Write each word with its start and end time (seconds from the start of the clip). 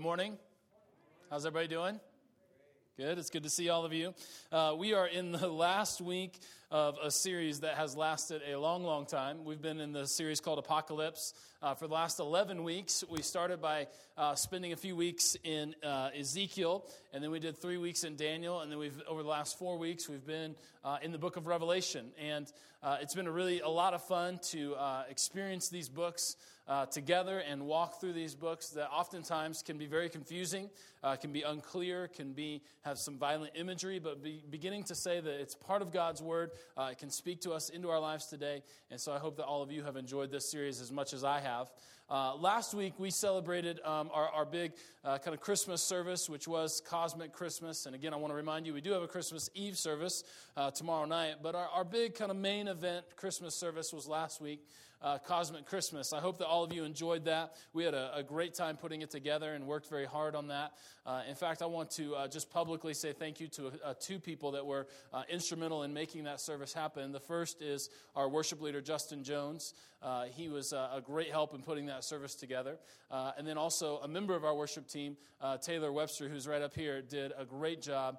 good 0.00 0.06
morning. 0.06 0.38
How's 1.28 1.44
everybody 1.44 1.68
doing? 1.68 2.00
Good. 2.96 3.18
It's 3.18 3.28
good 3.28 3.42
to 3.42 3.50
see 3.50 3.68
all 3.68 3.84
of 3.84 3.92
you. 3.92 4.14
Uh, 4.50 4.74
we 4.78 4.94
are 4.94 5.06
in 5.06 5.30
the 5.30 5.46
last 5.66 6.00
week 6.00 6.38
of 6.70 6.96
a 7.02 7.10
series 7.10 7.60
that 7.60 7.74
has 7.74 7.94
lasted 7.94 8.40
a 8.50 8.56
long, 8.56 8.82
long 8.82 9.04
time. 9.04 9.44
We've 9.44 9.60
been 9.60 9.78
in 9.78 9.92
the 9.92 10.06
series 10.06 10.40
called 10.40 10.58
Apocalypse 10.58 11.34
uh, 11.60 11.74
for 11.74 11.86
the 11.86 11.92
last 11.92 12.18
11 12.18 12.64
weeks. 12.64 13.04
We 13.10 13.20
started 13.20 13.60
by 13.60 13.88
uh, 14.16 14.34
spending 14.36 14.72
a 14.72 14.76
few 14.76 14.96
weeks 14.96 15.36
in 15.44 15.74
uh, 15.82 16.08
Ezekiel, 16.18 16.86
and 17.12 17.22
then 17.22 17.30
we 17.30 17.38
did 17.38 17.58
three 17.58 17.76
weeks 17.76 18.02
in 18.02 18.16
Daniel, 18.16 18.60
and 18.60 18.72
then 18.72 18.78
we've 18.78 19.02
over 19.06 19.22
the 19.22 19.28
last 19.28 19.58
four 19.58 19.76
weeks 19.76 20.08
we've 20.08 20.26
been 20.26 20.54
uh, 20.82 20.96
in 21.02 21.12
the 21.12 21.18
book 21.18 21.36
of 21.36 21.46
Revelation, 21.46 22.06
and 22.18 22.50
uh, 22.82 22.96
it's 23.02 23.14
been 23.14 23.26
a 23.26 23.32
really 23.32 23.60
a 23.60 23.68
lot 23.68 23.92
of 23.92 24.02
fun 24.02 24.38
to 24.44 24.76
experience 25.10 25.68
these 25.68 25.90
books 25.90 26.36
uh, 26.70 26.86
together 26.86 27.40
and 27.40 27.66
walk 27.66 28.00
through 28.00 28.12
these 28.12 28.36
books 28.36 28.68
that 28.70 28.88
oftentimes 28.90 29.60
can 29.60 29.76
be 29.76 29.86
very 29.86 30.08
confusing, 30.08 30.70
uh, 31.02 31.16
can 31.16 31.32
be 31.32 31.42
unclear, 31.42 32.06
can 32.06 32.32
be 32.32 32.62
have 32.82 32.96
some 32.96 33.18
violent 33.18 33.50
imagery, 33.56 33.98
but 33.98 34.22
be, 34.22 34.44
beginning 34.50 34.84
to 34.84 34.94
say 34.94 35.18
that 35.20 35.40
it's 35.40 35.56
part 35.56 35.82
of 35.82 35.92
God's 35.92 36.22
word. 36.22 36.52
Uh, 36.78 36.90
it 36.92 36.98
can 36.98 37.10
speak 37.10 37.40
to 37.40 37.50
us 37.50 37.70
into 37.70 37.90
our 37.90 37.98
lives 37.98 38.26
today, 38.26 38.62
and 38.88 39.00
so 39.00 39.12
I 39.12 39.18
hope 39.18 39.36
that 39.38 39.46
all 39.46 39.62
of 39.62 39.72
you 39.72 39.82
have 39.82 39.96
enjoyed 39.96 40.30
this 40.30 40.48
series 40.48 40.80
as 40.80 40.92
much 40.92 41.12
as 41.12 41.24
I 41.24 41.40
have. 41.40 41.72
Uh, 42.08 42.34
last 42.36 42.72
week 42.72 42.94
we 42.98 43.10
celebrated 43.10 43.80
um, 43.84 44.08
our, 44.12 44.28
our 44.30 44.44
big 44.44 44.72
uh, 45.04 45.18
kind 45.18 45.34
of 45.34 45.40
Christmas 45.40 45.82
service, 45.82 46.28
which 46.28 46.46
was 46.46 46.82
Cosmic 46.84 47.32
Christmas. 47.32 47.86
And 47.86 47.94
again, 47.94 48.12
I 48.12 48.16
want 48.16 48.32
to 48.32 48.36
remind 48.36 48.66
you 48.66 48.74
we 48.74 48.80
do 48.80 48.90
have 48.92 49.02
a 49.02 49.08
Christmas 49.08 49.48
Eve 49.54 49.78
service 49.78 50.24
uh, 50.56 50.72
tomorrow 50.72 51.04
night, 51.04 51.36
but 51.40 51.54
our, 51.54 51.68
our 51.68 51.84
big 51.84 52.16
kind 52.16 52.32
of 52.32 52.36
main 52.36 52.66
event 52.66 53.04
Christmas 53.14 53.54
service 53.54 53.92
was 53.92 54.08
last 54.08 54.40
week 54.40 54.60
uh, 55.02 55.18
Cosmic 55.18 55.66
Christmas. 55.66 56.12
I 56.12 56.20
hope 56.20 56.38
that 56.38 56.46
all 56.46 56.62
of 56.62 56.72
you 56.72 56.84
enjoyed 56.84 57.24
that. 57.24 57.54
We 57.72 57.84
had 57.84 57.94
a, 57.94 58.10
a 58.16 58.22
great 58.22 58.54
time 58.54 58.76
putting 58.76 59.02
it 59.02 59.10
together 59.10 59.54
and 59.54 59.66
worked 59.66 59.88
very 59.88 60.06
hard 60.06 60.34
on 60.34 60.48
that. 60.48 60.72
Uh, 61.06 61.22
in 61.28 61.34
fact, 61.34 61.62
I 61.62 61.66
want 61.66 61.90
to 61.92 62.14
uh, 62.14 62.28
just 62.28 62.50
publicly 62.50 62.92
say 62.94 63.12
thank 63.12 63.40
you 63.40 63.48
to 63.48 63.72
uh, 63.84 63.94
two 63.98 64.18
people 64.18 64.52
that 64.52 64.64
were 64.64 64.86
uh, 65.12 65.22
instrumental 65.28 65.82
in 65.82 65.94
making 65.94 66.24
that 66.24 66.40
service 66.40 66.72
happen. 66.72 67.12
The 67.12 67.20
first 67.20 67.62
is 67.62 67.88
our 68.14 68.28
worship 68.28 68.60
leader, 68.60 68.80
Justin 68.80 69.24
Jones. 69.24 69.74
Uh, 70.02 70.24
he 70.24 70.48
was 70.48 70.72
a 70.72 71.02
great 71.04 71.30
help 71.30 71.54
in 71.54 71.60
putting 71.60 71.86
that 71.86 72.04
service 72.04 72.34
together. 72.34 72.78
and 73.10 73.46
then 73.46 73.58
also 73.58 73.98
a 73.98 74.08
member 74.08 74.34
of 74.34 74.44
our 74.44 74.54
worship 74.54 74.88
team, 74.88 75.16
Taylor 75.60 75.92
Webster, 75.92 76.26
who's 76.26 76.48
right 76.48 76.62
up 76.62 76.74
here, 76.74 77.02
did 77.02 77.32
a 77.36 77.44
great 77.44 77.82
job 77.82 78.18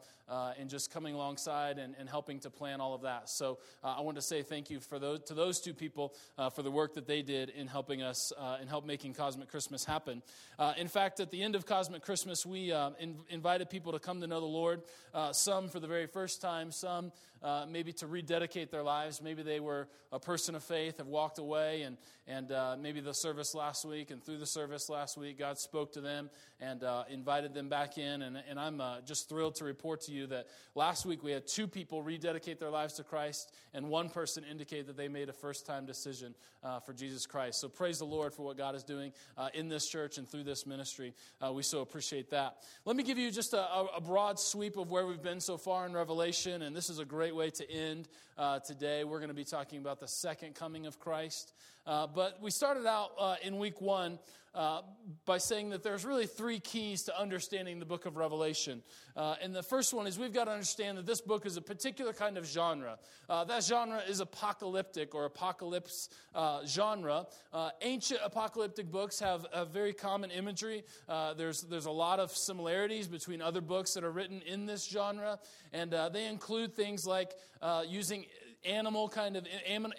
in 0.59 0.69
just 0.69 0.91
coming 0.91 1.15
alongside 1.15 1.77
and, 1.77 1.95
and, 1.99 2.09
helping 2.09 2.39
to 2.39 2.49
plan 2.49 2.81
all 2.81 2.93
of 2.93 3.01
that. 3.01 3.29
So 3.29 3.59
I 3.83 4.01
want 4.01 4.15
to 4.15 4.21
say 4.21 4.43
thank 4.43 4.69
you 4.69 4.79
for 4.79 4.99
those, 4.99 5.21
to 5.27 5.33
those 5.33 5.59
two 5.59 5.73
people 5.73 6.13
for 6.53 6.61
the 6.61 6.71
work 6.71 6.95
that 6.95 7.07
they 7.07 7.21
did 7.21 7.49
in 7.49 7.67
helping 7.67 8.01
us 8.01 8.31
uh, 8.37 8.57
and 8.59 8.69
help 8.69 8.85
making 8.85 9.13
Cosmic 9.13 9.49
Christmas 9.49 9.85
happen. 9.85 10.21
Uh, 10.59 10.73
in 10.77 10.87
fact, 10.87 11.19
at 11.19 11.31
the 11.31 11.41
end 11.41 11.55
of 11.55 11.65
Cosmic 11.65 12.01
Christmas, 12.01 12.45
we 12.45 12.71
uh, 12.71 12.91
in, 12.99 13.15
invited 13.29 13.69
people 13.69 13.91
to 13.91 13.99
come 13.99 14.21
to 14.21 14.27
know 14.27 14.39
the 14.39 14.45
Lord. 14.45 14.81
Uh, 15.13 15.31
some 15.31 15.69
for 15.69 15.79
the 15.79 15.87
very 15.87 16.07
first 16.07 16.41
time, 16.41 16.71
some 16.71 17.11
uh, 17.43 17.65
maybe 17.69 17.93
to 17.93 18.07
rededicate 18.07 18.71
their 18.71 18.83
lives. 18.83 19.21
Maybe 19.21 19.43
they 19.43 19.59
were 19.59 19.87
a 20.11 20.19
person 20.19 20.55
of 20.55 20.63
faith, 20.63 20.97
have 20.97 21.07
walked 21.07 21.39
away, 21.39 21.83
and 21.83 21.97
and 22.27 22.51
uh, 22.51 22.77
maybe 22.79 23.01
the 23.01 23.13
service 23.13 23.55
last 23.55 23.83
week 23.83 24.11
and 24.11 24.23
through 24.23 24.37
the 24.37 24.45
service 24.45 24.89
last 24.89 25.17
week, 25.17 25.39
God 25.39 25.57
spoke 25.57 25.93
to 25.93 26.01
them 26.01 26.29
and 26.59 26.83
invited 27.09 27.53
them 27.53 27.67
back 27.67 27.97
in. 27.97 28.21
And, 28.21 28.37
and 28.47 28.59
I'm 28.59 28.81
just 29.05 29.27
thrilled 29.27 29.55
to 29.55 29.65
report 29.65 30.01
to 30.01 30.11
you 30.11 30.27
that 30.27 30.47
last 30.75 31.05
week 31.05 31.23
we 31.23 31.31
had 31.31 31.47
two 31.47 31.67
people 31.67 32.03
rededicate 32.03 32.59
their 32.59 32.69
lives 32.69 32.93
to 32.93 33.03
Christ, 33.03 33.51
and 33.73 33.89
one 33.89 34.09
person 34.09 34.43
indicate 34.49 34.87
that 34.87 34.95
they 34.95 35.07
made 35.07 35.29
a 35.29 35.33
first 35.33 35.65
time 35.65 35.85
decision 35.85 36.35
uh, 36.63 36.79
for 36.79 36.93
Jesus 36.93 37.25
Christ. 37.25 37.59
So 37.59 37.67
praise 37.67 37.99
the 37.99 38.05
Lord 38.05 38.33
for 38.33 38.43
what 38.43 38.57
God 38.57 38.75
is 38.75 38.83
doing 38.83 39.11
uh, 39.37 39.49
in 39.53 39.67
this 39.67 39.87
church 39.87 40.17
and 40.17 40.27
through 40.27 40.43
this 40.43 40.65
ministry. 40.65 41.13
Uh, 41.41 41.51
we 41.51 41.63
so 41.63 41.81
appreciate 41.81 42.29
that. 42.29 42.57
Let 42.85 42.95
me 42.95 43.03
give 43.03 43.17
you 43.17 43.31
just 43.31 43.53
a, 43.53 43.63
a, 43.95 44.01
broad 44.01 44.39
sweep 44.39 44.77
of 44.77 44.91
where 44.91 45.05
we've 45.05 45.21
been 45.21 45.39
so 45.39 45.57
far 45.57 45.85
in 45.85 45.93
Revelation, 45.93 46.61
and 46.61 46.75
this 46.75 46.89
is 46.89 46.99
a 46.99 47.05
great 47.05 47.30
way 47.35 47.49
to 47.49 47.71
end 47.71 48.07
uh, 48.37 48.59
today. 48.59 49.03
We're 49.03 49.19
going 49.19 49.29
to 49.29 49.35
be 49.35 49.43
talking 49.43 49.79
about 49.79 49.99
the 49.99 50.07
second 50.07 50.55
coming 50.55 50.85
of 50.85 50.99
Christ. 50.99 51.53
Uh, 51.85 52.07
but 52.07 52.41
we 52.41 52.51
started 52.51 52.85
out 52.85 53.11
uh, 53.19 53.35
in 53.43 53.57
week 53.57 53.81
one 53.81 54.19
uh, 54.53 54.81
by 55.25 55.37
saying 55.37 55.69
that 55.69 55.81
there's 55.81 56.03
really 56.03 56.27
three 56.27 56.59
keys 56.59 57.03
to 57.03 57.19
understanding 57.19 57.79
the 57.79 57.85
book 57.85 58.05
of 58.05 58.17
Revelation. 58.17 58.83
Uh, 59.15 59.35
and 59.41 59.55
the 59.55 59.63
first 59.63 59.93
one 59.93 60.05
is 60.05 60.19
we've 60.19 60.33
got 60.33 60.43
to 60.43 60.51
understand 60.51 60.97
that 60.97 61.05
this 61.05 61.21
book 61.21 61.45
is 61.45 61.55
a 61.55 61.61
particular 61.61 62.11
kind 62.11 62.37
of 62.37 62.45
genre. 62.45 62.99
Uh, 63.29 63.45
that 63.45 63.63
genre 63.63 64.01
is 64.09 64.19
apocalyptic 64.19 65.15
or 65.15 65.25
apocalypse 65.25 66.09
genre. 66.67 67.25
ancient 67.81 68.19
apocalyptic 68.23 68.91
books 68.91 69.19
have 69.19 69.47
a 69.53 69.63
very 69.63 69.93
common 69.93 70.29
imagery. 70.31 70.83
there's, 71.37 71.61
there's 71.61 71.85
a 71.85 71.91
lot 71.91 72.19
of 72.19 72.29
similarities 72.31 73.07
between 73.07 73.41
other 73.41 73.61
books 73.61 73.93
that 73.93 74.03
are 74.03 74.11
written 74.11 74.41
in 74.41 74.65
this 74.65 74.85
genre, 74.85 75.39
and 75.71 75.95
they 76.11 76.27
include 76.27 76.75
things 76.75 77.07
like 77.07 77.31
using 77.87 78.25
animal 78.65 79.09
kind 79.09 79.35
of 79.35 79.47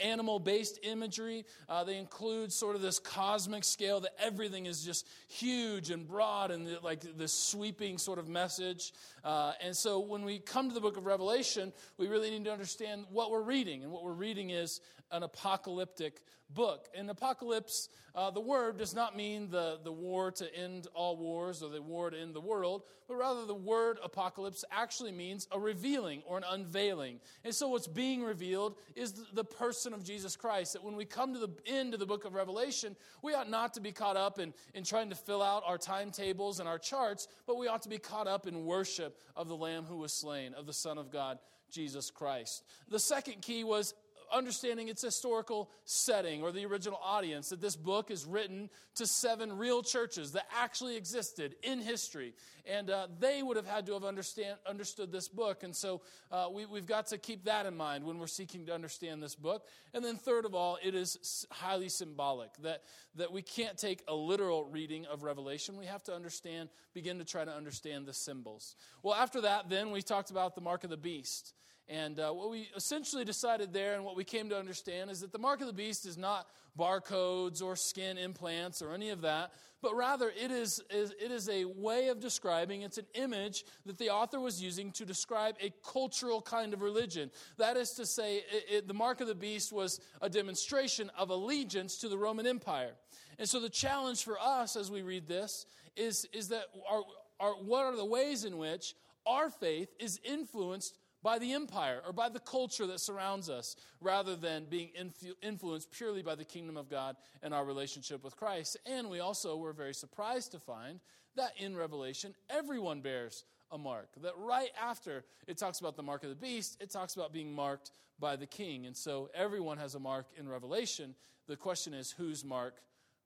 animal 0.01 0.39
based 0.39 0.79
imagery. 0.83 1.45
Uh, 1.69 1.85
they 1.85 1.97
include 1.97 2.53
sort 2.53 2.77
of 2.77 2.83
this 2.83 2.99
cosmic 2.99 3.65
scale 3.65 4.01
that 4.01 4.13
everything 4.19 4.67
is 4.67 4.85
just 4.85 5.07
huge 5.29 5.91
and 5.91 6.07
broad 6.07 6.51
and 6.51 6.69
like 6.83 7.01
this 7.17 7.33
sweeping 7.33 7.99
sort 7.99 8.19
of 8.19 8.29
message. 8.29 8.93
Uh, 9.25 9.53
and 9.63 9.77
so 9.77 10.01
when 10.01 10.25
we 10.25 10.39
come 10.39 10.69
to 10.69 10.75
the 10.75 10.81
book 10.81 10.97
of 10.97 11.07
Revelation, 11.07 11.73
we 11.99 12.09
really 12.09 12.31
need 12.31 12.45
to 12.45 12.53
understand 12.53 13.05
what 13.11 13.31
we're 13.31 13.43
reading. 13.43 13.83
And 13.83 13.93
what 13.93 14.05
we're 14.05 14.13
reading 14.13 14.51
is 14.51 14.81
an 15.13 15.23
apocalyptic 15.23 16.23
book. 16.55 16.89
In 16.95 17.09
apocalypse, 17.09 17.89
uh, 18.15 18.31
the 18.31 18.41
word 18.41 18.77
does 18.77 18.95
not 18.95 19.17
mean 19.17 19.49
the, 19.51 19.79
the 19.85 19.93
war 19.93 20.31
to 20.33 20.55
end 20.55 20.87
all 20.95 21.17
wars 21.17 21.63
or 21.63 21.71
the 21.71 21.81
war 21.81 22.11
to 22.11 22.19
end 22.19 22.35
the 22.35 22.41
world, 22.41 22.83
but 23.09 23.17
rather 23.17 23.47
the 23.47 23.55
word 23.55 23.99
apocalypse 24.05 24.65
actually 24.71 25.13
means 25.13 25.49
a 25.51 25.59
revealing 25.59 26.23
or 26.27 26.37
an 26.37 26.45
unveiling. 26.51 27.21
And 27.45 27.55
so 27.55 27.69
what's 27.69 27.87
being 27.87 28.23
revealed 28.23 28.77
is 28.95 29.25
the 29.33 29.45
person 29.45 29.95
of 29.95 30.05
Jesus 30.05 30.37
Christ. 30.37 30.75
That 30.75 30.85
when 30.85 30.97
we 30.97 31.05
come 31.05 31.33
to 31.33 31.41
the 31.41 31.51
end 31.67 31.95
of 31.95 32.01
the 32.01 32.07
book 32.07 32.25
of 32.25 32.35
Revelation, 32.35 32.97
we 33.23 33.35
ought 33.35 33.49
not 33.49 33.75
to 33.75 33.81
be 33.81 33.93
caught 33.93 34.17
up 34.17 34.39
in, 34.39 34.53
in 34.75 34.85
trying 34.85 35.09
to 35.11 35.17
fill 35.17 35.43
out 35.43 35.63
our 35.67 35.79
timetables 35.79 36.61
and 36.61 36.69
our 36.69 36.79
charts, 36.79 37.29
but 37.47 37.57
we 37.57 37.69
ought 37.69 37.83
to 37.83 37.89
be 37.89 37.99
caught 37.99 38.27
up 38.27 38.47
in 38.47 38.67
worship 38.67 39.19
of 39.37 39.49
the 39.49 39.57
Lamb 39.57 39.85
who 39.85 39.97
was 39.97 40.13
slain, 40.13 40.55
of 40.55 40.67
the 40.67 40.73
Son 40.73 40.99
of 40.99 41.11
God. 41.11 41.39
Jesus 41.71 42.11
Christ. 42.11 42.65
The 42.91 42.99
second 42.99 43.41
key 43.41 43.65
was 43.65 43.95
understanding 44.33 44.89
its 44.89 45.03
historical 45.03 45.71
setting 45.85 46.43
or 46.43 46.53
the 46.53 46.65
original 46.65 46.99
audience, 47.03 47.51
that 47.51 47.61
this 47.61 47.77
book 47.77 48.11
is 48.11 48.25
written 48.25 48.71
to 48.95 49.07
seven 49.07 49.59
real 49.59 49.83
churches 49.83 50.33
that 50.33 50.47
actually 50.59 50.97
existed 50.97 51.55
in 51.63 51.81
history. 51.81 52.35
And 52.65 52.91
uh, 52.91 53.09
they 53.19 53.43
would 53.43 53.57
have 53.57 53.67
had 53.67 53.87
to 53.87 53.95
have 53.95 54.05
understand, 54.05 54.57
understood 54.69 55.11
this 55.11 55.29
book. 55.29 55.65
And 55.65 55.75
so 55.75 56.03
uh, 56.31 56.47
we, 56.53 56.65
we've 56.67 56.87
got 56.87 57.09
to 57.09 57.19
keep 57.19 57.45
that 57.45 57.67
in 57.67 57.77
mind 57.77 58.05
when 58.05 58.19
we're 58.19 58.27
seeking 58.27 58.67
to 58.67 58.75
understand 58.75 59.23
this 59.23 59.35
book. 59.35 59.67
And 59.93 60.05
then, 60.05 60.17
third 60.17 60.45
of 60.45 60.55
all, 60.55 60.79
it 60.83 60.95
is 60.95 61.47
highly 61.51 61.89
symbolic, 61.89 62.51
that, 62.63 62.83
that 63.17 63.33
we 63.33 63.43
can't 63.43 63.77
take 63.77 64.03
a 64.07 64.15
literal 64.15 64.65
reading 64.65 65.07
of 65.07 65.23
Revelation. 65.25 65.77
We 65.77 65.87
have 65.87 66.05
to 66.05 66.15
understand, 66.15 66.69
begin 66.95 67.19
to 67.19 67.25
try 67.25 67.45
to 67.45 67.53
understand 67.53 68.07
the 68.07 68.13
symbols. 68.13 68.77
Well, 69.03 69.15
after 69.15 69.41
that, 69.43 69.69
then 69.69 69.91
we 69.91 70.03
talked 70.03 70.31
about 70.31 70.55
the 70.55 70.61
mark 70.61 70.85
of 70.85 70.91
the 70.91 70.97
beast. 70.97 71.55
And 71.93 72.19
uh, 72.19 72.31
what 72.31 72.51
we 72.51 72.71
essentially 72.75 73.23
decided 73.23 73.75
there 73.75 73.93
and 73.93 74.03
what 74.03 74.17
we 74.17 74.25
came 74.25 74.49
to 74.49 74.59
understand 74.59 75.11
is 75.11 75.21
that 75.21 75.31
the 75.31 75.39
mark 75.39 75.61
of 75.61 75.67
the 75.67 75.75
beast 75.75 76.07
is 76.07 76.17
not 76.17 76.47
barcodes 76.79 77.63
or 77.63 77.77
skin 77.77 78.17
implants 78.17 78.81
or 78.81 78.95
any 78.95 79.11
of 79.11 79.21
that, 79.21 79.53
but 79.83 79.95
rather 79.95 80.31
it 80.31 80.51
is, 80.51 80.83
is, 80.89 81.13
it 81.21 81.31
is 81.31 81.51
a 81.51 81.67
way 81.67 82.09
of 82.09 82.19
describing, 82.19 82.81
it's 82.81 82.97
an 82.97 83.05
image 83.13 83.67
that 83.85 83.99
the 83.99 84.09
author 84.09 84.41
was 84.41 84.63
using 84.63 84.91
to 84.93 85.05
describe 85.05 85.55
a 85.61 85.71
cultural 85.87 86.41
kind 86.41 86.73
of 86.73 86.81
religion. 86.81 87.31
That 87.59 87.77
is 87.77 87.91
to 87.91 88.07
say, 88.07 88.37
it, 88.39 88.65
it, 88.71 88.89
the 88.89 88.95
mark 88.95 89.21
of 89.21 89.27
the 89.27 89.35
beast 89.35 89.71
was 89.71 90.01
a 90.23 90.31
demonstration 90.31 91.11
of 91.19 91.29
allegiance 91.29 91.99
to 91.99 92.09
the 92.09 92.17
Roman 92.17 92.47
Empire. 92.47 92.93
And 93.39 93.47
so 93.47 93.61
the 93.61 93.69
challenge 93.69 94.25
for 94.25 94.39
us 94.41 94.77
as 94.77 94.91
we 94.91 95.03
read 95.03 95.29
this 95.29 95.67
is, 95.95 96.27
is 96.33 96.49
that 96.49 96.65
our, 96.91 97.03
our, 97.39 97.53
what 97.53 97.85
are 97.85 97.97
the 97.97 98.03
ways 98.03 98.47
in 98.47 98.57
which 98.57 98.95
our 99.27 99.51
faith 99.51 99.95
is 99.99 100.19
influenced 100.25 100.97
by 101.23 101.39
the 101.39 101.53
empire 101.53 102.01
or 102.07 102.13
by 102.13 102.29
the 102.29 102.41
culture 102.41 102.87
that 102.87 103.01
surrounds 103.01 103.49
us 103.49 103.77
rather 104.01 104.37
than 104.37 104.65
being 104.65 104.91
influ- 104.99 105.35
influenced 105.43 105.91
purely 105.93 106.23
by 106.23 106.35
the 106.35 106.45
kingdom 106.45 106.77
of 106.77 106.89
God 106.89 107.17
and 107.43 107.55
our 107.55 107.65
relationship 107.65 108.25
with 108.25 108.37
Christ. 108.37 108.77
And 108.87 109.09
we 109.09 109.21
also 109.21 109.57
were 109.57 109.73
very 109.73 109.95
surprised 109.95 110.53
to 110.53 110.59
find 110.59 111.01
that 111.37 111.53
in 111.57 111.77
Revelation, 111.77 112.35
everyone 112.51 113.01
bears 113.01 113.45
a 113.71 113.79
mark. 113.79 114.09
That 114.23 114.35
right 114.37 114.71
after 114.81 115.25
it 115.47 115.57
talks 115.57 115.81
about 115.81 115.97
the 115.97 116.03
mark 116.03 116.25
of 116.25 116.29
the 116.29 116.37
beast, 116.37 116.77
it 116.81 116.91
talks 116.91 117.15
about 117.17 117.33
being 117.33 117.53
marked 117.55 117.91
by 118.19 118.37
the 118.37 118.47
king. 118.47 118.87
And 118.87 118.97
so 118.97 119.31
everyone 119.35 119.79
has 119.79 119.95
a 119.95 119.99
mark 119.99 120.27
in 120.37 120.49
Revelation. 120.49 121.15
The 121.49 121.57
question 121.57 121.95
is, 121.95 122.11
whose 122.11 122.45
mark 122.45 122.81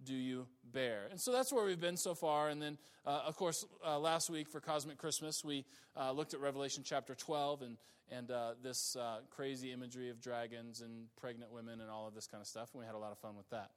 do 0.04 0.14
you 0.14 0.46
bear? 0.72 1.06
And 1.10 1.20
so 1.20 1.32
that's 1.32 1.52
where 1.52 1.64
we've 1.64 1.80
been 1.80 1.96
so 1.96 2.14
far. 2.14 2.48
And 2.48 2.60
then, 2.60 2.78
uh, 3.06 3.22
of 3.26 3.36
course, 3.36 3.64
uh, 3.84 3.98
last 3.98 4.30
week 4.30 4.48
for 4.48 4.60
Cosmic 4.60 4.98
Christmas, 4.98 5.44
we 5.44 5.64
uh, 5.96 6.12
looked 6.12 6.34
at 6.34 6.40
Revelation 6.40 6.82
chapter 6.84 7.14
12 7.14 7.62
and, 7.62 7.76
and 8.10 8.30
uh, 8.30 8.52
this 8.62 8.96
uh, 8.96 9.18
crazy 9.30 9.72
imagery 9.72 10.10
of 10.10 10.20
dragons 10.20 10.80
and 10.80 11.06
pregnant 11.20 11.50
women 11.52 11.80
and 11.80 11.90
all 11.90 12.06
of 12.06 12.14
this 12.14 12.26
kind 12.26 12.40
of 12.40 12.46
stuff. 12.46 12.70
And 12.72 12.80
we 12.80 12.86
had 12.86 12.94
a 12.94 12.98
lot 12.98 13.12
of 13.12 13.18
fun 13.18 13.36
with 13.36 13.48
that. 13.50 13.70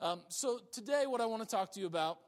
Um, 0.00 0.22
so 0.28 0.60
today, 0.72 1.04
what 1.06 1.20
I 1.20 1.26
want 1.26 1.42
to 1.42 1.48
talk 1.48 1.72
to 1.72 1.80
you 1.80 1.86
about 1.86 2.18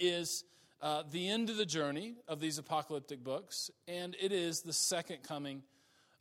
is 0.00 0.44
uh, 0.82 1.02
the 1.10 1.28
end 1.28 1.50
of 1.50 1.56
the 1.56 1.66
journey 1.66 2.16
of 2.28 2.40
these 2.40 2.58
apocalyptic 2.58 3.22
books, 3.22 3.70
and 3.86 4.16
it 4.20 4.32
is 4.32 4.60
the 4.60 4.72
second 4.72 5.22
coming 5.22 5.62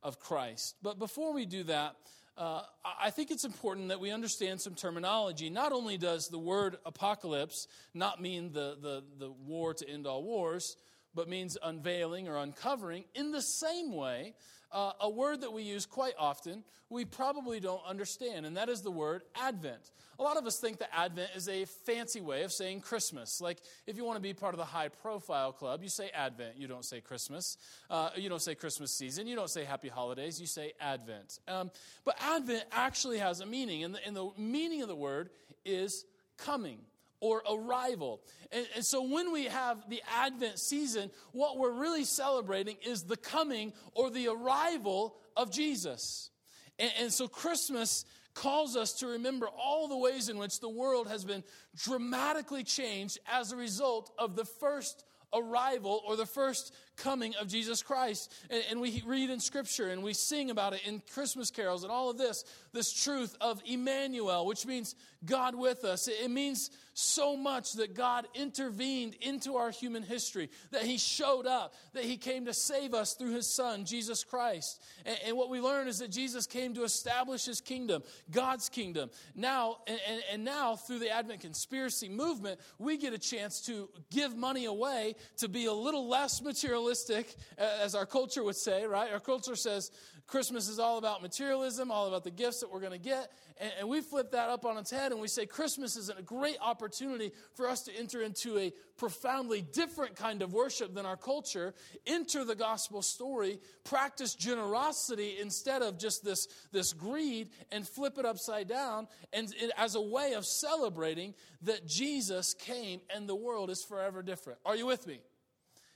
of 0.03 0.19
Christ. 0.19 0.75
But 0.81 0.99
before 0.99 1.33
we 1.33 1.45
do 1.45 1.63
that, 1.63 1.95
uh, 2.37 2.61
I 2.99 3.11
think 3.11 3.29
it's 3.29 3.45
important 3.45 3.89
that 3.89 3.99
we 3.99 4.11
understand 4.11 4.59
some 4.59 4.73
terminology. 4.73 5.49
Not 5.49 5.71
only 5.71 5.97
does 5.97 6.29
the 6.29 6.39
word 6.39 6.77
apocalypse 6.85 7.67
not 7.93 8.21
mean 8.21 8.51
the, 8.51 8.77
the, 8.81 9.03
the 9.19 9.31
war 9.31 9.73
to 9.75 9.87
end 9.87 10.07
all 10.07 10.23
wars, 10.23 10.75
but 11.15 11.27
means 11.27 11.57
unveiling 11.63 12.27
or 12.27 12.37
uncovering, 12.37 13.05
in 13.15 13.31
the 13.31 13.41
same 13.41 13.93
way, 13.93 14.33
uh, 14.71 14.93
a 15.01 15.09
word 15.09 15.41
that 15.41 15.53
we 15.53 15.63
use 15.63 15.85
quite 15.85 16.15
often 16.17 16.63
we 16.93 17.05
probably 17.05 17.59
don't 17.59 17.81
understand, 17.87 18.45
and 18.45 18.55
that 18.55 18.69
is 18.69 18.81
the 18.81 18.91
word 18.91 19.23
Advent. 19.35 19.91
A 20.19 20.23
lot 20.23 20.37
of 20.37 20.45
us 20.45 20.59
think 20.59 20.77
that 20.77 20.89
Advent 20.95 21.31
is 21.35 21.49
a 21.49 21.65
fancy 21.65 22.21
way 22.21 22.43
of 22.43 22.51
saying 22.51 22.81
Christmas. 22.81 23.41
Like 23.41 23.57
if 23.87 23.97
you 23.97 24.05
want 24.05 24.17
to 24.17 24.21
be 24.21 24.33
part 24.33 24.53
of 24.53 24.59
the 24.59 24.65
high 24.65 24.89
profile 24.89 25.51
club, 25.51 25.81
you 25.81 25.89
say 25.89 26.11
Advent, 26.13 26.55
you 26.55 26.67
don't 26.67 26.85
say 26.85 27.01
Christmas. 27.01 27.57
Uh, 27.89 28.11
you 28.15 28.29
don't 28.29 28.43
say 28.43 28.53
Christmas 28.53 28.91
season, 28.91 29.25
you 29.25 29.35
don't 29.35 29.49
say 29.49 29.63
Happy 29.63 29.89
Holidays, 29.89 30.39
you 30.39 30.45
say 30.45 30.73
Advent. 30.79 31.39
Um, 31.47 31.71
but 32.05 32.15
Advent 32.21 32.65
actually 32.71 33.17
has 33.17 33.39
a 33.41 33.45
meaning, 33.47 33.83
and 33.83 33.95
the, 33.95 34.05
and 34.05 34.15
the 34.15 34.29
meaning 34.37 34.83
of 34.83 34.87
the 34.87 34.95
word 34.95 35.31
is 35.65 36.05
coming 36.37 36.77
or 37.23 37.41
arrival. 37.49 38.19
And, 38.51 38.67
and, 38.75 38.85
so 38.85 39.01
when 39.01 39.31
we 39.31 39.45
have 39.45 39.89
the 39.89 40.03
Advent 40.13 40.59
season, 40.59 41.09
what 41.31 41.57
we're 41.57 41.71
really 41.71 42.03
celebrating 42.03 42.75
is 42.85 43.03
the 43.03 43.15
coming 43.15 43.71
or 43.93 44.09
the 44.09 44.27
arrival 44.27 45.15
of 45.37 45.49
Jesus. 45.49 46.31
And, 46.77 46.91
and 46.99 47.13
so 47.13 47.29
Christmas 47.29 48.03
calls 48.33 48.75
us 48.75 48.91
to 48.99 49.07
remember 49.07 49.47
all 49.47 49.87
the 49.87 49.97
ways 49.97 50.27
in 50.27 50.37
which 50.37 50.59
the 50.59 50.67
world 50.67 51.07
has 51.07 51.23
been 51.23 51.45
dramatically 51.77 52.65
changed 52.65 53.19
as 53.31 53.53
a 53.53 53.55
result 53.55 54.11
of 54.19 54.35
the 54.35 54.43
first 54.43 55.05
arrival 55.33 56.01
or 56.05 56.17
the 56.17 56.25
first 56.25 56.75
coming 56.95 57.35
of 57.35 57.47
Jesus 57.47 57.81
Christ. 57.81 58.31
And, 58.49 58.63
and, 58.69 58.81
we 58.81 59.03
read 59.05 59.29
in 59.29 59.39
Scripture 59.39 59.89
and 59.89 60.03
we 60.03 60.13
sing 60.13 60.49
about 60.51 60.73
it 60.73 60.81
in 60.85 61.01
Christmas 61.13 61.51
carols 61.51 61.83
and 61.83 61.91
all 61.91 62.09
of 62.09 62.17
this, 62.17 62.43
this 62.71 62.93
truth 62.93 63.35
of 63.41 63.61
Emmanuel, 63.65 64.45
which 64.45 64.65
means 64.65 64.95
God 65.25 65.55
with 65.55 65.83
us. 65.85 66.07
It, 66.07 66.17
it 66.23 66.31
means 66.31 66.69
so 66.93 67.35
much 67.35 67.73
that 67.73 67.95
God 67.95 68.27
intervened 68.35 69.15
into 69.21 69.55
our 69.55 69.71
human 69.71 70.03
history, 70.03 70.49
that 70.71 70.83
He 70.83 70.97
showed 70.97 71.47
up, 71.47 71.73
that 71.93 72.03
He 72.03 72.17
came 72.17 72.45
to 72.45 72.53
save 72.53 72.93
us 72.93 73.13
through 73.13 73.33
His 73.33 73.47
Son, 73.47 73.85
Jesus 73.85 74.23
Christ. 74.23 74.81
And, 75.05 75.17
and 75.27 75.37
what 75.37 75.49
we 75.49 75.59
learn 75.59 75.87
is 75.87 75.99
that 75.99 76.11
Jesus 76.11 76.45
came 76.45 76.73
to 76.75 76.83
establish 76.83 77.45
His 77.45 77.61
kingdom, 77.61 78.03
God's 78.31 78.69
kingdom. 78.69 79.09
Now, 79.35 79.77
and, 79.87 79.99
and 80.31 80.43
now 80.43 80.75
through 80.75 80.99
the 80.99 81.09
Advent 81.09 81.41
conspiracy 81.41 82.09
movement, 82.09 82.59
we 82.77 82.97
get 82.97 83.13
a 83.13 83.17
chance 83.17 83.61
to 83.61 83.89
give 84.11 84.35
money 84.35 84.65
away 84.65 85.15
to 85.37 85.47
be 85.47 85.65
a 85.65 85.73
little 85.73 86.07
less 86.07 86.41
material 86.41 86.82
materialistic, 86.83 87.35
as 87.57 87.95
our 87.95 88.05
culture 88.05 88.43
would 88.43 88.55
say, 88.55 88.85
right? 88.85 89.11
Our 89.11 89.19
culture 89.19 89.55
says 89.55 89.91
Christmas 90.27 90.67
is 90.67 90.79
all 90.79 90.97
about 90.97 91.21
materialism, 91.21 91.91
all 91.91 92.07
about 92.07 92.23
the 92.23 92.31
gifts 92.31 92.61
that 92.61 92.71
we're 92.71 92.79
going 92.79 92.93
to 92.93 92.97
get. 92.97 93.31
And, 93.59 93.71
and 93.79 93.89
we 93.89 94.01
flip 94.01 94.31
that 94.31 94.49
up 94.49 94.65
on 94.65 94.77
its 94.77 94.89
head 94.89 95.11
and 95.11 95.21
we 95.21 95.27
say 95.27 95.45
Christmas 95.45 95.95
is 95.95 96.09
a 96.09 96.21
great 96.21 96.57
opportunity 96.61 97.31
for 97.55 97.67
us 97.67 97.83
to 97.83 97.97
enter 97.97 98.21
into 98.21 98.57
a 98.57 98.71
profoundly 98.97 99.61
different 99.61 100.15
kind 100.15 100.41
of 100.41 100.53
worship 100.53 100.93
than 100.93 101.05
our 101.05 101.17
culture, 101.17 101.73
enter 102.07 102.45
the 102.45 102.55
gospel 102.55 103.01
story, 103.01 103.59
practice 103.83 104.33
generosity 104.33 105.37
instead 105.39 105.81
of 105.81 105.97
just 105.97 106.23
this, 106.23 106.47
this 106.71 106.93
greed, 106.93 107.49
and 107.71 107.87
flip 107.87 108.17
it 108.17 108.25
upside 108.25 108.67
down 108.67 109.07
and 109.33 109.53
as 109.77 109.95
a 109.95 110.01
way 110.01 110.33
of 110.33 110.45
celebrating 110.45 111.33
that 111.61 111.85
Jesus 111.87 112.53
came 112.53 113.01
and 113.13 113.27
the 113.27 113.35
world 113.35 113.69
is 113.69 113.83
forever 113.83 114.21
different. 114.21 114.59
Are 114.65 114.75
you 114.75 114.85
with 114.85 115.05
me? 115.05 115.19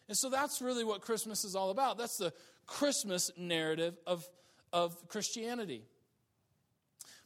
And 0.08 0.18
so 0.18 0.30
that's 0.30 0.62
really 0.62 0.84
what 0.84 1.02
Christmas 1.02 1.44
is 1.44 1.56
all 1.56 1.70
about. 1.70 1.98
That's 1.98 2.18
the 2.18 2.34
Christmas 2.66 3.32
narrative 3.38 3.98
of, 4.06 4.28
of 4.72 5.08
Christianity. 5.08 5.84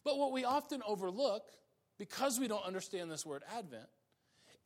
But 0.04 0.18
what 0.18 0.32
we 0.32 0.46
often 0.46 0.82
overlook, 0.86 1.44
because 1.98 2.40
we 2.40 2.48
don't 2.48 2.66
understand 2.66 3.12
this 3.12 3.26
word 3.26 3.44
Advent, 3.56 3.88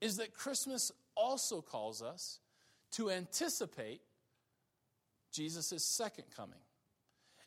is 0.02 0.18
that 0.18 0.34
Christmas 0.34 0.92
also 1.16 1.62
calls 1.62 2.02
us 2.02 2.40
to 2.92 3.10
anticipate 3.10 4.02
Jesus' 5.32 5.84
second 5.84 6.26
coming. 6.36 6.60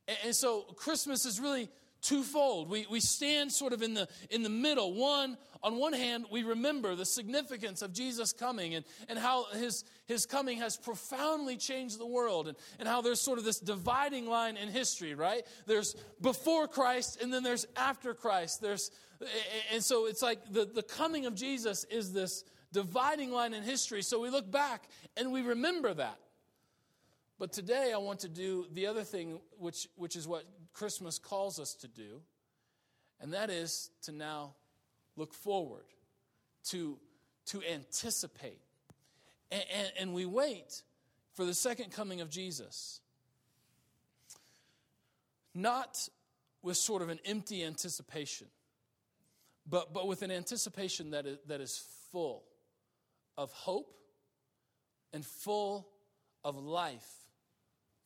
And, 0.06 0.19
and 0.26 0.35
so 0.35 0.62
Christmas 0.76 1.25
is 1.25 1.41
really 1.41 1.70
twofold. 2.02 2.70
We, 2.70 2.86
we 2.90 3.00
stand 3.00 3.52
sort 3.52 3.72
of 3.72 3.82
in 3.82 3.94
the, 3.94 4.08
in 4.30 4.42
the 4.42 4.48
middle. 4.48 4.94
One, 4.94 5.36
on 5.62 5.76
one 5.76 5.92
hand, 5.92 6.26
we 6.30 6.42
remember 6.42 6.94
the 6.94 7.04
significance 7.04 7.82
of 7.82 7.92
Jesus 7.92 8.32
coming 8.32 8.74
and, 8.74 8.84
and 9.08 9.18
how 9.18 9.44
his, 9.52 9.84
his 10.06 10.26
coming 10.26 10.58
has 10.58 10.76
profoundly 10.76 11.56
changed 11.56 11.98
the 11.98 12.06
world 12.06 12.48
and, 12.48 12.56
and 12.78 12.88
how 12.88 13.00
there's 13.00 13.20
sort 13.20 13.38
of 13.38 13.44
this 13.44 13.58
dividing 13.58 14.28
line 14.28 14.56
in 14.56 14.68
history, 14.68 15.14
right? 15.14 15.44
There's 15.66 15.96
before 16.20 16.68
Christ 16.68 17.20
and 17.20 17.32
then 17.32 17.42
there's 17.42 17.66
after 17.76 18.14
Christ. 18.14 18.60
There's, 18.60 18.90
and 19.72 19.82
so 19.82 20.06
it's 20.06 20.22
like 20.22 20.52
the, 20.52 20.64
the 20.64 20.82
coming 20.82 21.26
of 21.26 21.34
Jesus 21.34 21.84
is 21.84 22.12
this 22.12 22.44
dividing 22.72 23.32
line 23.32 23.54
in 23.54 23.62
history. 23.62 24.02
So 24.02 24.20
we 24.20 24.30
look 24.30 24.50
back 24.50 24.88
and 25.16 25.32
we 25.32 25.42
remember 25.42 25.92
that. 25.94 26.18
But 27.38 27.52
today 27.52 27.92
I 27.94 27.98
want 27.98 28.20
to 28.20 28.28
do 28.28 28.66
the 28.72 28.86
other 28.86 29.04
thing, 29.04 29.38
which, 29.58 29.88
which 29.94 30.16
is 30.16 30.26
what 30.26 30.44
Christmas 30.78 31.19
calls 31.19 31.58
us 31.58 31.75
to 31.75 31.88
do, 31.88 32.20
and 33.20 33.32
that 33.32 33.50
is 33.50 33.90
to 34.02 34.12
now 34.12 34.54
look 35.16 35.34
forward, 35.34 35.86
to, 36.66 36.96
to 37.46 37.60
anticipate. 37.69 38.60
And, 39.50 39.64
and, 39.75 39.92
and 39.98 40.14
we 40.14 40.25
wait 40.25 40.82
for 41.34 41.44
the 41.44 41.52
second 41.52 41.90
coming 41.90 42.20
of 42.20 42.30
Jesus. 42.30 43.00
Not 45.52 46.08
with 46.62 46.76
sort 46.76 47.02
of 47.02 47.08
an 47.08 47.19
empty 47.24 47.64
anticipation, 47.64 48.46
but, 49.69 49.92
but 49.92 50.06
with 50.06 50.22
an 50.22 50.31
anticipation 50.31 51.10
that 51.10 51.26
is, 51.26 51.38
that 51.48 51.60
is 51.60 51.82
full 52.12 52.44
of 53.36 53.50
hope 53.50 53.98
and 55.12 55.26
full 55.26 55.88
of 56.44 56.56
life 56.56 57.27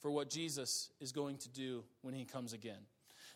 for 0.02 0.10
what 0.10 0.28
Jesus 0.28 0.90
is 1.00 1.12
going 1.12 1.38
to 1.38 1.49
do 1.49 1.85
when 2.02 2.12
he 2.12 2.25
comes 2.25 2.52
again. 2.52 2.80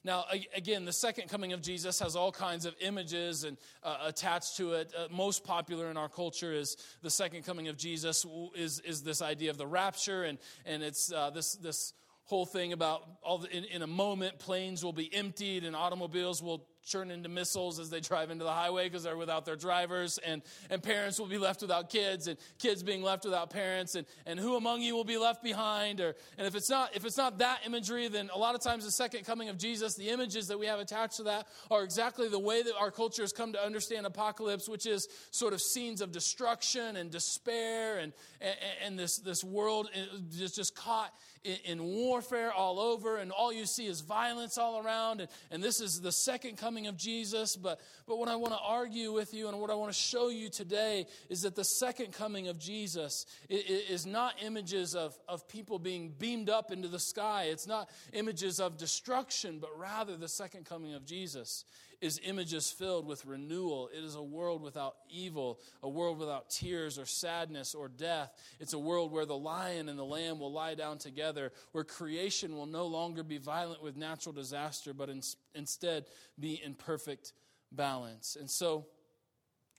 Now, 0.04 0.24
again, 0.54 0.84
the 0.84 0.92
second 0.92 1.28
coming 1.28 1.52
of 1.52 1.62
Jesus 1.62 1.98
has 1.98 2.14
all 2.14 2.30
kinds 2.30 2.64
of 2.64 2.76
images 2.80 3.42
and 3.42 3.56
uh, 3.82 3.98
attached 4.04 4.56
to 4.58 4.74
it. 4.74 4.92
Uh, 4.96 5.08
most 5.10 5.42
popular 5.42 5.90
in 5.90 5.96
our 5.96 6.08
culture 6.08 6.52
is 6.52 6.76
the 7.02 7.10
second 7.10 7.44
coming 7.44 7.66
of 7.66 7.76
Jesus 7.76 8.24
is, 8.54 8.78
is 8.80 9.02
this 9.02 9.20
idea 9.20 9.50
of 9.50 9.58
the 9.58 9.66
rapture, 9.66 10.22
and, 10.22 10.38
and 10.64 10.82
it's 10.82 11.10
uh, 11.12 11.30
this, 11.30 11.54
this 11.54 11.92
whole 12.26 12.46
thing 12.46 12.72
about 12.72 13.04
all 13.22 13.38
the, 13.38 13.56
in, 13.56 13.64
in 13.64 13.82
a 13.82 13.86
moment 13.86 14.38
planes 14.38 14.84
will 14.84 14.92
be 14.92 15.12
emptied 15.14 15.64
and 15.64 15.74
automobiles 15.74 16.42
will 16.42 16.66
churn 16.86 17.10
into 17.10 17.28
missiles 17.28 17.78
as 17.78 17.90
they 17.90 18.00
drive 18.00 18.30
into 18.30 18.44
the 18.44 18.52
highway 18.52 18.84
because 18.84 19.02
they're 19.02 19.16
without 19.16 19.44
their 19.44 19.56
drivers, 19.56 20.18
and, 20.18 20.40
and 20.70 20.82
parents 20.82 21.18
will 21.18 21.26
be 21.26 21.36
left 21.36 21.60
without 21.60 21.90
kids, 21.90 22.28
and 22.28 22.38
kids 22.58 22.82
being 22.82 23.02
left 23.02 23.24
without 23.24 23.50
parents, 23.50 23.96
and, 23.96 24.06
and 24.24 24.38
who 24.38 24.54
among 24.56 24.80
you 24.80 24.94
will 24.94 25.04
be 25.04 25.18
left 25.18 25.42
behind? 25.42 26.00
Or, 26.00 26.14
and 26.38 26.46
if 26.46 26.54
it's, 26.54 26.70
not, 26.70 26.94
if 26.94 27.04
it's 27.04 27.16
not 27.16 27.38
that 27.38 27.60
imagery, 27.66 28.08
then 28.08 28.30
a 28.32 28.38
lot 28.38 28.54
of 28.54 28.60
times 28.62 28.84
the 28.84 28.90
second 28.90 29.24
coming 29.24 29.48
of 29.48 29.58
Jesus, 29.58 29.96
the 29.96 30.08
images 30.10 30.46
that 30.48 30.58
we 30.58 30.66
have 30.66 30.78
attached 30.78 31.16
to 31.16 31.24
that 31.24 31.48
are 31.70 31.82
exactly 31.82 32.28
the 32.28 32.38
way 32.38 32.62
that 32.62 32.74
our 32.78 32.92
culture 32.92 33.22
has 33.22 33.32
come 33.32 33.52
to 33.52 33.62
understand 33.62 34.06
apocalypse, 34.06 34.68
which 34.68 34.86
is 34.86 35.08
sort 35.32 35.52
of 35.52 35.60
scenes 35.60 36.00
of 36.00 36.12
destruction 36.12 36.96
and 36.96 37.10
despair, 37.10 37.98
and, 37.98 38.12
and, 38.40 38.56
and 38.84 38.98
this, 38.98 39.18
this 39.18 39.42
world 39.42 39.90
is 40.38 40.52
just 40.52 40.76
caught 40.76 41.12
in, 41.46 41.78
in 41.78 41.84
warfare 41.84 42.52
all 42.52 42.80
over, 42.80 43.18
and 43.18 43.30
all 43.30 43.52
you 43.52 43.66
see 43.66 43.86
is 43.86 44.00
violence 44.00 44.58
all 44.58 44.84
around, 44.84 45.20
and, 45.20 45.30
and 45.50 45.62
this 45.62 45.80
is 45.80 46.00
the 46.00 46.12
second 46.12 46.56
coming 46.58 46.86
of 46.88 46.96
Jesus. 46.96 47.56
But, 47.56 47.80
but 48.06 48.18
what 48.18 48.28
I 48.28 48.36
want 48.36 48.52
to 48.52 48.58
argue 48.58 49.12
with 49.12 49.32
you 49.32 49.48
and 49.48 49.60
what 49.60 49.70
I 49.70 49.74
want 49.74 49.92
to 49.92 49.98
show 49.98 50.28
you 50.28 50.48
today 50.48 51.06
is 51.30 51.42
that 51.42 51.54
the 51.54 51.64
second 51.64 52.12
coming 52.12 52.48
of 52.48 52.58
Jesus 52.58 53.26
is 53.48 54.06
not 54.06 54.34
images 54.42 54.94
of, 54.94 55.16
of 55.28 55.46
people 55.48 55.78
being 55.78 56.12
beamed 56.18 56.50
up 56.50 56.72
into 56.72 56.88
the 56.88 56.98
sky. 56.98 57.44
It's 57.44 57.66
not 57.66 57.88
images 58.12 58.60
of 58.60 58.76
destruction, 58.76 59.58
but 59.60 59.70
rather 59.78 60.16
the 60.16 60.28
second 60.28 60.66
coming 60.66 60.94
of 60.94 61.04
Jesus 61.04 61.64
is 62.00 62.20
images 62.24 62.70
filled 62.70 63.06
with 63.06 63.24
renewal. 63.24 63.88
It 63.96 64.04
is 64.04 64.14
a 64.14 64.22
world 64.22 64.62
without 64.62 64.96
evil, 65.08 65.60
a 65.82 65.88
world 65.88 66.18
without 66.18 66.50
tears 66.50 66.98
or 66.98 67.06
sadness 67.06 67.74
or 67.74 67.88
death. 67.88 68.32
It's 68.60 68.72
a 68.72 68.78
world 68.78 69.12
where 69.12 69.26
the 69.26 69.36
lion 69.36 69.88
and 69.88 69.98
the 69.98 70.04
lamb 70.04 70.38
will 70.38 70.52
lie 70.52 70.74
down 70.74 70.98
together, 70.98 71.52
where 71.72 71.84
creation 71.84 72.56
will 72.56 72.66
no 72.66 72.86
longer 72.86 73.22
be 73.22 73.38
violent 73.38 73.82
with 73.82 73.96
natural 73.96 74.32
disaster, 74.32 74.92
but 74.92 75.08
in, 75.08 75.22
instead 75.54 76.06
be 76.38 76.60
in 76.62 76.74
perfect 76.74 77.32
balance. 77.72 78.36
And 78.38 78.50
so, 78.50 78.86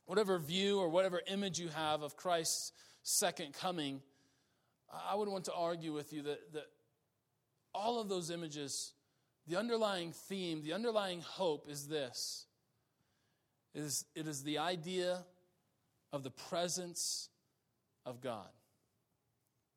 whatever 0.06 0.40
view 0.40 0.80
or 0.80 0.90
whatever 0.90 1.22
image 1.28 1.60
you 1.60 1.70
have 1.70 2.02
of 2.02 2.16
Christ's 2.16 2.72
second 3.04 3.54
coming, 3.54 4.02
I 5.10 5.16
would 5.16 5.28
want 5.28 5.46
to 5.46 5.54
argue 5.54 5.94
with 5.94 6.14
you 6.14 6.24
that, 6.24 6.54
that 6.54 6.66
all 7.74 8.00
of 8.00 8.10
those 8.10 8.32
images 8.32 8.94
the 9.48 9.58
underlying 9.58 10.12
theme, 10.12 10.62
the 10.62 10.74
underlying 10.74 11.22
hope 11.22 11.68
is 11.70 11.88
this 11.88 12.46
it 13.74 13.82
is, 13.82 14.06
it 14.16 14.28
is 14.28 14.44
the 14.44 14.58
idea 14.58 15.24
of 16.12 16.24
the 16.24 16.32
presence 16.32 17.30
of 18.06 18.22
God. 18.22 18.50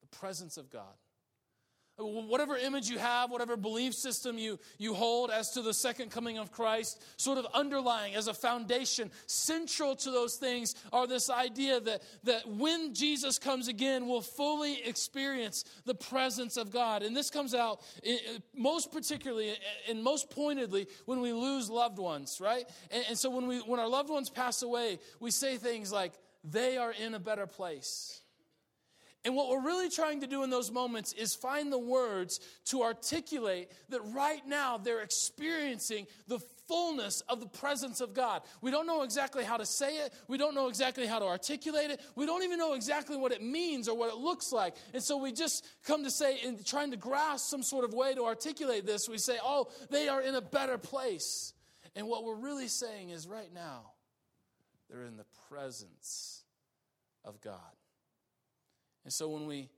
The 0.01 0.17
presence 0.17 0.57
of 0.57 0.71
God 0.71 0.95
whatever 2.01 2.57
image 2.57 2.89
you 2.89 2.99
have, 2.99 3.31
whatever 3.31 3.57
belief 3.57 3.95
system 3.95 4.39
you, 4.39 4.59
you 4.79 4.95
hold 4.95 5.31
as 5.31 5.51
to 5.53 5.63
the 5.63 5.75
second 5.75 6.11
coming 6.11 6.39
of 6.39 6.51
Christ, 6.51 7.03
sort 7.17 7.39
of 7.39 7.47
underlying 7.55 8.15
as 8.15 8.29
a 8.29 8.35
foundation, 8.35 9.11
central 9.27 9.95
to 9.97 10.11
those 10.11 10.37
things 10.37 10.75
are 10.93 11.07
this 11.07 11.31
idea 11.31 11.81
that, 11.81 12.03
that 12.25 12.49
when 12.49 12.95
Jesus 12.95 13.39
comes 13.39 13.69
again, 13.69 14.07
we'll 14.07 14.21
fully 14.21 14.83
experience 14.87 15.65
the 15.85 15.95
presence 15.95 16.57
of 16.57 16.73
God. 16.73 17.03
And 17.03 17.17
this 17.17 17.31
comes 17.31 17.55
out 17.55 17.81
uh, 18.07 18.13
most 18.55 18.93
particularly 18.93 19.51
uh, 19.51 19.55
and 19.89 20.03
most 20.03 20.31
pointedly 20.31 20.87
when 21.07 21.21
we 21.21 21.33
lose 21.33 21.71
loved 21.71 21.99
ones, 21.99 22.41
right? 22.41 22.65
And, 22.91 23.05
and 23.11 23.19
so 23.19 23.31
when, 23.31 23.47
we, 23.47 23.59
when 23.61 23.81
our 23.81 23.89
loved 23.89 24.11
ones 24.11 24.31
pass 24.31 24.63
away, 24.63 24.99
we 25.21 25.31
say 25.31 25.57
things 25.57 25.93
like, 25.93 26.13
they 26.43 26.79
are 26.79 26.93
in 26.93 27.13
a 27.13 27.19
better 27.19 27.47
place 27.47 28.20
and 29.25 29.37
what 29.37 29.51
we're 29.51 29.63
really 29.63 29.91
trying 29.91 30.21
to 30.21 30.27
do 30.27 30.45
in 30.45 30.51
those 30.51 30.71
moments 30.71 31.13
is 31.13 31.35
find 31.35 31.71
the 31.71 31.79
words 31.79 32.41
to 32.67 32.83
articulate 32.83 33.71
that 33.91 34.01
right 34.15 34.47
now 34.47 34.79
they're 34.79 35.03
experiencing 35.03 36.07
the 36.27 36.39
fullness 36.67 37.21
of 37.29 37.39
the 37.41 37.47
presence 37.47 38.01
of 38.01 38.15
God. 38.15 38.43
We 38.63 38.71
don't 38.71 38.87
know 38.87 39.03
exactly 39.03 39.45
how 39.45 39.59
to 39.59 39.67
say 39.67 39.99
it, 39.99 40.15
we 40.27 40.39
don't 40.39 40.55
know 40.55 40.69
exactly 40.69 41.07
how 41.07 41.19
to 41.19 41.27
articulate 41.27 41.91
it, 41.91 42.01
we 42.17 42.25
don't 42.25 42.45
even 42.45 42.59
know 42.59 42.73
exactly 42.73 43.19
what 43.19 43.33
it 43.33 43.43
means 43.43 43.89
or 43.89 43.97
what 43.97 44.09
it 44.09 44.17
looks 44.17 44.53
like. 44.53 44.75
And 44.95 45.03
so 45.03 45.19
we 45.19 45.33
just 45.33 45.67
come 45.85 46.05
to 46.05 46.11
say, 46.11 46.39
in 46.43 46.63
trying 46.65 46.93
to 46.93 46.97
grasp 46.97 47.51
some 47.51 47.63
sort 47.63 47.85
of 47.85 47.93
way 47.93 48.15
to 48.15 48.25
articulate 48.25 48.87
this, 48.87 49.07
we 49.07 49.19
say, 49.19 49.37
oh, 49.43 49.69
they 49.91 50.09
are 50.09 50.23
in 50.23 50.35
a 50.35 50.41
better 50.41 50.79
place. 50.79 51.53
And 51.95 52.07
what 52.07 52.25
we're 52.25 52.37
really 52.37 52.69
saying 52.69 53.11
is 53.11 53.29
right 53.29 53.53
now, 53.53 53.93
they're 54.89 55.05
in 55.05 55.19
the 55.19 55.27
presence 55.51 56.45
of 57.25 57.41
God. 57.43 57.59
And 59.11 59.13
so 59.13 59.27
when 59.27 59.47
we 59.47 59.69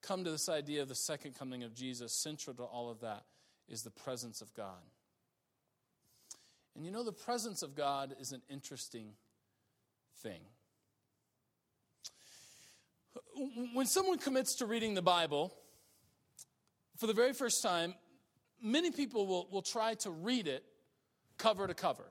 come 0.00 0.22
to 0.22 0.30
this 0.30 0.48
idea 0.48 0.80
of 0.80 0.86
the 0.86 0.94
second 0.94 1.36
coming 1.36 1.64
of 1.64 1.74
Jesus, 1.74 2.12
central 2.12 2.54
to 2.54 2.62
all 2.62 2.88
of 2.88 3.00
that 3.00 3.24
is 3.68 3.82
the 3.82 3.90
presence 3.90 4.40
of 4.40 4.54
God. 4.54 4.78
And 6.76 6.86
you 6.86 6.92
know, 6.92 7.02
the 7.02 7.10
presence 7.10 7.64
of 7.64 7.74
God 7.74 8.14
is 8.20 8.30
an 8.30 8.42
interesting 8.48 9.14
thing. 10.22 10.42
When 13.74 13.86
someone 13.86 14.18
commits 14.18 14.54
to 14.58 14.66
reading 14.66 14.94
the 14.94 15.02
Bible 15.02 15.52
for 16.96 17.08
the 17.08 17.12
very 17.12 17.32
first 17.32 17.60
time, 17.60 17.94
many 18.62 18.92
people 18.92 19.26
will, 19.26 19.48
will 19.50 19.62
try 19.62 19.94
to 19.94 20.10
read 20.12 20.46
it 20.46 20.62
cover 21.38 21.66
to 21.66 21.74
cover. 21.74 22.04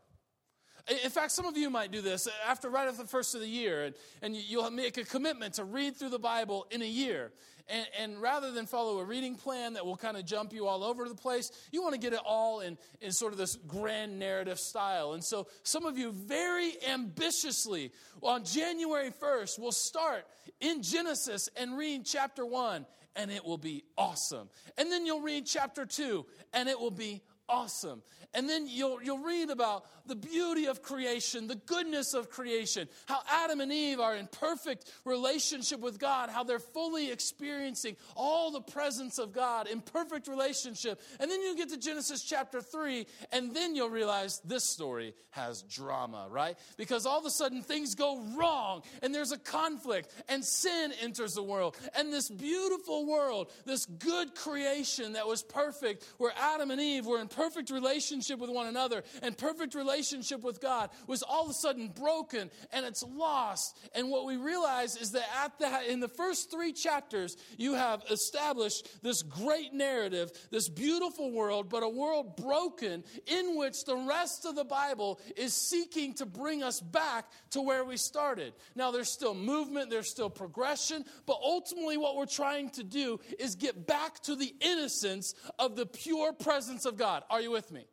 In 0.90 1.10
fact, 1.12 1.32
some 1.32 1.46
of 1.46 1.56
you 1.56 1.70
might 1.70 1.92
do 1.92 2.02
this 2.02 2.26
uh, 2.26 2.32
after 2.48 2.70
right 2.70 2.88
after 2.88 3.04
the 3.04 3.08
first 3.08 3.36
of 3.36 3.42
the 3.42 3.48
year, 3.48 3.86
and, 3.86 3.96
and 4.22 4.36
you'll 4.36 4.70
make 4.72 4.98
a 4.98 5.04
commitment 5.04 5.56
to 5.56 5.64
read 5.64 5.96
through 5.96 6.10
the 6.10 6.20
Bible 6.20 6.66
in 6.72 6.82
a 6.82 6.88
year. 6.88 7.32
And, 7.68 7.88
and 8.00 8.22
rather 8.22 8.52
than 8.52 8.66
follow 8.66 8.98
a 9.00 9.04
reading 9.04 9.36
plan 9.36 9.74
that 9.74 9.86
will 9.86 9.96
kind 9.96 10.18
of 10.18 10.26
jump 10.26 10.54
you 10.54 10.66
all 10.66 10.84
over 10.84 11.08
the 11.08 11.16
place, 11.16 11.52
you 11.72 11.84
want 11.84 11.94
to 11.94 12.00
get 12.00 12.14
it 12.14 12.22
all 12.26 12.62
in, 12.62 12.78
in 13.00 13.12
sort 13.12 13.32
of 13.32 13.38
this 13.38 13.58
grand 13.68 14.18
narrative 14.18 14.60
style. 14.60 15.14
And 15.14 15.24
so 15.24 15.48
some 15.62 15.86
of 15.86 15.98
you 15.98 16.12
very 16.12 16.74
ambitiously 16.88 17.92
on 18.24 18.44
January 18.44 19.12
1st 19.12 19.60
will 19.60 19.72
start 19.72 20.26
in 20.60 20.82
Genesis 20.82 21.50
and 21.56 21.78
read 21.78 22.06
chapter 22.06 22.44
1, 22.44 22.88
and 23.16 23.30
it 23.30 23.46
will 23.46 23.60
be 23.60 23.84
awesome. 23.96 24.50
And 24.78 24.92
then 24.92 25.06
you'll 25.06 25.22
read 25.22 25.46
chapter 25.46 25.86
2, 25.86 26.26
and 26.54 26.68
it 26.68 26.80
will 26.80 26.90
be 26.90 27.22
awesome. 27.50 28.02
And 28.34 28.48
then 28.48 28.68
you'll, 28.68 29.02
you'll 29.02 29.24
read 29.24 29.50
about 29.50 29.86
the 30.06 30.16
beauty 30.16 30.68
of 30.68 30.84
creation, 30.84 31.48
the 31.48 31.56
goodness 31.56 32.14
of 32.14 32.30
creation, 32.30 32.88
how 33.08 33.22
Adam 33.28 33.60
and 33.60 33.72
Eve 33.72 34.00
are 34.00 34.16
in 34.16 34.28
perfect 34.28 34.92
relationship 35.04 35.80
with 35.80 36.00
God, 36.00 36.30
how 36.30 36.44
they're 36.44 36.60
fully 36.60 37.12
experiencing 37.12 37.96
all 38.16 38.52
the 38.52 38.62
presence 38.62 39.18
of 39.18 39.34
God 39.34 39.68
in 39.68 39.82
perfect 39.82 40.28
relationship. 40.28 41.02
And 41.20 41.30
then 41.30 41.42
you 41.42 41.58
get 41.58 41.70
to 41.70 41.78
Genesis 41.78 42.24
chapter 42.24 42.62
3, 42.62 43.08
and 43.32 43.56
then 43.56 43.76
you'll 43.76 43.90
realize 43.90 44.42
this 44.46 44.64
story 44.64 45.16
has 45.32 45.64
drama, 45.64 46.28
right? 46.30 46.58
Because 46.78 47.08
all 47.08 47.20
of 47.20 47.26
a 47.26 47.32
sudden 47.32 47.64
things 47.64 47.96
go 47.96 48.22
wrong, 48.38 48.84
and 49.02 49.14
there's 49.14 49.32
a 49.32 49.40
conflict, 49.40 50.14
and 50.28 50.46
sin 50.46 50.92
enters 51.02 51.34
the 51.34 51.44
world. 51.44 51.76
And 51.96 52.14
this 52.14 52.30
beautiful 52.30 53.08
world, 53.08 53.52
this 53.66 53.88
good 53.88 54.36
creation 54.36 55.14
that 55.14 55.28
was 55.28 55.42
perfect, 55.42 56.06
where 56.20 56.34
Adam 56.40 56.70
and 56.70 56.80
Eve 56.80 57.08
were 57.08 57.20
in 57.20 57.28
perfect 57.28 57.39
relationship 57.72 58.40
with 58.40 58.50
one 58.50 58.68
another 58.68 59.04
and 59.22 59.38
perfect 59.38 59.76
relationship 59.76 60.44
with 60.44 60.62
God 60.62 60.90
was 61.08 61.24
all 61.24 61.46
of 61.46 61.50
a 61.50 61.54
sudden 61.54 61.90
broken 61.90 62.50
and 62.72 62.86
it's 62.86 63.04
lost. 63.04 63.78
And 63.96 64.10
what 64.10 64.26
we 64.26 64.38
realize 64.38 64.96
is 64.96 65.12
that 65.12 65.28
at 65.44 65.58
that 65.60 65.88
in 65.88 66.00
the 66.00 66.08
first 66.08 66.52
3 66.52 66.74
chapters 66.74 67.38
you 67.58 67.74
have 67.74 68.04
established 68.10 69.02
this 69.04 69.24
great 69.24 69.74
narrative, 69.74 70.32
this 70.52 70.70
beautiful 70.70 71.32
world, 71.32 71.70
but 71.70 71.84
a 71.84 71.90
world 71.90 72.36
broken 72.38 73.04
in 73.28 73.58
which 73.58 73.86
the 73.86 73.96
rest 73.96 74.46
of 74.46 74.56
the 74.56 74.64
Bible 74.64 75.20
is 75.36 75.54
seeking 75.54 76.14
to 76.16 76.26
bring 76.26 76.64
us 76.64 76.80
back 76.80 77.26
to 77.52 77.62
where 77.62 77.84
we 77.84 77.98
started. 77.98 78.54
Now 78.76 78.92
there's 78.92 79.10
still 79.10 79.34
movement, 79.34 79.90
there's 79.90 80.10
still 80.10 80.30
progression, 80.30 81.06
but 81.26 81.38
ultimately 81.44 81.98
what 81.98 82.16
we're 82.16 82.26
trying 82.26 82.70
to 82.72 82.84
do 82.84 83.20
is 83.38 83.56
get 83.56 83.88
back 83.88 84.20
to 84.24 84.36
the 84.36 84.54
innocence 84.62 85.36
of 85.58 85.76
the 85.76 85.86
pure 85.86 86.34
presence 86.34 86.86
of 86.86 86.98
God. 86.98 87.24
Are 87.30 87.42
you 87.42 87.52
with 87.52 87.72
me? 87.72 87.86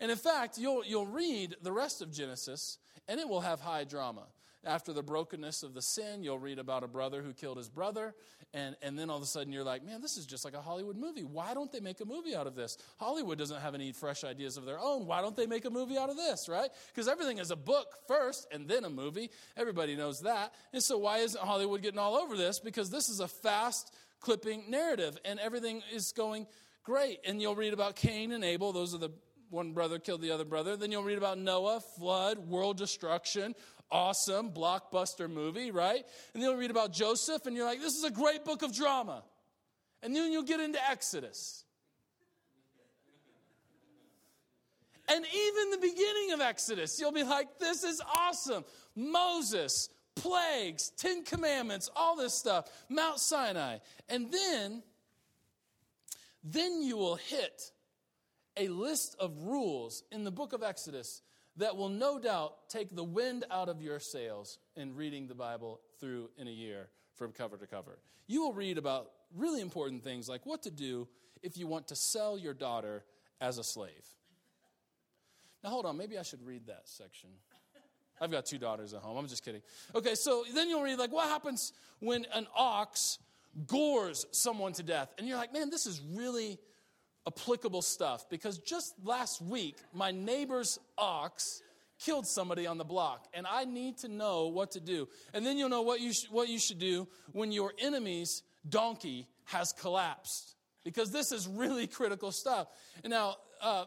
And 0.00 0.10
in 0.10 0.16
fact, 0.16 0.58
you'll, 0.58 0.84
you'll 0.84 1.06
read 1.06 1.56
the 1.62 1.72
rest 1.72 2.02
of 2.02 2.12
Genesis, 2.12 2.78
and 3.08 3.18
it 3.18 3.28
will 3.28 3.40
have 3.40 3.60
high 3.60 3.84
drama. 3.84 4.26
After 4.64 4.92
the 4.92 5.02
brokenness 5.02 5.62
of 5.62 5.72
the 5.74 5.82
sin, 5.82 6.22
you'll 6.22 6.38
read 6.38 6.58
about 6.58 6.82
a 6.82 6.88
brother 6.88 7.22
who 7.22 7.32
killed 7.32 7.58
his 7.58 7.68
brother, 7.68 8.14
and, 8.52 8.76
and 8.82 8.98
then 8.98 9.08
all 9.08 9.16
of 9.16 9.22
a 9.22 9.26
sudden 9.26 9.52
you're 9.52 9.64
like, 9.64 9.84
man, 9.84 10.00
this 10.00 10.16
is 10.16 10.26
just 10.26 10.44
like 10.44 10.54
a 10.54 10.60
Hollywood 10.60 10.96
movie. 10.96 11.22
Why 11.22 11.54
don't 11.54 11.70
they 11.70 11.80
make 11.80 12.00
a 12.00 12.04
movie 12.04 12.34
out 12.34 12.46
of 12.46 12.54
this? 12.54 12.76
Hollywood 12.96 13.38
doesn't 13.38 13.60
have 13.60 13.74
any 13.74 13.92
fresh 13.92 14.24
ideas 14.24 14.56
of 14.56 14.64
their 14.64 14.78
own. 14.78 15.06
Why 15.06 15.20
don't 15.20 15.36
they 15.36 15.46
make 15.46 15.64
a 15.64 15.70
movie 15.70 15.96
out 15.96 16.10
of 16.10 16.16
this, 16.16 16.48
right? 16.48 16.70
Because 16.88 17.08
everything 17.08 17.38
is 17.38 17.50
a 17.50 17.56
book 17.56 17.86
first 18.08 18.48
and 18.50 18.66
then 18.66 18.84
a 18.84 18.90
movie. 18.90 19.30
Everybody 19.56 19.96
knows 19.96 20.22
that. 20.22 20.52
And 20.72 20.82
so 20.82 20.98
why 20.98 21.18
isn't 21.18 21.42
Hollywood 21.42 21.82
getting 21.82 22.00
all 22.00 22.16
over 22.16 22.36
this? 22.36 22.58
Because 22.58 22.90
this 22.90 23.08
is 23.08 23.20
a 23.20 23.28
fast 23.28 23.94
clipping 24.20 24.64
narrative, 24.68 25.16
and 25.24 25.38
everything 25.38 25.82
is 25.92 26.12
going 26.12 26.46
great. 26.88 27.20
And 27.26 27.40
you'll 27.40 27.54
read 27.54 27.74
about 27.74 27.96
Cain 27.96 28.32
and 28.32 28.42
Abel. 28.42 28.72
Those 28.72 28.94
are 28.94 28.98
the 28.98 29.10
one 29.50 29.72
brother 29.72 29.98
killed 29.98 30.22
the 30.22 30.30
other 30.30 30.46
brother. 30.46 30.74
Then 30.74 30.90
you'll 30.90 31.04
read 31.04 31.18
about 31.18 31.36
Noah, 31.36 31.80
flood, 31.80 32.38
world 32.38 32.78
destruction, 32.78 33.54
awesome, 33.90 34.50
blockbuster 34.50 35.30
movie, 35.30 35.70
right? 35.70 36.02
And 36.32 36.42
then 36.42 36.48
you'll 36.48 36.58
read 36.58 36.70
about 36.70 36.94
Joseph, 36.94 37.44
and 37.44 37.54
you're 37.54 37.66
like, 37.66 37.80
this 37.80 37.94
is 37.94 38.04
a 38.04 38.10
great 38.10 38.42
book 38.42 38.62
of 38.62 38.74
drama. 38.74 39.22
And 40.02 40.16
then 40.16 40.32
you'll 40.32 40.44
get 40.44 40.60
into 40.60 40.78
Exodus. 40.90 41.62
And 45.10 45.26
even 45.26 45.70
the 45.70 45.78
beginning 45.78 46.32
of 46.32 46.40
Exodus, 46.40 46.98
you'll 46.98 47.12
be 47.12 47.22
like, 47.22 47.58
this 47.58 47.84
is 47.84 48.00
awesome. 48.00 48.64
Moses, 48.96 49.90
plagues, 50.14 50.90
Ten 50.96 51.22
Commandments, 51.22 51.90
all 51.94 52.16
this 52.16 52.32
stuff, 52.32 52.66
Mount 52.88 53.18
Sinai. 53.18 53.78
And 54.08 54.32
then, 54.32 54.82
then 56.52 56.82
you 56.82 56.96
will 56.96 57.16
hit 57.16 57.72
a 58.56 58.68
list 58.68 59.16
of 59.18 59.38
rules 59.42 60.02
in 60.10 60.24
the 60.24 60.30
book 60.30 60.52
of 60.52 60.62
Exodus 60.62 61.22
that 61.56 61.76
will 61.76 61.88
no 61.88 62.18
doubt 62.18 62.68
take 62.68 62.94
the 62.94 63.04
wind 63.04 63.44
out 63.50 63.68
of 63.68 63.82
your 63.82 64.00
sails 64.00 64.58
in 64.76 64.94
reading 64.94 65.26
the 65.26 65.34
Bible 65.34 65.80
through 66.00 66.30
in 66.36 66.46
a 66.48 66.52
year 66.52 66.88
from 67.14 67.32
cover 67.32 67.56
to 67.56 67.66
cover. 67.66 67.98
You 68.26 68.42
will 68.42 68.52
read 68.52 68.78
about 68.78 69.10
really 69.34 69.60
important 69.60 70.04
things 70.04 70.28
like 70.28 70.46
what 70.46 70.62
to 70.62 70.70
do 70.70 71.08
if 71.42 71.56
you 71.56 71.66
want 71.66 71.88
to 71.88 71.96
sell 71.96 72.38
your 72.38 72.54
daughter 72.54 73.04
as 73.40 73.58
a 73.58 73.64
slave. 73.64 74.06
Now, 75.62 75.70
hold 75.70 75.86
on, 75.86 75.96
maybe 75.96 76.18
I 76.18 76.22
should 76.22 76.44
read 76.46 76.66
that 76.68 76.82
section. 76.84 77.30
I've 78.20 78.30
got 78.30 78.46
two 78.46 78.58
daughters 78.58 78.94
at 78.94 79.00
home. 79.00 79.16
I'm 79.16 79.28
just 79.28 79.44
kidding. 79.44 79.62
Okay, 79.94 80.14
so 80.14 80.44
then 80.54 80.68
you'll 80.68 80.82
read, 80.82 80.98
like, 80.98 81.12
what 81.12 81.28
happens 81.28 81.72
when 82.00 82.26
an 82.34 82.46
ox 82.56 83.18
gores 83.66 84.26
someone 84.30 84.72
to 84.74 84.82
death? 84.82 85.12
And 85.18 85.26
you're 85.26 85.36
like, 85.36 85.52
man, 85.52 85.70
this 85.70 85.86
is 85.86 86.00
really 86.14 86.58
applicable 87.26 87.82
stuff 87.82 88.28
because 88.30 88.58
just 88.58 88.94
last 89.04 89.40
week, 89.42 89.76
my 89.92 90.10
neighbor's 90.10 90.78
ox 90.96 91.62
killed 91.98 92.26
somebody 92.26 92.66
on 92.66 92.78
the 92.78 92.84
block, 92.84 93.26
and 93.34 93.46
I 93.46 93.64
need 93.64 93.98
to 93.98 94.08
know 94.08 94.48
what 94.48 94.72
to 94.72 94.80
do. 94.80 95.08
And 95.34 95.44
then 95.44 95.58
you'll 95.58 95.68
know 95.68 95.82
what 95.82 96.00
you, 96.00 96.12
sh- 96.12 96.28
what 96.30 96.48
you 96.48 96.58
should 96.58 96.78
do 96.78 97.08
when 97.32 97.52
your 97.52 97.72
enemy's 97.78 98.42
donkey 98.68 99.26
has 99.46 99.72
collapsed 99.72 100.54
because 100.84 101.10
this 101.10 101.32
is 101.32 101.46
really 101.48 101.86
critical 101.86 102.32
stuff. 102.32 102.68
And 103.02 103.10
now, 103.10 103.36
uh, 103.60 103.84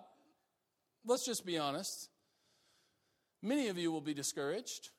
let's 1.05 1.25
just 1.25 1.45
be 1.45 1.57
honest. 1.57 2.09
Many 3.41 3.69
of 3.69 3.77
you 3.77 3.91
will 3.91 4.01
be 4.01 4.13
discouraged, 4.13 4.89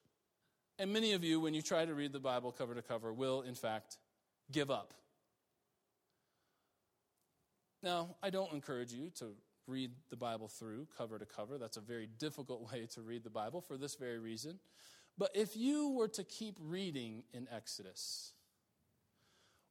and 0.78 0.92
many 0.92 1.12
of 1.12 1.22
you, 1.22 1.38
when 1.38 1.54
you 1.54 1.62
try 1.62 1.84
to 1.84 1.94
read 1.94 2.12
the 2.12 2.18
Bible 2.18 2.50
cover 2.50 2.74
to 2.74 2.82
cover, 2.82 3.12
will, 3.12 3.42
in 3.42 3.54
fact, 3.54 3.98
give 4.50 4.70
up. 4.70 4.94
Now, 7.82 8.16
I 8.22 8.30
don't 8.30 8.52
encourage 8.52 8.92
you 8.92 9.10
to 9.16 9.34
read 9.66 9.90
the 10.10 10.16
Bible 10.16 10.48
through 10.48 10.86
cover 10.96 11.18
to 11.18 11.26
cover. 11.26 11.58
That's 11.58 11.76
a 11.76 11.80
very 11.80 12.08
difficult 12.18 12.72
way 12.72 12.86
to 12.94 13.02
read 13.02 13.24
the 13.24 13.30
Bible 13.30 13.60
for 13.60 13.76
this 13.76 13.96
very 13.96 14.18
reason. 14.18 14.58
But 15.18 15.30
if 15.34 15.56
you 15.56 15.90
were 15.90 16.08
to 16.08 16.24
keep 16.24 16.56
reading 16.60 17.24
in 17.32 17.46
Exodus, 17.54 18.32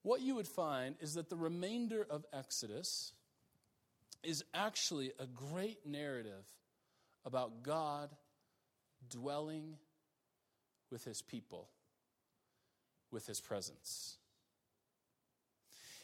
what 0.04 0.22
you 0.22 0.36
would 0.36 0.48
find 0.48 0.96
is 1.00 1.16
that 1.16 1.30
the 1.30 1.36
remainder 1.36 2.06
of 2.10 2.25
Exodus 2.34 3.13
is 4.24 4.44
actually 4.54 5.12
a 5.20 5.25
great 5.25 5.86
narrative 5.86 6.46
about 7.25 7.63
God 7.63 8.10
dwelling 9.10 9.78
with 10.92 11.04
his 11.06 11.22
people, 11.22 11.70
with 13.12 13.25
his 13.25 13.40
presence. 13.40 14.18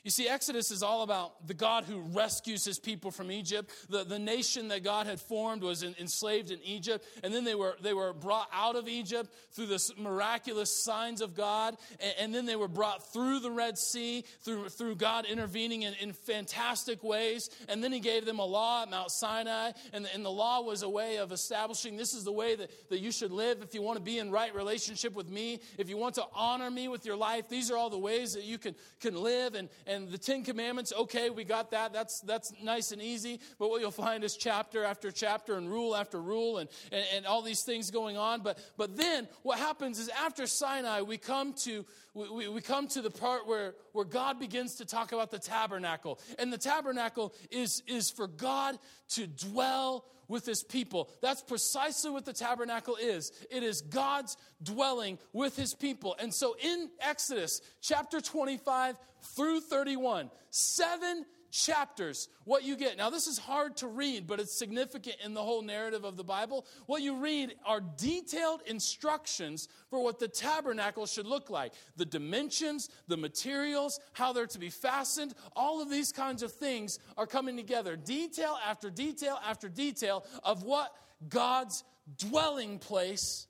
You 0.04 0.12
see, 0.12 0.28
Exodus 0.28 0.72
is 0.72 0.84
all 0.84 1.04
about 1.04 1.48
the 1.48 1.54
God 1.54 1.84
who 1.84 2.00
rescues 2.00 2.64
his 2.64 2.80
people 2.80 3.12
from 3.12 3.32
Egypt. 3.32 3.72
The, 3.90 4.04
the 4.04 4.20
nation 4.20 4.70
that 4.70 4.84
God 4.84 5.08
had 5.08 5.20
formed 5.20 5.64
was 5.64 5.84
in, 5.84 5.96
enslaved 6.00 6.52
in 6.52 6.60
Egypt, 6.64 7.06
and 7.24 7.34
then 7.34 7.44
they 7.44 7.56
were, 7.56 7.76
they 7.82 7.94
were 7.94 8.14
brought 8.14 8.48
out 8.54 8.76
of 8.76 8.88
Egypt 8.88 9.34
through 9.52 9.68
the 9.68 9.94
miraculous 9.98 10.72
signs 10.72 11.22
of 11.22 11.36
God, 11.36 11.78
and, 12.00 12.14
and, 12.20 12.36
then 12.36 12.46
they 12.46 12.56
were 12.56 12.68
brought 12.68 13.12
through 13.12 13.40
the 13.40 13.52
Red 13.52 13.78
Sea, 13.78 14.24
through, 14.42 14.70
through 14.70 14.96
God 14.96 15.26
intervening 15.26 15.82
in, 15.82 15.94
in 15.96 16.14
fantastic 16.14 17.04
ways. 17.04 17.50
And 17.68 17.84
then 17.84 17.92
he 17.92 18.00
gave 18.00 18.26
them 18.26 18.40
a 18.40 18.46
law 18.46 18.84
at 18.84 18.90
Mount 18.90 19.12
Sinai, 19.12 19.72
and, 19.94 20.08
and 20.14 20.24
the 20.24 20.32
law 20.32 20.62
was 20.62 20.84
a 20.84 20.90
way 20.90 21.18
of 21.18 21.32
establishing 21.32 21.98
this 21.98 22.14
is 22.14 22.24
the 22.24 22.32
way 22.32 22.56
that, 22.56 22.90
that 22.90 23.00
you 23.00 23.12
should 23.12 23.32
live 23.32 23.62
if 23.62 23.74
you 23.74 23.82
want 23.82 23.98
to 23.98 24.04
be 24.04 24.20
in 24.20 24.32
right 24.32 24.54
relationship 24.54 25.16
with 25.16 25.30
me, 25.30 25.62
if 25.78 25.90
you 25.90 25.98
want 25.98 26.16
to 26.16 26.26
honor 26.34 26.70
me 26.70 26.88
with 26.88 27.06
your 27.06 27.16
life. 27.16 27.50
These 27.50 27.72
are 27.72 27.78
all 27.78 27.90
the 27.90 27.98
ways 27.98 28.34
that 28.34 28.44
you 28.44 28.58
can, 28.58 28.76
can 29.00 29.16
live. 29.16 29.56
And, 29.56 29.70
and 29.88 30.10
the 30.10 30.18
Ten 30.18 30.44
Commandments, 30.44 30.94
okay, 30.98 31.30
we 31.30 31.44
got 31.44 31.72
that. 31.72 31.94
That's, 31.94 32.20
that's 32.22 32.54
nice 32.62 32.92
and 32.92 33.02
easy. 33.02 33.40
But 33.58 33.70
what 33.70 33.82
you'll 33.82 33.92
find 33.92 34.24
is 34.24 34.36
chapter 34.36 34.84
after 34.84 35.12
chapter 35.12 35.56
and 35.56 35.70
rule 35.70 35.96
after 35.96 36.22
rule 36.22 36.58
and, 36.58 36.70
and, 36.92 37.06
and 37.16 37.26
all 37.26 37.42
these 37.42 37.64
things 37.64 37.90
going 37.92 38.18
on. 38.18 38.42
But, 38.42 38.60
but 38.78 38.98
then 38.98 39.28
what 39.44 39.60
happens 39.60 40.00
is 40.00 40.10
after 40.10 40.46
Sinai, 40.46 41.02
we 41.02 41.18
come 41.18 41.54
to, 41.64 41.86
we, 42.14 42.48
we 42.48 42.62
come 42.62 42.88
to 42.90 43.02
the 43.02 43.12
part 43.12 43.48
where, 43.48 43.76
where 43.94 44.06
God 44.06 44.40
begins 44.40 44.76
to 44.76 44.86
talk 44.86 45.12
about 45.12 45.32
the 45.32 45.40
tabernacle. 45.40 46.20
And 46.38 46.52
the 46.52 46.58
tabernacle 46.58 47.34
is, 47.50 47.82
is 47.88 48.10
for 48.10 48.28
God 48.28 48.78
to 49.10 49.28
dwell 49.28 50.06
with 50.28 50.46
his 50.46 50.64
people. 50.64 51.10
That's 51.22 51.42
precisely 51.42 52.12
what 52.12 52.26
the 52.26 52.34
tabernacle 52.34 52.96
is. 52.96 53.32
It 53.50 53.64
is 53.64 53.82
God's 53.82 54.38
dwelling 54.62 55.20
with 55.34 55.56
his 55.56 55.74
people. 55.74 56.16
And 56.20 56.34
so 56.34 56.56
in 56.62 56.90
Exodus 57.00 57.62
chapter 57.82 58.22
25 58.22 58.98
through 59.36 59.62
31, 59.62 60.30
seven 60.50 61.26
chapters, 61.66 62.30
what 62.44 62.64
you 62.64 62.76
get. 62.76 62.98
Now, 62.98 63.10
this 63.10 63.28
is 63.28 63.38
hard 63.38 63.78
to 63.78 63.88
read, 63.88 64.28
but 64.28 64.40
it's 64.40 64.58
significant 64.58 65.18
in 65.24 65.34
the 65.34 65.42
whole 65.42 65.62
narrative 65.62 66.04
of 66.04 66.16
the 66.16 66.24
Bible. 66.24 66.66
What 66.86 67.02
you 67.02 67.18
read 67.18 67.56
are 67.66 67.82
detailed 67.82 68.62
instructions 68.68 69.68
for 69.90 70.04
what 70.04 70.20
the 70.20 70.28
tabernacle 70.28 71.06
should 71.06 71.26
look 71.26 71.50
like 71.50 71.74
the 71.96 72.06
dimensions, 72.06 72.90
the 73.08 73.18
materials, 73.18 74.00
how 74.14 74.34
they're 74.34 74.46
to 74.48 74.60
be 74.60 74.70
fastened, 74.70 75.34
all 75.56 75.82
of 75.82 75.90
these 75.90 76.12
kinds 76.12 76.44
of 76.44 76.52
things 76.52 77.00
are 77.18 77.28
coming 77.28 77.58
together. 77.58 77.96
Detail 77.96 78.58
after 78.66 78.90
detail 78.90 79.40
after 79.48 79.70
detail 79.70 80.26
of 80.44 80.64
what 80.64 80.94
God's 81.28 81.84
dwelling 82.18 82.80
place 82.80 83.48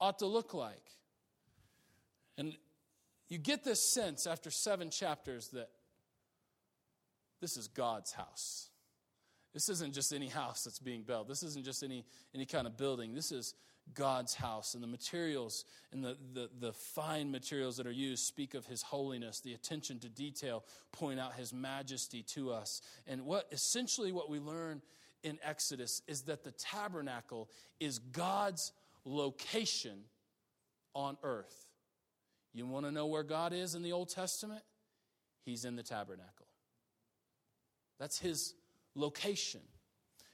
ought 0.00 0.18
to 0.18 0.26
look 0.26 0.52
like. 0.54 0.90
And 2.38 2.54
you 3.28 3.38
get 3.38 3.64
this 3.64 3.80
sense 3.80 4.26
after 4.26 4.50
seven 4.50 4.90
chapters 4.90 5.48
that 5.48 5.70
this 7.40 7.56
is 7.56 7.68
God's 7.68 8.12
house. 8.12 8.70
This 9.54 9.68
isn't 9.70 9.94
just 9.94 10.12
any 10.12 10.28
house 10.28 10.64
that's 10.64 10.78
being 10.78 11.02
built. 11.02 11.28
This 11.28 11.42
isn't 11.42 11.64
just 11.64 11.82
any, 11.82 12.04
any 12.34 12.44
kind 12.44 12.66
of 12.66 12.76
building. 12.76 13.14
This 13.14 13.32
is 13.32 13.54
God's 13.94 14.34
house. 14.34 14.74
And 14.74 14.82
the 14.82 14.86
materials 14.86 15.64
and 15.92 16.04
the, 16.04 16.18
the, 16.34 16.50
the 16.60 16.72
fine 16.74 17.30
materials 17.30 17.78
that 17.78 17.86
are 17.86 17.92
used 17.92 18.26
speak 18.26 18.52
of 18.52 18.66
His 18.66 18.82
holiness. 18.82 19.40
The 19.40 19.54
attention 19.54 19.98
to 20.00 20.10
detail 20.10 20.62
point 20.92 21.18
out 21.18 21.34
His 21.34 21.54
majesty 21.54 22.22
to 22.34 22.52
us. 22.52 22.82
And 23.06 23.24
what 23.24 23.46
essentially 23.50 24.12
what 24.12 24.28
we 24.28 24.40
learn 24.40 24.82
in 25.22 25.38
Exodus 25.42 26.02
is 26.06 26.22
that 26.22 26.44
the 26.44 26.52
tabernacle 26.52 27.48
is 27.80 27.98
God's 27.98 28.72
location 29.06 30.00
on 30.94 31.16
earth. 31.22 31.66
You 32.52 32.66
want 32.66 32.84
to 32.84 32.92
know 32.92 33.06
where 33.06 33.22
God 33.22 33.54
is 33.54 33.74
in 33.74 33.82
the 33.82 33.92
Old 33.92 34.10
Testament? 34.10 34.62
He's 35.46 35.64
in 35.64 35.76
the 35.76 35.82
tabernacle. 35.82 36.35
That's 37.98 38.18
his 38.18 38.54
location. 38.94 39.60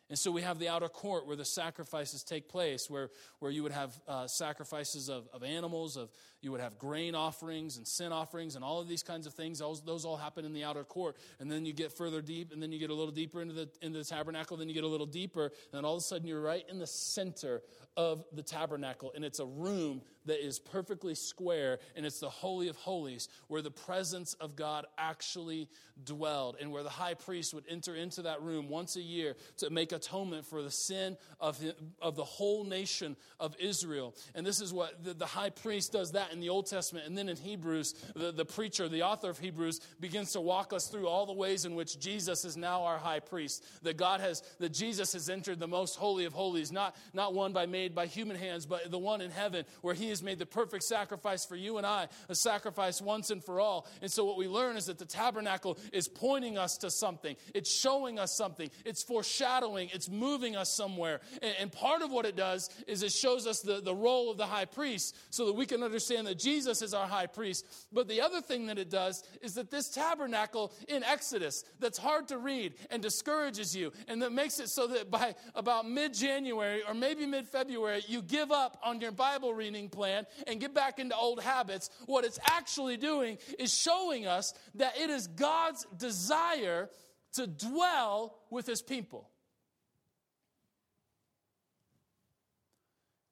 And 0.09 0.19
so 0.19 0.31
we 0.31 0.43
have 0.43 0.59
the 0.59 0.69
outer 0.69 0.89
court 0.89 1.27
where 1.27 1.37
the 1.37 1.45
sacrifices 1.45 2.23
take 2.23 2.49
place, 2.49 2.91
where, 2.91 3.09
where 3.39 3.51
you 3.51 3.63
would 3.63 3.73
have 3.73 3.99
uh, 4.07 4.27
sacrifices 4.27 5.09
of, 5.09 5.27
of 5.33 5.43
animals, 5.43 5.97
of 5.97 6.11
you 6.43 6.51
would 6.51 6.61
have 6.61 6.77
grain 6.77 7.15
offerings 7.15 7.77
and 7.77 7.87
sin 7.87 8.13
offerings 8.13 8.57
and 8.57 8.65
all 8.65 8.81
of 8.81 8.89
these 8.89 9.03
kinds 9.03 9.27
of 9.27 9.33
things. 9.33 9.61
Those, 9.61 9.81
those 9.81 10.05
all 10.05 10.17
happen 10.17 10.45
in 10.45 10.53
the 10.53 10.65
outer 10.65 10.83
court. 10.83 11.17
And 11.39 11.51
then 11.51 11.65
you 11.65 11.73
get 11.73 11.93
further 11.93 12.21
deep, 12.21 12.53
and 12.53 12.61
then 12.61 12.73
you 12.73 12.81
get 12.81 12.91
a 12.91 12.95
little 12.95 13.13
deeper 13.13 13.41
into 13.41 13.55
the, 13.55 13.69
into 13.81 13.99
the 13.99 14.05
tabernacle, 14.05 14.57
then 14.57 14.69
you 14.69 14.75
get 14.75 14.85
a 14.85 14.89
little 14.89 15.07
deeper, 15.07 15.45
and 15.45 15.73
then 15.73 15.85
all 15.85 15.95
of 15.95 16.01
a 16.01 16.03
sudden 16.03 16.27
you're 16.27 16.43
right 16.43 16.65
in 16.69 16.79
the 16.79 16.87
center 16.87 17.63
of 17.97 18.25
the 18.33 18.43
tabernacle. 18.43 19.13
And 19.15 19.25
it's 19.25 19.39
a 19.39 19.47
room 19.47 20.03
that 20.27 20.45
is 20.45 20.59
perfectly 20.59 21.15
square, 21.15 21.79
and 21.95 22.05
it's 22.07 22.21
the 22.21 22.31
Holy 22.31 22.69
of 22.69 22.77
Holies, 22.77 23.29
where 23.49 23.63
the 23.63 23.71
presence 23.71 24.35
of 24.35 24.57
God 24.57 24.87
actually 24.99 25.69
dwelled, 26.05 26.57
and 26.61 26.73
where 26.73 26.83
the 26.83 26.91
high 26.91 27.15
priest 27.15 27.55
would 27.55 27.65
enter 27.69 27.95
into 27.95 28.23
that 28.23 28.43
room 28.43 28.69
once 28.69 28.97
a 28.97 29.01
year 29.01 29.37
to 29.59 29.71
make 29.71 29.93
atonement 29.93 30.47
for 30.47 30.63
the 30.63 30.71
sin 30.71 31.17
of, 31.39 31.61
of 32.01 32.17
the 32.17 32.25
whole 32.25 32.65
nation 32.65 33.17
of 33.39 33.55
Israel. 33.61 34.15
And 34.35 34.45
this 34.45 34.61
is 34.61 34.73
what 34.73 35.05
the, 35.05 35.15
the 35.15 35.27
high 35.27 35.51
priest 35.51 35.93
does 35.93 36.13
that 36.13 36.32
in 36.33 36.41
the 36.41 36.49
Old 36.49 36.67
Testament. 36.67 37.07
And 37.07 37.17
then 37.17 37.29
in 37.29 37.37
Hebrews, 37.37 37.95
the, 38.15 38.33
the 38.33 38.45
preacher, 38.45 38.89
the 38.89 39.03
author 39.03 39.31
of 39.31 39.39
Hebrews, 39.39 39.81
begins 40.01 40.33
to 40.33 40.41
walk 40.41 40.73
us 40.73 40.89
through 40.89 41.09
all 41.09 41.27
the 41.27 41.33
ways 41.33 41.65
in 41.65 41.75
which 41.75 41.99
Jesus 42.01 42.45
is 42.45 42.57
now 42.57 42.85
our 42.85 42.99
high 42.99 43.21
priest. 43.21 43.65
That 43.83 43.97
God 43.97 44.21
has, 44.21 44.43
that 44.59 44.73
Jesus 44.73 45.13
has 45.13 45.29
entered 45.29 45.61
the 45.61 45.69
most 45.69 45.97
holy 45.97 46.25
of 46.25 46.33
holies, 46.33 46.73
not, 46.73 46.97
not 47.13 47.35
one 47.35 47.53
by 47.53 47.67
made 47.67 47.95
by 47.95 48.07
human 48.07 48.37
hands, 48.37 48.67
but 48.67 48.91
the 48.91 48.99
one 48.99 49.21
in 49.21 49.31
heaven, 49.31 49.65
where 49.81 49.95
he 49.95 50.09
has 50.09 50.23
made 50.23 50.39
the 50.39 50.47
perfect 50.47 50.85
sacrifice 50.85 51.45
for 51.45 51.57
you 51.57 51.79
and 51.79 51.87
I, 51.87 52.09
a 52.29 52.35
sacrifice 52.35 53.01
once 53.01 53.31
and 53.31 53.43
for 53.43 53.61
all. 53.61 53.87
And 54.01 54.11
so 54.11 54.25
what 54.25 54.37
we 54.37 54.49
learn 54.49 54.77
is 54.77 54.87
that 54.87 54.99
the 54.99 55.05
tabernacle 55.05 55.79
is 55.93 56.09
pointing 56.09 56.59
us 56.59 56.77
to 56.79 56.91
something. 56.91 57.37
It's 57.55 57.71
showing 57.71 58.19
us 58.19 58.37
something. 58.37 58.71
It's 58.85 59.03
foreshadowing. 59.03 59.91
It's 59.93 60.09
moving 60.09 60.57
us 60.57 60.73
somewhere. 60.73 61.21
And, 61.41 61.55
and 61.61 61.73
part 61.73 62.03
of 62.03 62.11
what 62.11 62.27
it 62.27 62.37
does 62.37 62.71
is 62.87 63.03
it 63.03 63.13
shows 63.13 63.47
us 63.47 63.61
the, 63.61 63.81
the 63.81 63.95
role 63.95 64.31
of 64.31 64.37
the 64.37 64.47
high 64.47 64.65
priest 64.65 65.17
so 65.31 65.47
that 65.47 65.55
we 65.55 65.67
can 65.67 65.83
understand 65.83 66.22
that 66.25 66.39
Jesus 66.39 66.83
is 66.83 66.95
our 66.95 67.07
high 67.07 67.27
priest. 67.27 67.67
But 67.93 68.09
the 68.09 68.21
other 68.21 68.41
thing 68.41 68.67
that 68.67 68.79
it 68.79 68.91
does 68.91 69.23
is 69.41 69.55
that 69.55 69.71
this 69.71 69.89
tabernacle 69.89 70.73
in 70.89 71.03
Exodus 71.05 71.65
that's 71.79 71.99
hard 71.99 72.29
to 72.29 72.39
read 72.39 72.75
and 72.91 73.03
discourages 73.03 73.75
you, 73.75 73.93
and 74.09 74.23
that 74.23 74.33
makes 74.33 74.61
it 74.61 74.69
so 74.69 74.87
that 74.89 75.11
by 75.11 75.35
about 75.55 75.89
mid 75.89 76.15
January 76.15 76.83
or 76.87 76.95
maybe 76.95 77.27
mid 77.27 77.47
February, 77.47 78.03
you 78.09 78.23
give 78.23 78.51
up 78.51 78.79
on 78.85 79.01
your 79.01 79.13
Bible 79.13 79.55
reading 79.55 79.89
plan 79.89 80.27
and 80.47 80.61
get 80.61 80.75
back 80.75 80.99
into 80.99 81.17
old 81.17 81.43
habits. 81.43 81.91
What 82.07 82.25
it's 82.25 82.39
actually 82.51 82.97
doing 82.97 83.39
is 83.59 83.73
showing 83.77 84.27
us 84.27 84.55
that 84.75 84.99
it 84.99 85.11
is 85.11 85.27
God's 85.27 85.87
desire 85.97 86.91
to 87.35 87.47
dwell 87.47 88.39
with 88.51 88.67
his 88.67 88.83
people. 88.83 89.29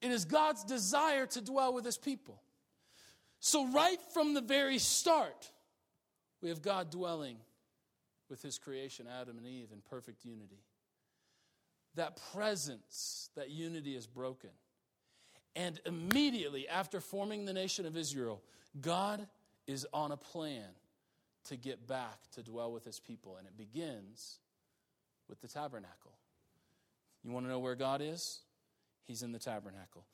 It 0.01 0.11
is 0.11 0.25
God's 0.25 0.65
desire 0.65 1.27
to 1.27 1.41
dwell 1.41 1.75
with 1.75 1.85
his 1.85 1.99
people. 1.99 2.41
So, 3.41 3.67
right 3.69 3.99
from 4.13 4.35
the 4.35 4.43
very 4.43 4.79
start, 4.79 5.51
we 6.43 6.51
have 6.51 6.63
God 6.63 6.91
dwelling 6.91 7.39
with 8.29 8.43
his 8.43 8.59
creation, 8.59 9.07
Adam 9.21 9.39
and 9.39 9.47
Eve, 9.47 9.69
in 9.73 9.81
perfect 9.89 10.25
unity. 10.25 10.63
That 11.97 12.21
presence, 12.33 13.31
that 13.37 13.51
unity 13.51 13.97
is 13.97 14.07
broken. 14.07 14.51
And 15.57 15.81
immediately 15.85 16.69
after 16.69 17.01
forming 17.01 17.45
the 17.45 17.53
nation 17.53 17.87
of 17.87 17.97
Israel, 17.97 18.43
God 18.81 19.27
is 19.67 19.87
on 19.93 20.13
a 20.13 20.17
plan 20.17 20.69
to 21.45 21.57
get 21.57 21.89
back 21.89 22.19
to 22.33 22.43
dwell 22.43 22.71
with 22.73 22.85
his 22.85 23.01
people. 23.01 23.37
And 23.37 23.47
it 23.47 23.57
begins 23.57 24.39
with 25.29 25.41
the 25.41 25.49
tabernacle. 25.49 26.13
You 27.25 27.33
want 27.33 27.47
to 27.47 27.51
know 27.51 27.59
where 27.59 27.75
God 27.75 28.01
is? 28.01 28.41
He's 29.05 29.23
in 29.23 29.33
the 29.33 29.39
tabernacle. 29.39 30.05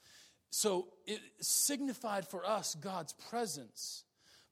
So 0.51 0.89
it 1.07 1.21
signified 1.41 2.27
for 2.27 2.47
us 2.47 2.75
God's 2.75 3.13
presence. 3.13 4.05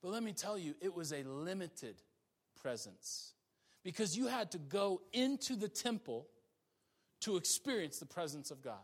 But 0.02 0.10
let 0.10 0.22
me 0.22 0.32
tell 0.32 0.58
you, 0.58 0.74
it 0.80 0.94
was 0.94 1.12
a 1.12 1.22
limited 1.22 1.96
presence 2.60 3.32
because 3.82 4.16
you 4.16 4.26
had 4.26 4.50
to 4.52 4.58
go 4.58 5.00
into 5.12 5.56
the 5.56 5.68
temple 5.68 6.26
to 7.20 7.36
experience 7.36 7.98
the 7.98 8.06
presence 8.06 8.50
of 8.50 8.62
God. 8.62 8.74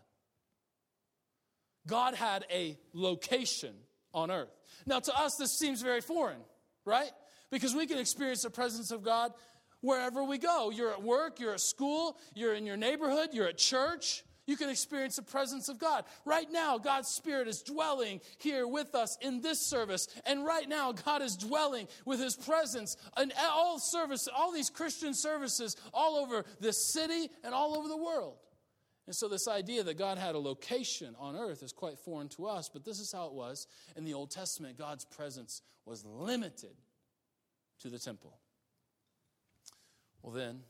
God 1.87 2.15
had 2.15 2.47
a 2.51 2.79
location 2.93 3.75
on 4.13 4.31
earth. 4.31 4.51
Now, 4.87 5.01
to 5.01 5.19
us, 5.19 5.37
this 5.37 5.53
seems 5.53 5.83
very 5.83 6.01
foreign, 6.01 6.41
right? 6.85 7.11
Because 7.51 7.75
we 7.75 7.87
can 7.87 7.99
experience 7.99 8.43
the 8.43 8.51
presence 8.51 8.91
of 8.91 9.03
God 9.03 9.33
wherever 9.81 10.23
we 10.25 10.39
go. 10.39 10.71
You're 10.71 10.93
at 10.93 11.03
work, 11.03 11.41
you're 11.41 11.55
at 11.55 11.61
school, 11.61 12.17
you're 12.35 12.55
in 12.55 12.67
your 12.67 12.77
neighborhood, 12.77 13.31
you're 13.33 13.49
at 13.49 13.59
church. 13.59 14.25
You 14.51 14.57
can 14.57 14.69
experience 14.69 15.15
the 15.15 15.23
presence 15.23 15.69
of 15.69 15.79
God. 15.79 16.05
Right 16.25 16.51
now, 16.51 16.77
God's 16.77 17.07
Spirit 17.07 17.47
is 17.47 17.63
dwelling 17.63 18.21
here 18.39 18.67
with 18.67 18.97
us 18.97 19.17
in 19.21 19.43
this 19.43 19.65
service. 19.65 20.09
And 20.27 20.45
right 20.45 20.69
now, 20.69 20.91
God 20.91 21.23
is 21.23 21.37
dwelling 21.37 21.87
with 22.05 22.19
His 22.19 22.35
presence 22.35 22.97
in 23.17 23.33
all 23.41 23.79
service, 23.79 24.27
all 24.27 24.51
these 24.53 24.69
Christian 24.69 25.15
services 25.15 25.77
all 25.95 26.17
over 26.17 26.45
this 26.59 26.93
city 26.93 27.31
and 27.45 27.55
all 27.55 27.79
over 27.79 27.87
the 27.87 27.97
world. 27.97 28.39
And 29.07 29.15
so, 29.15 29.29
this 29.29 29.47
idea 29.47 29.85
that 29.85 29.97
God 29.97 30.19
had 30.19 30.35
a 30.35 30.41
location 30.41 31.15
on 31.21 31.37
earth 31.37 31.63
is 31.63 31.71
quite 31.71 32.01
foreign 32.01 32.29
to 32.31 32.47
us, 32.47 32.69
but 32.69 32.85
this 32.85 32.99
is 32.99 33.13
how 33.13 33.27
it 33.27 33.33
was 33.33 33.69
in 33.95 34.03
the 34.03 34.15
Old 34.15 34.33
Testament. 34.33 34.77
God's 34.77 35.05
presence 35.05 35.63
was 35.87 36.05
limited 36.05 36.75
to 37.83 37.89
the 37.89 38.01
temple. 38.01 38.37
Well, 40.25 40.33
then, 40.33 40.63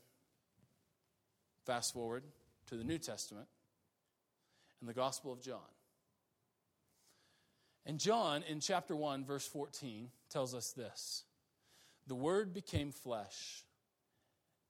fast 1.65 1.95
forward 1.95 2.25
to 2.67 2.75
the 2.75 2.83
New 2.83 2.99
Testament 2.99 3.47
and 4.81 4.89
the 4.89 4.93
Gospel 4.93 5.31
of 5.31 5.41
John. 5.41 5.59
And 7.85 7.99
John, 7.99 8.43
in 8.47 8.59
chapter 8.59 8.95
1, 8.95 9.25
verse 9.25 9.47
14, 9.47 10.09
tells 10.29 10.53
us 10.53 10.71
this 10.71 11.23
The 12.07 12.15
Word 12.15 12.53
became 12.53 12.91
flesh, 12.91 13.63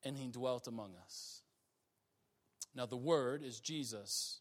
and 0.04 0.18
he 0.18 0.28
dwelt 0.28 0.68
among 0.68 0.92
us. 1.04 1.42
Now, 2.76 2.86
the 2.86 2.98
Word 2.98 3.44
is 3.44 3.60
Jesus. 3.60 4.40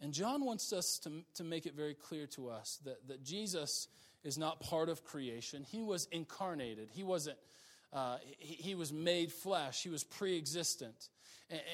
And 0.00 0.12
John 0.12 0.44
wants 0.44 0.72
us 0.72 0.98
to, 1.00 1.10
to 1.34 1.44
make 1.44 1.66
it 1.66 1.74
very 1.74 1.94
clear 1.94 2.26
to 2.28 2.50
us 2.50 2.78
that, 2.84 3.08
that 3.08 3.24
Jesus 3.24 3.88
is 4.22 4.38
not 4.38 4.60
part 4.60 4.88
of 4.88 5.02
creation. 5.04 5.64
He 5.64 5.82
was 5.82 6.06
incarnated, 6.12 6.88
he 6.92 7.02
wasn't. 7.02 7.38
Uh, 7.90 8.18
he, 8.38 8.54
he, 8.54 8.74
was 8.74 8.92
made 8.92 9.32
flesh. 9.32 9.82
He 9.82 9.88
was 9.88 10.04
pre 10.04 10.36
existent. 10.36 11.08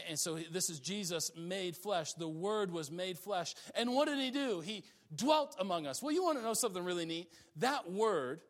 And, 0.09 0.19
so 0.19 0.39
this 0.53 0.71
is 0.71 0.79
Jesus 0.79 1.33
made 1.37 1.77
flesh. 1.77 2.13
The 2.13 2.29
Word 2.29 2.71
was 2.71 2.91
made 2.91 3.19
flesh. 3.19 3.55
And 3.75 3.93
what 3.93 4.07
did 4.07 4.19
He 4.19 4.31
do? 4.31 4.61
He 4.61 4.85
dwelt 5.15 5.57
among 5.59 5.87
us. 5.87 6.03
Well, 6.03 6.13
you 6.13 6.23
want 6.23 6.39
to 6.39 6.45
know 6.45 6.55
something 6.55 6.85
really 6.85 7.07
neat? 7.07 7.29
That 7.57 7.91
word 7.91 8.41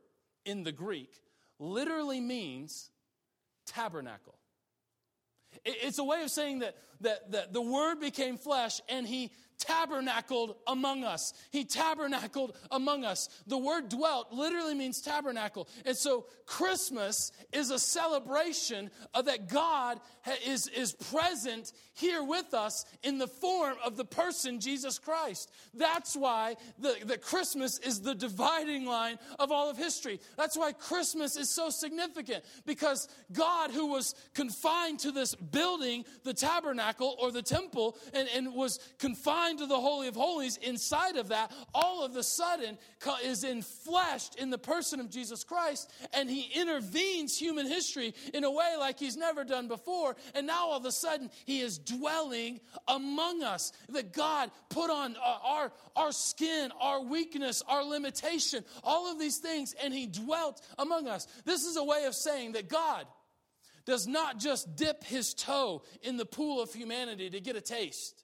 in 0.45 0.65
the 0.65 0.73
Greek 0.73 1.11
literally 1.59 2.21
means 2.21 2.91
tabernacle. 3.67 4.35
It's 5.65 5.99
a 5.99 6.05
way 6.05 6.23
of 6.23 6.31
saying 6.31 6.61
that, 6.61 6.77
that, 7.03 7.33
that 7.33 7.53
the 7.53 7.63
Word 7.63 8.01
became 8.01 8.37
flesh 8.37 8.81
and 8.89 9.07
He 9.07 9.31
tabernacled 9.59 10.57
among 10.67 11.05
us. 11.05 11.33
He 11.51 11.65
tabernacled 11.65 12.57
among 12.71 13.05
us. 13.05 13.29
The 13.47 13.59
word 13.59 13.89
dwelt 13.89 14.33
literally 14.33 14.75
means 14.75 15.01
tabernacle. 15.01 15.69
And 15.85 15.97
so 15.97 16.27
Christmas 16.47 17.33
is 17.53 17.71
a 17.71 17.79
celebration 17.79 18.91
of 19.15 19.27
that 19.27 19.49
God 19.49 20.01
is, 20.47 20.69
is 20.69 20.93
present 20.93 21.73
here 21.95 22.23
with 22.23 22.55
us 22.55 22.85
in 23.03 23.19
the 23.19 23.27
form 23.27 23.77
of 23.85 23.97
the 23.97 24.05
person 24.05 24.61
Jesus 24.61 24.99
Christ. 24.99 25.51
That's 25.73 26.17
why 26.17 26.57
the, 26.79 26.97
the 27.05 27.19
Christmas 27.19 27.79
is 27.79 28.01
the 28.01 28.15
dividing 28.15 28.85
line 28.85 29.19
of 29.39 29.53
all 29.53 29.71
of 29.71 29.77
history. 29.77 30.21
That's 30.37 30.57
why 30.57 30.73
Christmas 30.73 31.37
is 31.37 31.51
so 31.51 31.71
significant 31.71 32.45
because 32.67 33.09
God, 33.33 33.71
who 33.71 33.87
was 33.87 34.15
confined 34.35 35.01
to 35.01 35.13
this 35.13 35.35
building, 35.35 36.05
the 36.25 36.35
tabernacle 36.35 37.17
or 37.21 37.31
the 37.31 37.43
temple, 37.43 37.97
and, 38.13 38.29
and 38.35 38.55
was 38.55 38.81
confined 38.99 39.44
to 39.53 39.67
the 39.67 39.79
Holy 39.79 40.09
of 40.09 40.17
Holies, 40.17 40.57
inside 40.57 41.17
of 41.17 41.29
that, 41.29 41.53
all 41.75 42.05
of 42.05 42.17
a 42.17 42.23
sudden 42.23 42.79
is 43.23 43.45
enfleshed 43.45 44.37
in 44.37 44.51
the 44.51 44.59
person 44.59 45.01
of 45.01 45.11
Jesus 45.11 45.45
Christ, 45.45 45.93
and 46.13 46.29
he 46.29 46.51
intervenes 46.59 47.39
human 47.39 47.67
history 47.67 48.15
in 48.33 48.45
a 48.45 48.51
way 48.51 48.75
like 48.79 48.99
he's 48.99 49.17
never 49.17 49.45
done 49.45 49.69
before. 49.69 50.17
And 50.35 50.47
now 50.47 50.69
all 50.69 50.77
of 50.77 50.85
a 50.85 50.93
sudden, 50.93 51.31
he 51.45 51.61
is 51.61 51.79
dwelling 51.79 52.61
among 52.89 53.43
us. 53.43 53.73
That 53.91 54.13
God 54.13 54.51
put 54.71 54.91
on 54.91 55.17
uh, 55.17 55.39
our, 55.45 55.73
our 55.95 56.13
skin, 56.13 56.73
our 56.81 57.03
weakness, 57.03 57.63
our 57.69 57.85
limitation, 57.85 58.65
all 58.83 59.13
of 59.13 59.19
these 59.19 59.39
things, 59.39 59.75
and 59.83 59.93
he 59.93 60.07
dwelt 60.07 60.61
among 60.79 61.07
us. 61.07 61.27
This 61.45 61.65
is 61.65 61.77
a 61.77 61.85
way 61.85 62.05
of 62.07 62.15
saying 62.15 62.53
that 62.53 62.69
God 62.69 63.07
does 63.85 64.07
not 64.07 64.39
just 64.39 64.77
dip 64.77 65.05
his 65.05 65.35
toe 65.35 65.83
in 66.03 66.17
the 66.17 66.25
pool 66.25 66.63
of 66.63 66.73
humanity 66.73 67.29
to 67.31 67.41
get 67.41 67.55
a 67.55 67.61
taste 67.61 68.24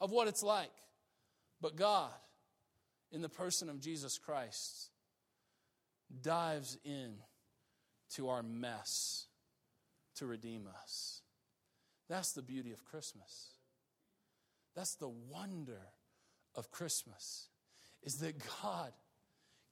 of 0.00 0.10
what 0.10 0.28
it's 0.28 0.42
like, 0.42 0.72
but 1.60 1.76
God, 1.76 2.10
in 3.12 3.22
the 3.22 3.28
person 3.28 3.68
of 3.68 3.80
Jesus 3.80 4.18
Christ, 4.18 4.90
dives 6.22 6.78
in 6.84 7.14
to 8.14 8.28
our 8.28 8.42
mess 8.42 9.26
to 10.16 10.26
redeem 10.26 10.68
us. 10.82 11.22
That's 12.08 12.32
the 12.32 12.42
beauty 12.42 12.72
of 12.72 12.84
Christmas. 12.84 13.50
That's 14.74 14.94
the 14.94 15.08
wonder 15.08 15.80
of 16.54 16.70
Christmas 16.70 17.48
is 18.02 18.16
that 18.16 18.36
God 18.62 18.92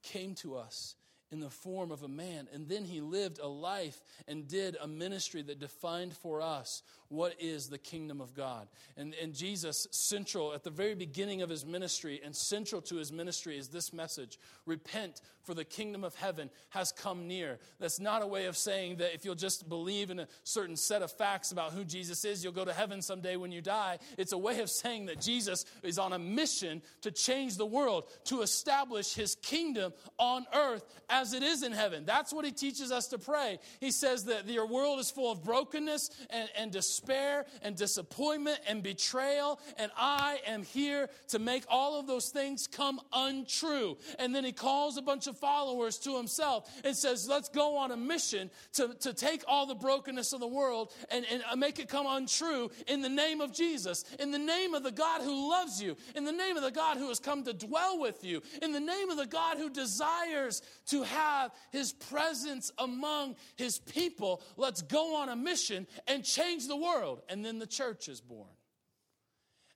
came 0.02 0.34
to 0.36 0.56
us 0.56 0.96
in 1.30 1.40
the 1.40 1.50
form 1.50 1.90
of 1.90 2.02
a 2.02 2.08
man. 2.08 2.48
And 2.52 2.68
then 2.68 2.84
he 2.84 3.00
lived 3.00 3.38
a 3.38 3.46
life 3.46 4.00
and 4.28 4.48
did 4.48 4.76
a 4.80 4.86
ministry 4.86 5.42
that 5.42 5.58
defined 5.58 6.14
for 6.14 6.40
us 6.40 6.82
what 7.14 7.34
is 7.38 7.68
the 7.68 7.78
kingdom 7.78 8.20
of 8.20 8.34
God. 8.34 8.68
And, 8.96 9.14
and 9.22 9.34
Jesus, 9.34 9.86
central 9.90 10.52
at 10.52 10.64
the 10.64 10.70
very 10.70 10.94
beginning 10.94 11.42
of 11.42 11.50
his 11.50 11.64
ministry 11.64 12.20
and 12.24 12.34
central 12.34 12.80
to 12.82 12.96
his 12.96 13.12
ministry 13.12 13.56
is 13.56 13.68
this 13.68 13.92
message 13.92 14.38
Repent, 14.66 15.20
for 15.42 15.54
the 15.54 15.64
kingdom 15.64 16.04
of 16.04 16.14
heaven 16.14 16.50
has 16.70 16.90
come 16.90 17.28
near. 17.28 17.58
That's 17.78 18.00
not 18.00 18.22
a 18.22 18.26
way 18.26 18.46
of 18.46 18.56
saying 18.56 18.96
that 18.96 19.14
if 19.14 19.24
you'll 19.24 19.34
just 19.34 19.68
believe 19.68 20.10
in 20.10 20.20
a 20.20 20.28
certain 20.42 20.76
set 20.76 21.02
of 21.02 21.12
facts 21.12 21.52
about 21.52 21.72
who 21.72 21.84
Jesus 21.84 22.24
is, 22.24 22.42
you'll 22.42 22.54
go 22.54 22.64
to 22.64 22.72
heaven 22.72 23.02
someday 23.02 23.36
when 23.36 23.52
you 23.52 23.60
die. 23.60 23.98
It's 24.16 24.32
a 24.32 24.38
way 24.38 24.60
of 24.60 24.70
saying 24.70 25.06
that 25.06 25.20
Jesus 25.20 25.66
is 25.82 25.98
on 25.98 26.14
a 26.14 26.18
mission 26.18 26.82
to 27.02 27.10
change 27.10 27.56
the 27.56 27.66
world, 27.66 28.04
to 28.24 28.40
establish 28.40 29.14
his 29.14 29.34
kingdom 29.36 29.92
on 30.18 30.46
earth 30.54 30.84
as 31.10 31.34
it 31.34 31.42
is 31.42 31.62
in 31.62 31.72
heaven. 31.72 32.04
That's 32.06 32.32
what 32.32 32.44
he 32.44 32.52
teaches 32.52 32.90
us 32.90 33.08
to 33.08 33.18
pray. 33.18 33.58
He 33.80 33.90
says 33.90 34.24
that 34.24 34.46
your 34.48 34.66
world 34.66 34.98
is 34.98 35.10
full 35.10 35.30
of 35.30 35.44
brokenness 35.44 36.10
and, 36.30 36.48
and 36.56 36.72
despair 37.04 37.44
and 37.62 37.76
disappointment 37.76 38.58
and 38.68 38.82
betrayal, 38.82 39.60
and 39.78 39.90
I 39.96 40.38
am 40.46 40.62
here 40.62 41.08
to 41.28 41.38
make 41.38 41.64
all 41.68 41.98
of 41.98 42.06
those 42.06 42.30
things 42.30 42.66
come 42.66 43.00
untrue. 43.12 43.96
And 44.18 44.34
then 44.34 44.44
he 44.44 44.52
calls 44.52 44.96
a 44.96 45.02
bunch 45.02 45.26
of 45.26 45.36
followers 45.36 45.98
to 45.98 46.16
himself 46.16 46.70
and 46.84 46.96
says, 46.96 47.28
Let's 47.28 47.48
go 47.48 47.76
on 47.76 47.90
a 47.90 47.96
mission 47.96 48.50
to, 48.74 48.94
to 49.00 49.12
take 49.12 49.44
all 49.46 49.66
the 49.66 49.74
brokenness 49.74 50.32
of 50.32 50.40
the 50.40 50.46
world 50.46 50.92
and, 51.10 51.24
and 51.30 51.42
uh, 51.50 51.56
make 51.56 51.78
it 51.78 51.88
come 51.88 52.06
untrue 52.06 52.70
in 52.86 53.02
the 53.02 53.08
name 53.08 53.40
of 53.40 53.52
Jesus, 53.52 54.04
in 54.18 54.30
the 54.30 54.38
name 54.38 54.74
of 54.74 54.82
the 54.82 54.92
God 54.92 55.22
who 55.22 55.50
loves 55.50 55.82
you, 55.82 55.96
in 56.14 56.24
the 56.24 56.32
name 56.32 56.56
of 56.56 56.62
the 56.62 56.70
God 56.70 56.96
who 56.96 57.08
has 57.08 57.20
come 57.20 57.44
to 57.44 57.52
dwell 57.52 58.00
with 58.00 58.24
you, 58.24 58.42
in 58.62 58.72
the 58.72 58.80
name 58.80 59.10
of 59.10 59.16
the 59.16 59.26
God 59.26 59.58
who 59.58 59.70
desires 59.70 60.62
to 60.86 61.02
have 61.02 61.52
his 61.70 61.92
presence 61.92 62.70
among 62.78 63.36
his 63.56 63.78
people. 63.78 64.42
Let's 64.56 64.82
go 64.82 65.16
on 65.16 65.28
a 65.28 65.36
mission 65.36 65.86
and 66.06 66.24
change 66.24 66.66
the 66.66 66.76
world. 66.76 66.83
And 67.28 67.44
then 67.44 67.58
the 67.58 67.66
church 67.66 68.08
is 68.08 68.20
born. 68.20 68.48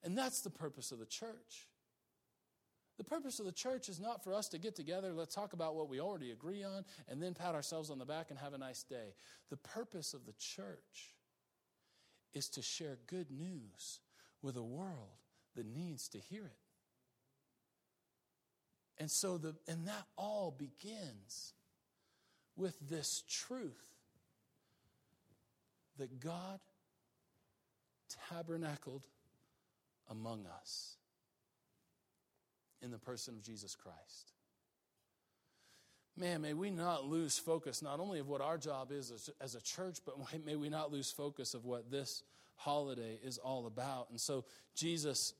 And 0.02 0.16
that's 0.16 0.40
the 0.40 0.50
purpose 0.50 0.92
of 0.92 0.98
the 0.98 1.06
church. 1.06 1.66
The 2.98 3.04
purpose 3.04 3.38
of 3.38 3.46
the 3.46 3.52
church 3.52 3.88
is 3.88 4.00
not 4.00 4.24
for 4.24 4.34
us 4.34 4.48
to 4.48 4.58
get 4.58 4.74
together, 4.74 5.12
let's 5.12 5.34
talk 5.34 5.52
about 5.52 5.76
what 5.76 5.88
we 5.88 6.00
already 6.00 6.32
agree 6.32 6.64
on, 6.64 6.84
and 7.08 7.22
then 7.22 7.32
pat 7.32 7.54
ourselves 7.54 7.90
on 7.90 7.98
the 7.98 8.04
back 8.04 8.30
and 8.30 8.38
have 8.38 8.54
a 8.54 8.58
nice 8.58 8.82
day. 8.82 9.14
The 9.50 9.56
purpose 9.56 10.14
of 10.14 10.26
the 10.26 10.32
church 10.32 11.14
is 12.34 12.48
to 12.50 12.62
share 12.62 12.98
good 13.06 13.30
news 13.30 14.00
with 14.42 14.56
a 14.56 14.62
world 14.62 15.18
that 15.54 15.66
needs 15.66 16.08
to 16.08 16.18
hear 16.18 16.44
it. 16.44 16.58
And 18.98 19.08
so 19.08 19.38
the 19.38 19.54
and 19.68 19.86
that 19.86 20.06
all 20.16 20.50
begins 20.56 21.54
with 22.56 22.76
this 22.88 23.22
truth 23.28 23.86
that 25.98 26.18
God 26.18 26.58
tabernacled 28.28 29.06
among 30.10 30.46
us 30.46 30.96
in 32.82 32.90
the 32.90 32.98
person 32.98 33.34
of 33.34 33.42
Jesus 33.42 33.74
Christ. 33.74 34.32
Man, 36.16 36.40
may 36.40 36.52
we 36.52 36.70
not 36.70 37.04
lose 37.04 37.38
focus 37.38 37.80
not 37.80 38.00
only 38.00 38.18
of 38.18 38.28
what 38.28 38.40
our 38.40 38.58
job 38.58 38.90
is 38.90 39.10
as, 39.10 39.30
as 39.40 39.54
a 39.54 39.60
church, 39.60 39.98
but 40.04 40.16
may 40.44 40.56
we 40.56 40.68
not 40.68 40.92
lose 40.92 41.10
focus 41.10 41.54
of 41.54 41.64
what 41.64 41.90
this 41.90 42.22
holiday 42.56 43.18
is 43.22 43.38
all 43.38 43.66
about. 43.66 44.10
And 44.10 44.20
so 44.20 44.44
Jesus 44.74 45.34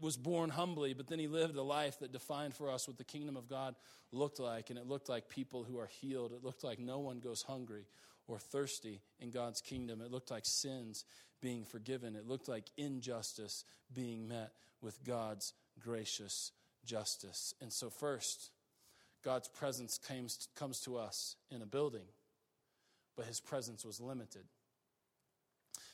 was 0.00 0.16
born 0.16 0.50
humbly, 0.50 0.94
but 0.94 1.08
then 1.08 1.18
he 1.18 1.26
lived 1.26 1.56
a 1.56 1.62
life 1.62 1.98
that 1.98 2.12
defined 2.12 2.54
for 2.54 2.70
us 2.70 2.86
what 2.86 2.98
the 2.98 3.04
kingdom 3.04 3.36
of 3.36 3.48
God 3.48 3.74
looked 4.12 4.38
like. 4.38 4.70
And 4.70 4.78
it 4.78 4.86
looked 4.86 5.08
like 5.08 5.28
people 5.28 5.64
who 5.64 5.78
are 5.78 5.88
healed. 6.00 6.32
It 6.32 6.44
looked 6.44 6.62
like 6.62 6.78
no 6.78 7.00
one 7.00 7.18
goes 7.18 7.42
hungry 7.42 7.86
or 8.28 8.38
thirsty 8.38 9.00
in 9.18 9.30
God's 9.30 9.60
kingdom. 9.60 10.00
It 10.00 10.12
looked 10.12 10.30
like 10.30 10.44
sins 10.46 11.04
being 11.40 11.64
forgiven. 11.64 12.16
It 12.16 12.26
looked 12.26 12.48
like 12.48 12.64
injustice 12.76 13.64
being 13.94 14.28
met 14.28 14.52
with 14.80 15.02
God's 15.04 15.52
gracious 15.80 16.52
justice. 16.84 17.54
And 17.60 17.72
so, 17.72 17.90
first, 17.90 18.50
God's 19.24 19.48
presence 19.48 19.98
comes, 19.98 20.48
comes 20.56 20.80
to 20.80 20.96
us 20.96 21.36
in 21.50 21.62
a 21.62 21.66
building, 21.66 22.06
but 23.16 23.26
his 23.26 23.40
presence 23.40 23.84
was 23.84 24.00
limited. 24.00 24.44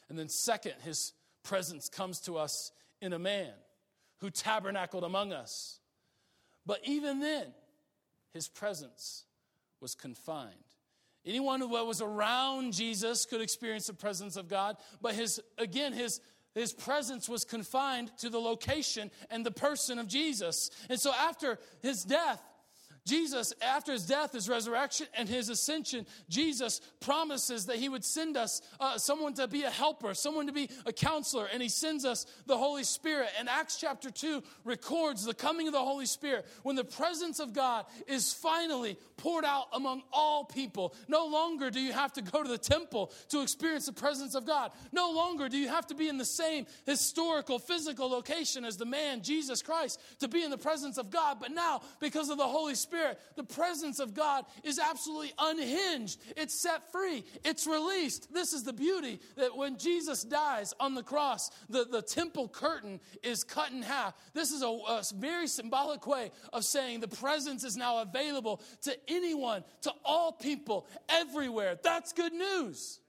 And 0.08 0.18
then, 0.18 0.28
second, 0.28 0.74
his 0.84 1.12
presence 1.42 1.88
comes 1.88 2.20
to 2.22 2.36
us 2.36 2.72
in 3.00 3.12
a 3.12 3.18
man 3.18 3.52
who 4.18 4.30
tabernacled 4.30 5.04
among 5.04 5.32
us. 5.32 5.78
But 6.66 6.80
even 6.84 7.20
then, 7.20 7.46
his 8.32 8.48
presence 8.48 9.24
was 9.80 9.94
confined. 9.94 10.54
Anyone 11.26 11.60
who 11.60 11.68
was 11.68 12.00
around 12.02 12.72
Jesus 12.72 13.24
could 13.24 13.40
experience 13.40 13.86
the 13.86 13.94
presence 13.94 14.36
of 14.36 14.48
God, 14.48 14.76
but 15.00 15.14
his 15.14 15.40
again 15.58 15.92
his 15.92 16.20
his 16.54 16.72
presence 16.72 17.28
was 17.28 17.44
confined 17.44 18.16
to 18.18 18.30
the 18.30 18.38
location 18.38 19.10
and 19.30 19.44
the 19.44 19.50
person 19.50 19.98
of 19.98 20.06
Jesus. 20.06 20.70
And 20.88 21.00
so 21.00 21.12
after 21.12 21.58
his 21.82 22.04
death, 22.04 22.40
Jesus, 23.06 23.52
after 23.60 23.92
his 23.92 24.06
death, 24.06 24.32
his 24.32 24.48
resurrection, 24.48 25.06
and 25.12 25.28
his 25.28 25.50
ascension, 25.50 26.06
Jesus 26.30 26.80
promises 27.00 27.66
that 27.66 27.76
he 27.76 27.90
would 27.90 28.04
send 28.04 28.34
us 28.34 28.62
uh, 28.80 28.96
someone 28.96 29.34
to 29.34 29.46
be 29.46 29.64
a 29.64 29.70
helper, 29.70 30.14
someone 30.14 30.46
to 30.46 30.54
be 30.54 30.70
a 30.86 30.92
counselor, 30.92 31.46
and 31.52 31.62
he 31.62 31.68
sends 31.68 32.06
us 32.06 32.24
the 32.46 32.56
Holy 32.56 32.82
Spirit. 32.82 33.28
And 33.38 33.46
Acts 33.46 33.76
chapter 33.78 34.10
2 34.10 34.42
records 34.64 35.24
the 35.24 35.34
coming 35.34 35.66
of 35.66 35.74
the 35.74 35.80
Holy 35.80 36.06
Spirit 36.06 36.46
when 36.62 36.76
the 36.76 36.84
presence 36.84 37.40
of 37.40 37.52
God 37.52 37.84
is 38.06 38.32
finally 38.32 38.96
poured 39.18 39.44
out 39.44 39.66
among 39.74 40.02
all 40.10 40.44
people. 40.44 40.94
No 41.06 41.26
longer 41.26 41.70
do 41.70 41.80
you 41.80 41.92
have 41.92 42.14
to 42.14 42.22
go 42.22 42.42
to 42.42 42.48
the 42.48 42.56
temple 42.56 43.12
to 43.28 43.42
experience 43.42 43.84
the 43.84 43.92
presence 43.92 44.34
of 44.34 44.46
God. 44.46 44.70
No 44.92 45.10
longer 45.10 45.50
do 45.50 45.58
you 45.58 45.68
have 45.68 45.86
to 45.88 45.94
be 45.94 46.08
in 46.08 46.16
the 46.16 46.24
same 46.24 46.66
historical, 46.86 47.58
physical 47.58 48.08
location 48.08 48.64
as 48.64 48.78
the 48.78 48.86
man, 48.86 49.22
Jesus 49.22 49.60
Christ, 49.60 50.00
to 50.20 50.28
be 50.28 50.42
in 50.42 50.50
the 50.50 50.56
presence 50.56 50.96
of 50.96 51.10
God. 51.10 51.36
But 51.38 51.50
now, 51.50 51.82
because 52.00 52.30
of 52.30 52.38
the 52.38 52.44
Holy 52.44 52.74
Spirit, 52.74 52.93
Spirit, 52.94 53.18
the 53.34 53.44
presence 53.44 53.98
of 53.98 54.14
God 54.14 54.44
is 54.62 54.78
absolutely 54.78 55.32
unhinged. 55.38 56.20
It's 56.36 56.54
set 56.54 56.92
free, 56.92 57.24
it's 57.44 57.66
released. 57.66 58.32
This 58.32 58.52
is 58.52 58.62
the 58.62 58.72
beauty 58.72 59.20
that 59.36 59.56
when 59.56 59.78
Jesus 59.78 60.22
dies 60.22 60.72
on 60.78 60.94
the 60.94 61.02
cross, 61.02 61.50
the, 61.68 61.84
the 61.84 62.02
temple 62.02 62.48
curtain 62.48 63.00
is 63.22 63.42
cut 63.42 63.72
in 63.72 63.82
half. 63.82 64.14
This 64.32 64.52
is 64.52 64.62
a, 64.62 64.68
a 64.68 65.02
very 65.16 65.48
symbolic 65.48 66.06
way 66.06 66.30
of 66.52 66.64
saying 66.64 67.00
the 67.00 67.08
presence 67.08 67.64
is 67.64 67.76
now 67.76 68.00
available 68.00 68.60
to 68.82 68.96
anyone, 69.08 69.64
to 69.82 69.92
all 70.04 70.30
people, 70.30 70.86
everywhere. 71.08 71.76
That's 71.82 72.12
good 72.12 72.32
news. 72.32 73.00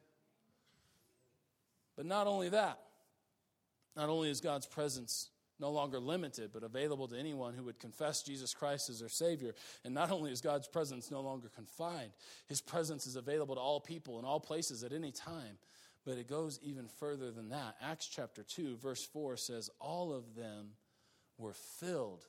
But 1.95 2.08
not 2.08 2.26
only 2.26 2.50
that, 2.50 2.80
not 3.95 4.10
only 4.10 4.32
is 4.32 4.41
God's 4.41 4.65
presence 4.65 5.30
no 5.60 5.72
longer 5.72 6.00
limited, 6.00 6.52
but 6.54 6.63
available 6.63 7.08
to 7.08 7.18
anyone 7.18 7.54
who 7.54 7.63
would 7.63 7.80
confess 7.80 8.24
Jesus 8.24 8.54
Christ 8.54 8.89
as 8.89 9.00
their 9.00 9.10
Savior. 9.10 9.54
And 9.84 9.94
not 9.94 10.12
only 10.12 10.32
is 10.32 10.41
God's 10.41 10.68
presence 10.68 11.12
no 11.12 11.22
longer 11.22 11.50
confined, 11.54 12.12
His 12.48 12.62
presence 12.62 13.08
is 13.08 13.15
available 13.15 13.56
to 13.56 13.62
all 13.62 13.80
people 13.80 14.20
in 14.20 14.26
all 14.26 14.39
places 14.39 14.84
at 14.84 14.91
any 14.91 15.12
time. 15.12 15.58
But 16.06 16.18
it 16.18 16.28
goes 16.28 16.60
even 16.62 16.88
further 16.88 17.32
than 17.32 17.50
that. 17.50 17.76
Acts 17.82 18.08
chapter 18.08 18.44
2, 18.44 18.78
verse 18.78 19.04
4 19.06 19.38
says, 19.38 19.70
All 19.80 20.13
of 20.13 20.36
them 20.36 20.72
were 21.38 21.54
filled 21.54 22.26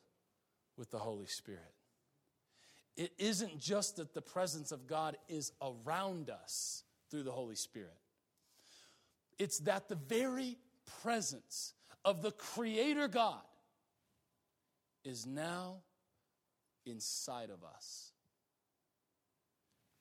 with 0.77 0.91
the 0.91 0.99
Holy 0.99 1.27
Spirit. 1.27 1.61
It 2.97 3.13
isn't 3.19 3.61
just 3.61 3.97
that 3.97 4.15
the 4.15 4.23
presence 4.23 4.73
of 4.73 4.87
God 4.87 5.17
is 5.29 5.53
around 5.61 6.31
us 6.31 6.85
through 7.11 7.25
the 7.25 7.33
Holy 7.33 7.55
Spirit, 7.55 7.97
it's 9.39 9.59
that 9.61 9.89
the 9.89 9.95
very 9.95 10.57
presence 11.03 11.75
of 12.07 12.23
the 12.23 12.31
Creator 12.31 13.09
God 13.09 13.43
is 15.05 15.27
now 15.27 15.79
inside 16.87 17.51
of 17.51 17.65
us. 17.65 18.13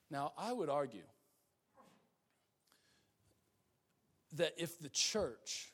Now, 0.08 0.32
I 0.38 0.52
would 0.52 0.70
argue 0.70 1.02
that 4.36 4.54
if 4.56 4.78
the 4.78 4.88
church 4.88 5.72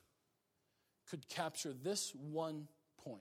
could 1.11 1.29
capture 1.29 1.75
this 1.75 2.15
one 2.15 2.67
point, 3.05 3.21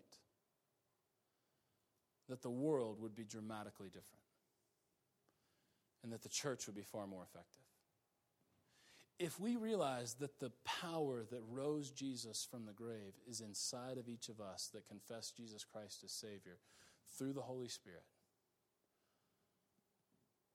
that 2.30 2.42
the 2.42 2.50
world 2.50 3.02
would 3.02 3.14
be 3.14 3.26
dramatically 3.26 3.88
different 3.88 4.24
and 6.02 6.14
that 6.14 6.24
the 6.24 6.30
church 6.30 6.66
would 6.66 6.76
be 6.76 6.82
far 6.82 7.06
more 7.08 7.24
effective 7.24 7.71
if 9.22 9.40
we 9.40 9.56
realize 9.56 10.16
that 10.16 10.40
the 10.40 10.52
power 10.66 11.24
that 11.30 11.42
rose 11.48 11.92
Jesus 11.92 12.48
from 12.50 12.66
the 12.66 12.74
grave 12.74 13.14
is 13.30 13.40
inside 13.40 14.00
of 14.00 14.10
each 14.10 14.30
of 14.30 14.42
us 14.42 14.72
that 14.74 14.88
confess 14.88 15.30
Jesus 15.30 15.64
Christ 15.64 16.04
as 16.04 16.12
Savior 16.12 16.58
through 17.18 17.34
the 17.34 17.42
Holy 17.42 17.68
Spirit, 17.68 18.02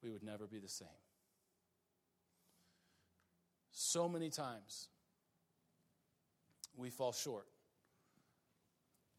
we 0.02 0.10
would 0.10 0.24
never 0.24 0.48
be 0.48 0.58
the 0.58 0.68
same. 0.68 0.88
So 3.70 4.08
many 4.08 4.30
times 4.30 4.88
we 6.76 6.90
fall 6.90 7.12
short 7.12 7.46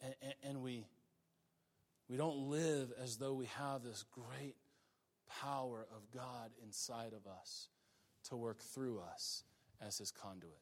and, 0.02 0.14
and, 0.22 0.34
and 0.44 0.62
we, 0.62 0.86
we 2.10 2.18
don't 2.18 2.50
live 2.50 2.92
as 3.02 3.16
though 3.16 3.34
we 3.34 3.46
have 3.58 3.84
this 3.84 4.04
great 4.12 4.56
power 5.42 5.88
of 5.96 6.12
God 6.14 6.52
inside 6.62 7.14
of 7.14 7.32
us 7.32 7.70
to 8.30 8.36
work 8.36 8.62
through 8.62 9.00
us 9.00 9.44
as 9.86 9.98
his 9.98 10.12
conduit. 10.12 10.60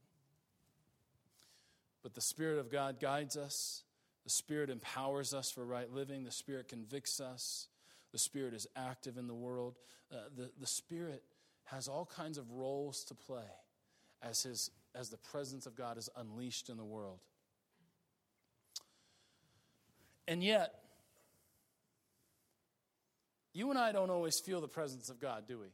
But 2.03 2.13
the 2.13 2.21
Spirit 2.21 2.59
of 2.59 2.71
God 2.71 2.99
guides 2.99 3.35
us, 3.35 3.83
the 4.23 4.29
Spirit 4.29 4.69
empowers 4.69 5.33
us 5.33 5.51
for 5.51 5.65
right 5.65 5.91
living, 5.91 6.23
the 6.23 6.31
Spirit 6.31 6.67
convicts 6.67 7.19
us, 7.19 7.67
the 8.11 8.19
Spirit 8.19 8.53
is 8.53 8.67
active 8.75 9.17
in 9.17 9.27
the 9.27 9.33
world. 9.33 9.75
Uh, 10.11 10.17
the, 10.35 10.51
the 10.59 10.67
Spirit 10.67 11.23
has 11.65 11.87
all 11.87 12.05
kinds 12.05 12.37
of 12.37 12.51
roles 12.51 13.03
to 13.05 13.15
play 13.15 13.43
as, 14.21 14.43
his, 14.43 14.69
as 14.93 15.09
the 15.09 15.17
presence 15.17 15.65
of 15.65 15.75
God 15.75 15.97
is 15.97 16.09
unleashed 16.15 16.69
in 16.69 16.77
the 16.77 16.85
world. 16.85 17.19
And 20.27 20.43
yet, 20.43 20.73
you 23.53 23.69
and 23.69 23.79
I 23.79 23.91
don't 23.91 24.09
always 24.09 24.39
feel 24.39 24.61
the 24.61 24.67
presence 24.67 25.09
of 25.09 25.19
God, 25.19 25.45
do 25.47 25.59
we? 25.59 25.67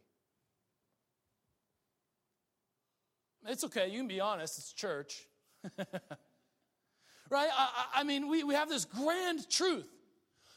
It's 3.48 3.64
okay. 3.66 3.90
You 3.90 4.00
can 4.00 4.08
be 4.08 4.20
honest. 4.20 4.58
It's 4.58 4.74
church. 4.74 5.28
right? 5.78 7.50
I, 7.52 7.86
I, 7.96 8.04
mean, 8.04 8.28
we, 8.28 8.44
we 8.44 8.56
have 8.56 8.70
this 8.70 8.86
grand 8.86 9.50
truth 9.50 9.88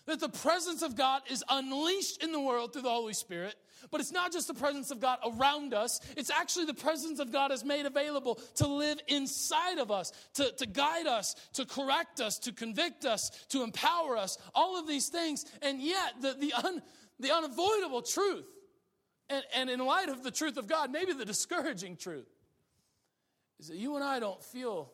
that 0.07 0.21
the 0.21 0.29
presence 0.29 0.83
of 0.83 0.97
God 0.97 1.23
is 1.31 1.43
unleashed 1.49 2.23
in 2.23 2.33
the 2.33 2.41
world 2.41 2.73
through 2.73 2.83
the 2.83 2.91
Holy 2.91 3.15
Spirit. 3.15 3.55
But 3.91 4.01
it's 4.01 4.13
not 4.13 4.33
just 4.33 4.49
the 4.49 4.55
presence 4.55 4.91
of 4.91 5.01
God 5.01 5.19
around 5.25 5.75
us, 5.75 6.01
it's 6.17 6.31
actually 6.31 6.67
the 6.67 6.75
presence 6.75 7.21
of 7.21 7.33
God 7.33 7.53
is 7.53 7.65
made 7.65 7.87
available 7.87 8.37
to 8.57 8.67
live 8.67 8.99
inside 9.09 9.79
of 9.79 9.91
us, 9.91 10.13
to, 10.35 10.53
to 10.53 10.67
guide 10.67 11.07
us, 11.07 11.35
to 11.55 11.65
correct 11.65 12.21
us, 12.21 12.39
to 12.41 12.53
convict 12.53 13.05
us, 13.05 13.31
to 13.51 13.63
empower 13.63 14.17
us, 14.17 14.39
all 14.55 14.79
of 14.79 14.87
these 14.87 15.09
things. 15.09 15.45
And 15.63 15.81
yet, 15.81 16.15
the, 16.21 16.35
the, 16.39 16.53
un, 16.53 16.83
the 17.21 17.35
unavoidable 17.35 18.03
truth, 18.03 18.47
and, 19.29 19.43
and 19.55 19.71
in 19.71 19.81
light 19.81 20.09
of 20.09 20.23
the 20.23 20.31
truth 20.31 20.57
of 20.57 20.67
God, 20.67 20.91
maybe 20.91 21.13
the 21.13 21.25
discouraging 21.25 21.97
truth, 21.97 22.29
is 23.59 23.69
that 23.69 23.77
you 23.77 23.95
and 23.97 24.05
I 24.05 24.21
don't 24.21 24.43
feel 24.43 24.93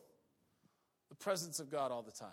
the 1.09 1.15
presence 1.15 1.59
of 1.59 1.69
God 1.69 1.91
all 1.91 2.01
the 2.01 2.11
time. 2.11 2.29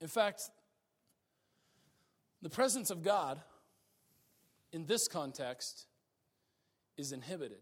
In 0.00 0.08
fact, 0.08 0.50
the 2.42 2.50
presence 2.50 2.90
of 2.90 3.02
God 3.02 3.40
in 4.72 4.84
this 4.84 5.08
context 5.08 5.86
is 6.98 7.12
inhibited. 7.12 7.58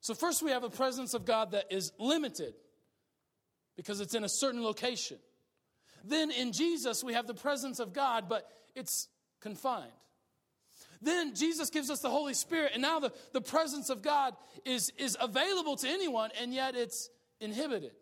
So, 0.00 0.14
first, 0.14 0.42
we 0.42 0.50
have 0.50 0.64
a 0.64 0.70
presence 0.70 1.14
of 1.14 1.24
God 1.24 1.52
that 1.52 1.66
is 1.70 1.92
limited 1.98 2.54
because 3.76 4.00
it's 4.00 4.14
in 4.14 4.24
a 4.24 4.28
certain 4.28 4.64
location. 4.64 5.18
Then, 6.02 6.32
in 6.32 6.50
Jesus, 6.50 7.04
we 7.04 7.12
have 7.12 7.28
the 7.28 7.34
presence 7.34 7.78
of 7.78 7.92
God, 7.92 8.28
but 8.28 8.48
it's 8.74 9.06
confined. 9.40 9.92
Then 11.02 11.34
Jesus 11.34 11.68
gives 11.68 11.90
us 11.90 12.00
the 12.00 12.10
Holy 12.10 12.34
Spirit, 12.34 12.72
and 12.74 12.82
now 12.82 13.00
the, 13.00 13.12
the 13.32 13.40
presence 13.40 13.90
of 13.90 14.02
God 14.02 14.34
is, 14.64 14.92
is 14.96 15.16
available 15.20 15.76
to 15.76 15.88
anyone, 15.88 16.30
and 16.40 16.54
yet 16.54 16.76
it's 16.76 17.10
inhibited 17.40 17.92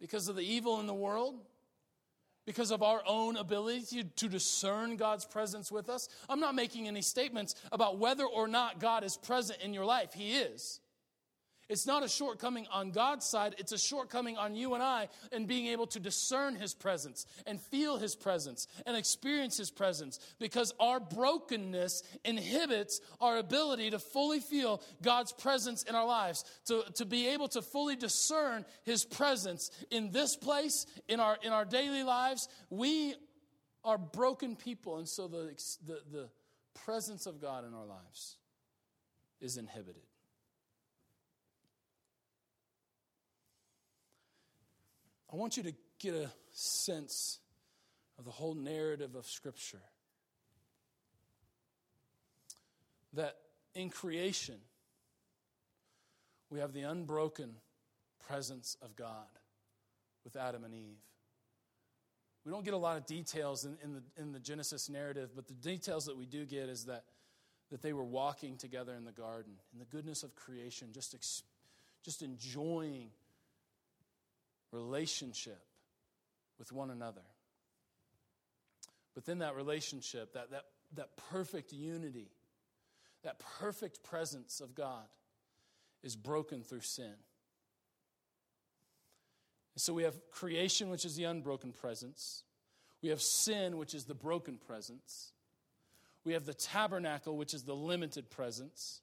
because 0.00 0.28
of 0.28 0.36
the 0.36 0.42
evil 0.42 0.80
in 0.80 0.86
the 0.86 0.94
world, 0.94 1.34
because 2.46 2.70
of 2.70 2.82
our 2.82 3.02
own 3.06 3.36
ability 3.36 4.04
to, 4.16 4.28
discern 4.28 4.96
God's 4.96 5.26
presence 5.26 5.70
with 5.70 5.90
us. 5.90 6.08
I'm 6.28 6.40
not 6.40 6.54
making 6.54 6.88
any 6.88 7.02
statements 7.02 7.54
about 7.70 7.98
whether 7.98 8.24
or 8.24 8.48
not 8.48 8.80
God 8.80 9.04
is 9.04 9.18
present 9.18 9.60
in 9.60 9.74
your 9.74 9.84
life, 9.84 10.14
He 10.14 10.36
is. 10.36 10.80
It's 11.68 11.86
not 11.86 12.02
a 12.02 12.08
shortcoming 12.08 12.66
on 12.72 12.92
God's 12.92 13.26
side, 13.26 13.54
it's 13.58 13.72
a 13.72 13.78
shortcoming 13.78 14.38
on 14.38 14.54
you 14.54 14.72
and 14.72 14.82
I 14.82 15.08
in 15.32 15.44
being 15.44 15.66
able 15.66 15.86
to 15.88 16.00
discern 16.00 16.56
His 16.56 16.72
presence 16.72 17.26
and 17.46 17.60
feel 17.60 17.98
His 17.98 18.16
presence 18.16 18.66
and 18.86 18.96
experience 18.96 19.58
His 19.58 19.70
presence 19.70 20.18
because 20.38 20.72
our 20.80 20.98
brokenness 20.98 22.02
inhibits 22.24 23.02
our 23.20 23.36
ability 23.36 23.90
to 23.90 23.98
fully 23.98 24.40
feel 24.40 24.82
God's 25.02 25.32
presence 25.32 25.82
in 25.82 25.94
our 25.94 26.06
lives, 26.06 26.44
to, 26.66 26.84
to 26.94 27.04
be 27.04 27.28
able 27.28 27.48
to 27.48 27.60
fully 27.60 27.96
discern 27.96 28.64
His 28.84 29.04
presence 29.04 29.70
in 29.90 30.10
this 30.10 30.36
place, 30.36 30.86
in 31.06 31.20
our, 31.20 31.36
in 31.42 31.52
our 31.52 31.66
daily 31.66 32.02
lives. 32.02 32.48
We 32.70 33.14
are 33.84 33.98
broken 33.98 34.56
people, 34.56 34.96
and 34.96 35.08
so 35.08 35.28
the, 35.28 35.54
the, 35.86 36.00
the 36.10 36.28
presence 36.74 37.26
of 37.26 37.40
God 37.40 37.66
in 37.66 37.74
our 37.74 37.86
lives 37.86 38.36
is 39.40 39.58
inhibited. 39.58 40.07
I 45.32 45.36
want 45.36 45.56
you 45.56 45.62
to 45.64 45.74
get 45.98 46.14
a 46.14 46.30
sense 46.52 47.38
of 48.18 48.24
the 48.24 48.30
whole 48.30 48.54
narrative 48.54 49.14
of 49.14 49.26
Scripture. 49.26 49.82
That 53.14 53.36
in 53.74 53.90
creation, 53.90 54.56
we 56.50 56.60
have 56.60 56.72
the 56.72 56.82
unbroken 56.82 57.54
presence 58.26 58.76
of 58.82 58.96
God 58.96 59.26
with 60.24 60.36
Adam 60.36 60.64
and 60.64 60.74
Eve. 60.74 60.98
We 62.44 62.52
don't 62.52 62.64
get 62.64 62.74
a 62.74 62.78
lot 62.78 62.96
of 62.96 63.06
details 63.06 63.64
in, 63.64 63.76
in, 63.84 63.94
the, 63.94 64.02
in 64.16 64.32
the 64.32 64.38
Genesis 64.38 64.88
narrative, 64.88 65.30
but 65.34 65.46
the 65.46 65.54
details 65.54 66.06
that 66.06 66.16
we 66.16 66.24
do 66.24 66.46
get 66.46 66.68
is 66.68 66.86
that, 66.86 67.04
that 67.70 67.82
they 67.82 67.92
were 67.92 68.04
walking 68.04 68.56
together 68.56 68.94
in 68.94 69.04
the 69.04 69.12
garden, 69.12 69.52
in 69.72 69.78
the 69.78 69.84
goodness 69.84 70.22
of 70.22 70.34
creation, 70.34 70.88
just, 70.92 71.14
ex, 71.14 71.42
just 72.02 72.22
enjoying 72.22 73.10
relationship 74.72 75.60
with 76.58 76.72
one 76.72 76.90
another. 76.90 77.22
But 79.14 79.24
then 79.24 79.38
that 79.38 79.56
relationship, 79.56 80.34
that, 80.34 80.50
that, 80.50 80.64
that 80.94 81.16
perfect 81.30 81.72
unity, 81.72 82.30
that 83.22 83.40
perfect 83.58 84.02
presence 84.04 84.60
of 84.60 84.74
God 84.74 85.04
is 86.02 86.16
broken 86.16 86.62
through 86.62 86.80
sin. 86.80 87.14
And 89.74 89.82
so 89.82 89.92
we 89.92 90.04
have 90.04 90.14
creation, 90.30 90.90
which 90.90 91.04
is 91.04 91.16
the 91.16 91.24
unbroken 91.24 91.72
presence. 91.72 92.42
We 93.02 93.10
have 93.10 93.22
sin, 93.22 93.76
which 93.76 93.94
is 93.94 94.04
the 94.04 94.14
broken 94.14 94.58
presence. 94.58 95.32
We 96.24 96.32
have 96.32 96.44
the 96.44 96.54
tabernacle, 96.54 97.36
which 97.36 97.54
is 97.54 97.62
the 97.62 97.74
limited 97.74 98.28
presence. 98.30 99.00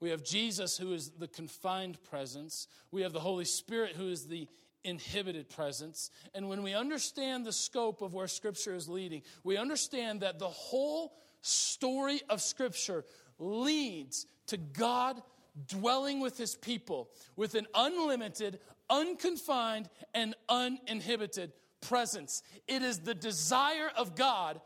We 0.00 0.10
have 0.10 0.22
Jesus, 0.22 0.76
who 0.76 0.92
is 0.92 1.10
the 1.10 1.28
confined 1.28 2.02
presence. 2.10 2.68
We 2.90 3.02
have 3.02 3.12
the 3.12 3.20
Holy 3.20 3.44
Spirit, 3.44 3.96
who 3.96 4.08
is 4.08 4.26
the 4.26 4.48
inhibited 4.84 5.48
presence. 5.50 6.10
And 6.34 6.48
when 6.48 6.62
we 6.62 6.74
understand 6.74 7.44
the 7.44 7.52
scope 7.52 8.02
of 8.02 8.14
where 8.14 8.28
Scripture 8.28 8.74
is 8.74 8.88
leading, 8.88 9.22
we 9.44 9.56
understand 9.56 10.20
that 10.20 10.38
the 10.38 10.48
whole 10.48 11.14
story 11.42 12.20
of 12.28 12.40
Scripture 12.40 13.04
leads 13.38 14.26
to 14.48 14.56
God 14.56 15.22
dwelling 15.68 16.20
with 16.20 16.36
his 16.36 16.54
people 16.54 17.10
with 17.34 17.54
an 17.54 17.66
unlimited, 17.74 18.60
unconfined, 18.90 19.88
and 20.14 20.34
uninhibited 20.48 21.52
presence. 21.80 22.42
It 22.68 22.82
is 22.82 23.00
the 23.00 23.14
desire 23.14 23.90
of 23.96 24.14
God 24.14 24.60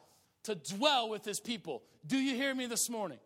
to 0.44 0.54
dwell 0.54 1.08
with 1.08 1.24
his 1.24 1.40
people. 1.40 1.82
Do 2.06 2.16
you 2.16 2.34
hear 2.34 2.54
me 2.54 2.66
this 2.66 2.88
morning? 2.88 3.18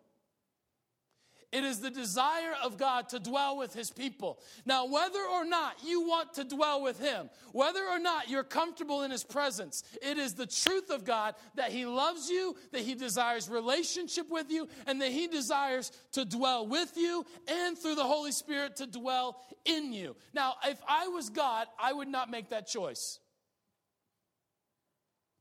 It 1.51 1.63
is 1.63 1.79
the 1.79 1.89
desire 1.89 2.53
of 2.63 2.77
God 2.77 3.09
to 3.09 3.19
dwell 3.19 3.57
with 3.57 3.73
his 3.73 3.89
people. 3.91 4.39
Now, 4.65 4.87
whether 4.87 5.23
or 5.23 5.45
not 5.45 5.75
you 5.85 6.01
want 6.01 6.33
to 6.33 6.43
dwell 6.43 6.81
with 6.81 6.99
him, 6.99 7.29
whether 7.53 7.83
or 7.83 7.99
not 7.99 8.29
you're 8.29 8.43
comfortable 8.43 9.03
in 9.03 9.11
his 9.11 9.23
presence, 9.23 9.83
it 10.01 10.17
is 10.17 10.33
the 10.33 10.47
truth 10.47 10.89
of 10.89 11.05
God 11.05 11.35
that 11.55 11.71
he 11.71 11.85
loves 11.85 12.29
you, 12.29 12.55
that 12.71 12.81
he 12.81 12.95
desires 12.95 13.49
relationship 13.49 14.29
with 14.29 14.51
you, 14.51 14.67
and 14.85 15.01
that 15.01 15.11
he 15.11 15.27
desires 15.27 15.91
to 16.11 16.25
dwell 16.25 16.67
with 16.67 16.97
you 16.97 17.25
and 17.47 17.77
through 17.77 17.95
the 17.95 18.03
Holy 18.03 18.31
Spirit 18.31 18.75
to 18.77 18.87
dwell 18.87 19.39
in 19.63 19.93
you. 19.93 20.15
Now, 20.33 20.55
if 20.65 20.79
I 20.87 21.07
was 21.07 21.29
God, 21.29 21.67
I 21.79 21.93
would 21.93 22.09
not 22.09 22.29
make 22.29 22.49
that 22.49 22.67
choice. 22.67 23.19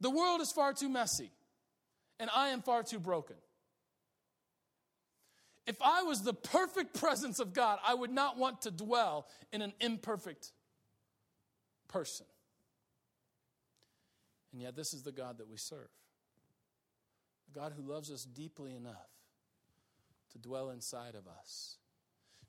The 0.01 0.11
world 0.11 0.41
is 0.41 0.53
far 0.53 0.73
too 0.73 0.89
messy, 0.89 1.31
and 2.21 2.31
I 2.35 2.49
am 2.49 2.63
far 2.63 2.83
too 2.83 2.99
broken. 2.99 3.37
If 5.67 5.81
I 5.81 6.03
was 6.03 6.23
the 6.23 6.35
perfect 6.35 6.99
presence 6.99 7.39
of 7.39 7.55
God, 7.55 7.79
I 7.87 7.95
would 7.95 8.11
not 8.11 8.37
want 8.37 8.63
to 8.63 8.71
dwell 8.71 9.27
in 9.53 9.63
an 9.63 9.73
imperfect 9.81 10.53
person. 11.89 12.27
And 14.53 14.61
yet, 14.61 14.77
this 14.77 14.95
is 14.95 15.03
the 15.03 15.13
God 15.13 15.39
that 15.39 15.49
we 15.49 15.57
serve. 15.57 15.89
A 17.51 17.59
God 17.59 17.73
who 17.77 17.83
loves 17.83 18.11
us 18.11 18.25
deeply 18.25 18.75
enough 18.75 19.11
to 20.33 20.39
dwell 20.39 20.71
inside 20.71 21.15
of 21.15 21.27
us. 21.27 21.77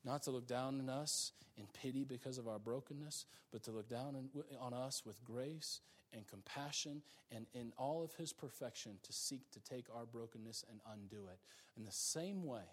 Not 0.04 0.24
to 0.24 0.32
look 0.32 0.48
down 0.48 0.80
on 0.80 0.90
us 0.90 1.32
in 1.58 1.66
pity 1.74 2.04
because 2.04 2.38
of 2.38 2.48
our 2.48 2.60
brokenness, 2.60 3.26
but 3.52 3.64
to 3.64 3.72
look 3.72 3.90
down 3.90 4.30
on 4.60 4.74
us 4.74 5.04
with 5.06 5.24
grace 5.24 5.80
and 6.14 6.28
compassion 6.28 7.02
and 7.32 7.48
in 7.54 7.72
all 7.78 8.04
of 8.04 8.14
his 8.14 8.34
perfection 8.34 8.98
to 9.04 9.14
seek 9.14 9.50
to 9.52 9.60
take 9.62 9.86
our 9.96 10.06
brokenness 10.06 10.64
and 10.70 10.80
undo 10.94 11.28
it. 11.28 11.40
In 11.78 11.86
the 11.86 11.92
same 11.92 12.44
way, 12.46 12.66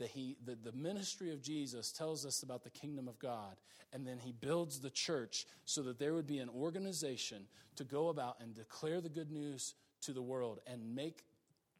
that 0.00 0.08
he 0.08 0.36
the, 0.44 0.56
the 0.56 0.72
ministry 0.72 1.30
of 1.32 1.40
jesus 1.40 1.92
tells 1.92 2.26
us 2.26 2.42
about 2.42 2.64
the 2.64 2.70
kingdom 2.70 3.06
of 3.06 3.18
god 3.18 3.56
and 3.92 4.06
then 4.06 4.18
he 4.18 4.32
builds 4.32 4.80
the 4.80 4.90
church 4.90 5.46
so 5.64 5.82
that 5.82 5.98
there 5.98 6.14
would 6.14 6.26
be 6.26 6.38
an 6.38 6.48
organization 6.48 7.46
to 7.76 7.84
go 7.84 8.08
about 8.08 8.36
and 8.40 8.54
declare 8.54 9.00
the 9.00 9.08
good 9.08 9.30
news 9.30 9.74
to 10.02 10.12
the 10.12 10.22
world 10.22 10.60
and 10.66 10.94
make 10.94 11.24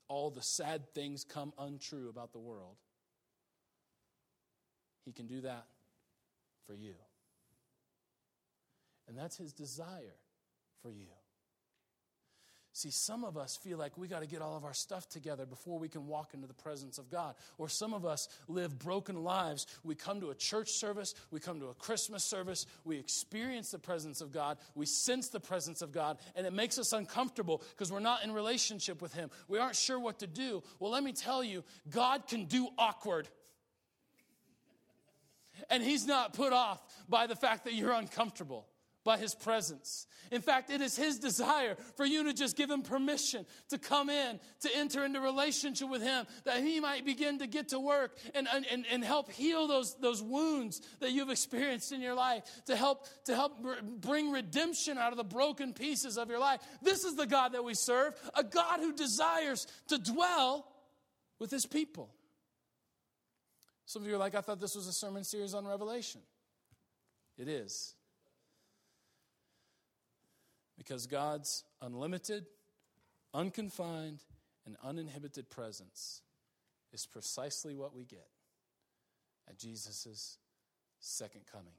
all 0.09 0.31
the 0.31 0.43
sad 0.43 0.93
things 0.93 1.25
come 1.25 1.53
untrue 1.59 2.09
about 2.09 2.33
the 2.33 2.39
world. 2.39 2.75
He 5.05 5.13
can 5.13 5.27
do 5.27 5.41
that 5.43 5.67
for 6.67 6.75
you. 6.75 6.95
And 9.09 9.17
that's 9.17 9.37
his 9.37 9.53
desire 9.53 10.17
for 10.83 10.91
you 10.91 11.07
See, 12.81 12.91
some 12.91 13.25
of 13.25 13.37
us 13.37 13.59
feel 13.59 13.77
like 13.77 13.99
we 13.99 14.09
got 14.09 14.21
to 14.21 14.27
get 14.27 14.41
all 14.41 14.57
of 14.57 14.65
our 14.65 14.73
stuff 14.73 15.07
together 15.07 15.45
before 15.45 15.79
we 15.79 15.87
can 15.87 16.07
walk 16.07 16.33
into 16.33 16.47
the 16.47 16.55
presence 16.55 16.97
of 16.97 17.11
God. 17.11 17.35
Or 17.59 17.69
some 17.69 17.93
of 17.93 18.07
us 18.07 18.27
live 18.49 18.79
broken 18.79 19.23
lives. 19.23 19.67
We 19.85 19.95
come 19.95 20.19
to 20.23 20.31
a 20.31 20.35
church 20.35 20.71
service, 20.71 21.15
we 21.31 21.41
come 21.41 21.61
to 21.61 21.67
a 21.67 21.75
Christmas 21.75 22.25
service, 22.25 22.65
we 22.87 22.97
experience 22.97 23.71
the 23.71 23.79
presence 23.79 24.23
of 24.23 24.33
God, 24.33 24.57
we 24.75 24.87
sense 24.87 25.29
the 25.29 25.41
presence 25.41 25.83
of 25.83 25.93
God, 25.93 26.21
and 26.35 26.47
it 26.47 26.55
makes 26.55 26.79
us 26.79 26.95
uncomfortable 26.95 27.63
because 27.73 27.93
we're 27.93 28.01
not 28.01 28.25
in 28.25 28.33
relationship 28.33 29.03
with 29.03 29.13
Him. 29.13 29.29
We 29.47 29.59
aren't 29.59 29.77
sure 29.77 30.01
what 30.01 30.21
to 30.21 30.27
do. 30.27 30.63
Well, 30.79 30.91
let 30.91 31.05
me 31.05 31.13
tell 31.13 31.45
you, 31.45 31.65
God 31.91 32.27
can 32.29 32.47
do 32.47 32.67
awkward. 32.79 33.29
And 35.69 35.83
He's 35.83 36.07
not 36.07 36.33
put 36.33 36.55
off 36.55 36.81
by 37.11 37.27
the 37.27 37.37
fact 37.37 37.65
that 37.65 37.75
you're 37.75 37.93
uncomfortable 37.93 38.70
by 39.05 39.17
his 39.17 39.35
presence. 39.35 40.07
In 40.31 40.43
fact, 40.43 40.71
it 40.71 40.81
is 40.81 40.95
his 40.95 41.19
desire 41.19 41.77
for 41.97 42.05
you 42.05 42.25
to 42.25 42.35
just 42.35 42.57
give 42.57 42.71
him 42.71 42.83
permission 42.83 43.47
to 43.71 43.79
come 43.79 44.11
in, 44.11 44.39
to 44.61 44.71
enter 44.77 45.05
into 45.05 45.21
relationship 45.21 45.89
with 45.89 46.03
him, 46.03 46.27
that 46.45 46.63
he 46.63 46.81
might 46.81 47.05
begin 47.05 47.39
to 47.39 47.47
get 47.47 47.69
to 47.69 47.81
work 47.81 48.17
and, 48.35 48.47
and, 48.53 48.87
and 48.91 49.05
help 49.05 49.31
heal 49.31 49.67
those, 49.67 49.97
those 50.01 50.23
wounds 50.23 50.83
that 51.01 51.13
you've 51.13 51.31
experienced 51.31 51.93
in 51.93 52.01
your 52.01 52.15
life, 52.15 52.43
to 52.67 52.77
help, 52.77 53.07
to 53.25 53.35
help 53.35 53.55
bring 54.01 54.31
redemption 54.31 54.99
out 54.99 55.13
of 55.13 55.17
the 55.17 55.25
broken 55.25 55.73
pieces 55.73 56.19
of 56.19 56.29
your 56.29 56.39
life. 56.39 56.61
This 56.83 57.05
is 57.05 57.17
the 57.17 57.27
God 57.27 57.53
that 57.53 57.65
we 57.65 57.75
serve, 57.75 58.15
a 58.35 58.45
God 58.45 58.81
who 58.81 58.93
desires 58.93 59.67
to 59.89 59.99
dwell 59.99 60.67
with 61.39 61.51
his 61.51 61.67
people. 61.67 62.15
Some 63.87 64.03
of 64.03 64.09
you 64.09 64.15
are 64.15 64.19
like, 64.19 64.37
I 64.37 64.41
thought 64.41 64.61
this 64.61 64.77
was 64.77 64.87
a 64.87 64.93
sermon 64.93 65.25
series 65.25 65.55
on 65.55 65.67
Revelation. 65.67 66.21
It 67.37 67.49
is. 67.49 67.95
Because 70.81 71.07
God's 71.07 71.65
unlimited, 71.83 72.47
unconfined, 73.35 74.25
and 74.65 74.79
uninhibited 74.83 75.51
presence 75.51 76.23
is 76.91 77.05
precisely 77.05 77.75
what 77.75 77.95
we 77.95 78.05
get 78.05 78.29
at 79.47 79.59
Jesus' 79.59 80.39
second 80.99 81.43
coming. 81.53 81.75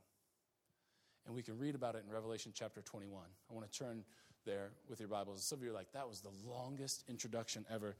And 1.25 1.33
we 1.33 1.41
can 1.41 1.57
read 1.57 1.73
about 1.73 1.95
it 1.95 2.03
in 2.05 2.13
Revelation 2.13 2.51
chapter 2.53 2.83
21. 2.83 3.23
I 3.49 3.53
want 3.55 3.71
to 3.71 3.79
turn 3.79 4.03
there 4.45 4.69
with 4.87 4.99
your 4.99 5.09
Bibles. 5.09 5.43
Some 5.43 5.57
of 5.57 5.63
you 5.63 5.71
are 5.71 5.73
like, 5.73 5.91
that 5.93 6.07
was 6.07 6.21
the 6.21 6.29
longest 6.47 7.03
introduction 7.09 7.65
ever. 7.71 7.95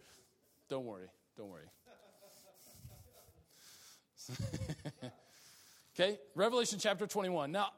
Don't 0.70 0.86
worry, 0.86 1.08
don't 1.36 1.49
worry. 1.49 1.66
okay, 5.99 6.20
Revelation 6.36 6.78
chapter 6.80 7.08
21. 7.08 7.52
Now, 7.52 7.70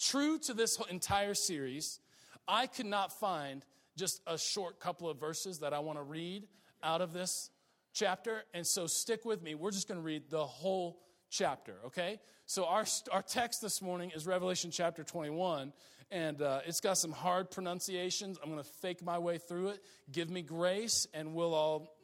true 0.00 0.36
to 0.40 0.52
this 0.52 0.80
entire 0.90 1.34
series, 1.34 2.00
I 2.48 2.66
could 2.66 2.86
not 2.86 3.12
find 3.12 3.64
just 3.96 4.20
a 4.26 4.38
short 4.38 4.80
couple 4.80 5.08
of 5.08 5.18
verses 5.18 5.60
that 5.60 5.72
I 5.72 5.78
want 5.80 5.98
to 5.98 6.02
read 6.02 6.46
out 6.82 7.00
of 7.00 7.12
this 7.12 7.50
chapter. 7.92 8.44
And 8.54 8.66
so 8.66 8.86
stick 8.86 9.24
with 9.24 9.42
me. 9.42 9.54
We're 9.54 9.70
just 9.70 9.88
going 9.88 9.98
to 9.98 10.04
read 10.04 10.30
the 10.30 10.44
whole 10.44 11.00
chapter, 11.30 11.74
okay? 11.86 12.20
So 12.44 12.66
our, 12.66 12.84
our 13.10 13.22
text 13.22 13.62
this 13.62 13.82
morning 13.82 14.12
is 14.14 14.26
Revelation 14.26 14.70
chapter 14.70 15.02
21. 15.02 15.72
And 16.10 16.40
uh, 16.40 16.60
it's 16.66 16.80
got 16.80 16.98
some 16.98 17.10
hard 17.10 17.50
pronunciations. 17.50 18.38
I'm 18.42 18.50
going 18.50 18.62
to 18.62 18.68
fake 18.68 19.02
my 19.02 19.18
way 19.18 19.38
through 19.38 19.68
it. 19.68 19.82
Give 20.12 20.30
me 20.30 20.42
grace, 20.42 21.08
and 21.12 21.34
we'll 21.34 21.54
all 21.54 21.96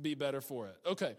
be 0.00 0.14
better 0.14 0.40
for 0.40 0.66
it. 0.66 0.76
Okay. 0.84 1.14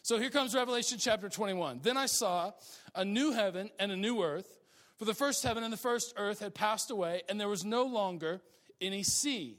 So 0.00 0.18
here 0.18 0.30
comes 0.30 0.54
Revelation 0.54 0.98
chapter 0.98 1.28
21. 1.28 1.80
Then 1.82 1.98
I 1.98 2.06
saw 2.06 2.52
a 2.94 3.04
new 3.04 3.32
heaven 3.32 3.70
and 3.78 3.92
a 3.92 3.96
new 3.96 4.22
earth. 4.22 4.61
For 5.02 5.06
the 5.06 5.14
first 5.14 5.42
heaven 5.42 5.64
and 5.64 5.72
the 5.72 5.76
first 5.78 6.14
earth 6.16 6.38
had 6.38 6.54
passed 6.54 6.92
away, 6.92 7.22
and 7.28 7.40
there 7.40 7.48
was 7.48 7.64
no 7.64 7.82
longer 7.82 8.40
any 8.80 9.02
sea. 9.02 9.58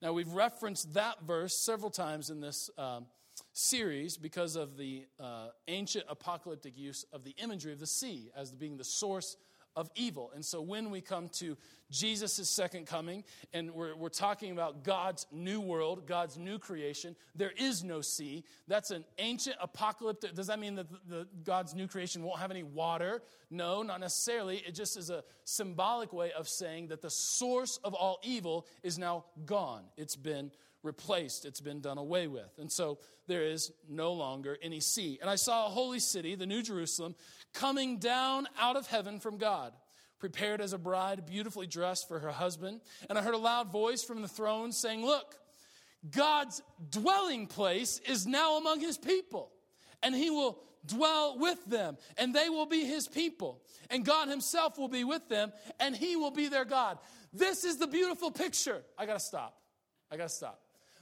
Now, 0.00 0.12
we've 0.12 0.28
referenced 0.28 0.94
that 0.94 1.22
verse 1.22 1.56
several 1.56 1.90
times 1.90 2.30
in 2.30 2.40
this, 2.40 2.70
um, 2.78 3.06
series 3.52 4.16
because 4.16 4.54
of 4.54 4.76
the 4.76 5.06
uh, 5.18 5.48
ancient 5.66 6.04
apocalyptic 6.08 6.78
use 6.78 7.04
of 7.12 7.24
the 7.24 7.34
imagery 7.42 7.72
of 7.72 7.80
the 7.80 7.86
sea 7.88 8.30
as 8.36 8.52
being 8.52 8.76
the 8.76 8.84
source 8.84 9.36
of 9.76 9.90
evil. 9.94 10.32
And 10.34 10.44
so 10.44 10.60
when 10.60 10.90
we 10.90 11.00
come 11.00 11.28
to 11.34 11.56
Jesus' 11.90 12.48
second 12.48 12.86
coming 12.86 13.22
and 13.52 13.70
we're, 13.72 13.94
we're 13.94 14.08
talking 14.08 14.50
about 14.50 14.82
God's 14.82 15.26
new 15.30 15.60
world, 15.60 16.06
God's 16.06 16.38
new 16.38 16.58
creation, 16.58 17.14
there 17.34 17.52
is 17.56 17.84
no 17.84 18.00
sea. 18.00 18.44
That's 18.66 18.90
an 18.90 19.04
ancient 19.18 19.56
apocalyptic. 19.60 20.34
Does 20.34 20.48
that 20.48 20.58
mean 20.58 20.76
that 20.76 20.88
the, 20.90 20.98
the, 21.08 21.28
God's 21.44 21.74
new 21.74 21.86
creation 21.86 22.22
won't 22.22 22.40
have 22.40 22.50
any 22.50 22.62
water? 22.62 23.22
No, 23.50 23.82
not 23.82 24.00
necessarily. 24.00 24.56
It 24.66 24.74
just 24.74 24.96
is 24.96 25.10
a 25.10 25.22
symbolic 25.44 26.12
way 26.12 26.32
of 26.32 26.48
saying 26.48 26.88
that 26.88 27.02
the 27.02 27.10
source 27.10 27.78
of 27.84 27.94
all 27.94 28.18
evil 28.24 28.66
is 28.82 28.98
now 28.98 29.26
gone. 29.44 29.84
It's 29.96 30.16
been 30.16 30.50
replaced, 30.82 31.44
it's 31.44 31.60
been 31.60 31.80
done 31.80 31.98
away 31.98 32.28
with. 32.28 32.58
And 32.58 32.70
so 32.70 32.98
there 33.26 33.42
is 33.42 33.72
no 33.88 34.12
longer 34.12 34.56
any 34.62 34.80
sea. 34.80 35.18
And 35.20 35.28
I 35.28 35.34
saw 35.34 35.66
a 35.66 35.68
holy 35.68 35.98
city, 35.98 36.36
the 36.36 36.46
New 36.46 36.62
Jerusalem, 36.62 37.16
coming 37.58 37.98
down 37.98 38.46
out 38.58 38.76
of 38.76 38.86
heaven 38.86 39.18
from 39.18 39.38
God, 39.38 39.72
prepared 40.18 40.60
as 40.60 40.72
a 40.72 40.78
bride, 40.78 41.26
beautifully 41.26 41.66
dressed 41.66 42.08
for 42.08 42.18
her 42.18 42.30
husband. 42.30 42.80
And 43.08 43.18
I 43.18 43.22
heard 43.22 43.34
a 43.34 43.38
loud 43.38 43.70
voice 43.70 44.02
from 44.02 44.22
the 44.22 44.28
throne 44.28 44.72
saying, 44.72 45.04
Look, 45.04 45.34
God's 46.10 46.62
dwelling 46.90 47.46
place 47.46 48.00
is 48.08 48.26
now 48.26 48.58
among 48.58 48.80
his 48.80 48.98
people, 48.98 49.50
and 50.02 50.14
he 50.14 50.30
will 50.30 50.58
dwell 50.86 51.38
with 51.38 51.64
them, 51.66 51.96
and 52.16 52.34
they 52.34 52.48
will 52.48 52.66
be 52.66 52.84
his 52.84 53.08
people. 53.08 53.60
And 53.90 54.04
God 54.04 54.28
himself 54.28 54.78
will 54.78 54.88
be 54.88 55.04
with 55.04 55.28
them, 55.28 55.52
and 55.80 55.96
he 55.96 56.16
will 56.16 56.30
be 56.30 56.48
their 56.48 56.64
God. 56.64 56.98
This 57.32 57.64
is 57.64 57.76
the 57.78 57.86
beautiful 57.86 58.30
picture. 58.30 58.82
I 58.96 59.06
gotta 59.06 59.20
stop. 59.20 59.56
I 60.10 60.16
gotta 60.16 60.28
stop. 60.28 60.60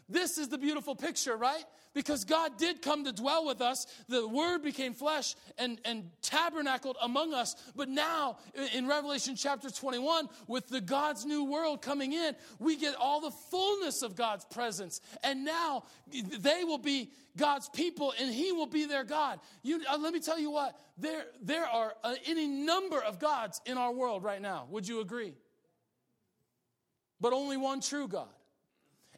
This 0.08 0.38
is 0.38 0.48
the 0.48 0.58
beautiful 0.58 0.94
picture, 0.94 1.36
right? 1.36 1.64
Because 1.94 2.24
God 2.24 2.58
did 2.58 2.82
come 2.82 3.04
to 3.04 3.12
dwell 3.12 3.46
with 3.46 3.60
us. 3.60 3.86
The 4.08 4.26
Word 4.26 4.62
became 4.62 4.94
flesh 4.94 5.36
and, 5.56 5.80
and 5.84 6.10
tabernacled 6.22 6.96
among 7.00 7.32
us. 7.32 7.54
But 7.76 7.88
now, 7.88 8.38
in 8.74 8.88
Revelation 8.88 9.36
chapter 9.36 9.70
21, 9.70 10.28
with 10.48 10.68
the 10.68 10.80
God's 10.80 11.24
new 11.24 11.44
world 11.44 11.82
coming 11.82 12.12
in, 12.12 12.34
we 12.58 12.76
get 12.76 12.96
all 12.96 13.20
the 13.20 13.30
fullness 13.30 14.02
of 14.02 14.16
God's 14.16 14.44
presence. 14.46 15.00
And 15.22 15.44
now 15.44 15.84
they 16.12 16.64
will 16.64 16.78
be 16.78 17.10
God's 17.36 17.68
people 17.68 18.12
and 18.20 18.32
He 18.32 18.52
will 18.52 18.66
be 18.66 18.86
their 18.86 19.04
God. 19.04 19.40
You, 19.62 19.80
uh, 19.88 19.96
let 19.98 20.12
me 20.12 20.20
tell 20.20 20.38
you 20.38 20.50
what, 20.50 20.78
there, 20.98 21.24
there 21.42 21.66
are 21.66 21.94
uh, 22.02 22.14
any 22.26 22.46
number 22.46 23.00
of 23.00 23.18
gods 23.18 23.60
in 23.66 23.78
our 23.78 23.92
world 23.92 24.24
right 24.24 24.42
now. 24.42 24.66
Would 24.70 24.86
you 24.86 25.00
agree? 25.00 25.34
But 27.20 27.32
only 27.32 27.56
one 27.56 27.80
true 27.80 28.08
God. 28.08 28.28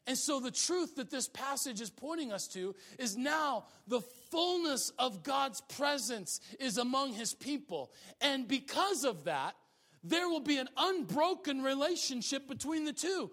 And 0.07 0.17
so, 0.17 0.39
the 0.39 0.53
truth 0.53 0.97
that 0.97 1.11
this 1.11 1.29
passage 1.29 1.81
is 1.81 1.91
pointing 1.91 2.33
us 2.33 2.47
to 2.49 2.77
is 2.99 3.17
now 3.17 3.65
the 3.89 4.01
fullness 4.31 4.93
of 4.99 5.25
God's 5.25 5.61
presence 5.63 6.41
is 6.61 6.79
among 6.79 7.13
his 7.13 7.35
people. 7.35 7.91
And 8.21 8.47
because 8.47 9.05
of 9.05 9.25
that, 9.25 9.57
there 10.05 10.29
will 10.29 10.41
be 10.41 10.59
an 10.59 10.69
unbroken 10.77 11.63
relationship 11.63 12.47
between 12.47 12.85
the 12.85 12.93
two. 12.93 13.33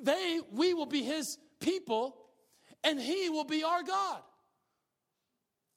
They, 0.00 0.40
we 0.52 0.74
will 0.74 0.86
be 0.86 1.02
his 1.02 1.38
people, 1.58 2.16
and 2.84 3.00
he 3.00 3.28
will 3.28 3.44
be 3.44 3.64
our 3.64 3.82
God. 3.82 4.20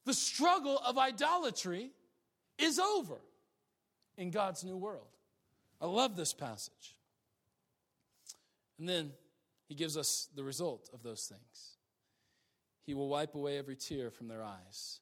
The 0.06 0.14
struggle 0.14 0.78
of 0.78 1.00
idolatry 1.00 1.92
is 2.60 2.78
over 2.78 3.18
in 4.18 4.30
God's 4.30 4.64
new 4.64 4.78
world. 4.78 5.08
I 5.82 5.88
love 5.88 6.16
this 6.16 6.34
passage. 6.34 6.96
And 8.78 8.88
then 8.88 9.12
he 9.74 9.76
gives 9.76 9.98
us 9.98 10.30
the 10.36 10.44
result 10.44 10.88
of 10.94 11.02
those 11.02 11.24
things. 11.24 11.78
He 12.86 12.94
will 12.94 13.10
wipe 13.10 13.34
away 13.34 13.58
every 13.58 13.76
tear 13.76 14.12
from 14.12 14.28
their 14.28 14.44
eyes. 14.44 15.00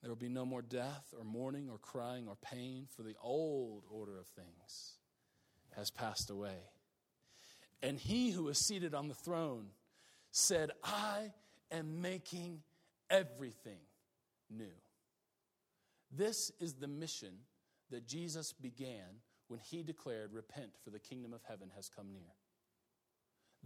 There 0.00 0.08
will 0.08 0.14
be 0.14 0.28
no 0.28 0.46
more 0.46 0.62
death 0.62 1.12
or 1.18 1.24
mourning 1.24 1.68
or 1.68 1.78
crying 1.78 2.28
or 2.28 2.36
pain, 2.36 2.86
for 2.94 3.02
the 3.02 3.16
old 3.20 3.82
order 3.90 4.16
of 4.16 4.28
things 4.28 4.98
has 5.74 5.90
passed 5.90 6.30
away. 6.30 6.70
And 7.82 7.98
he 7.98 8.30
who 8.30 8.46
is 8.46 8.58
seated 8.58 8.94
on 8.94 9.08
the 9.08 9.14
throne 9.14 9.70
said, 10.30 10.70
I 10.84 11.32
am 11.72 12.00
making 12.00 12.60
everything 13.10 13.80
new. 14.48 14.76
This 16.12 16.52
is 16.60 16.74
the 16.74 16.86
mission 16.86 17.38
that 17.90 18.06
Jesus 18.06 18.52
began 18.52 19.18
when 19.48 19.58
he 19.58 19.82
declared, 19.82 20.32
Repent, 20.32 20.76
for 20.84 20.90
the 20.90 21.00
kingdom 21.00 21.32
of 21.32 21.42
heaven 21.42 21.72
has 21.74 21.88
come 21.88 22.12
near. 22.12 22.36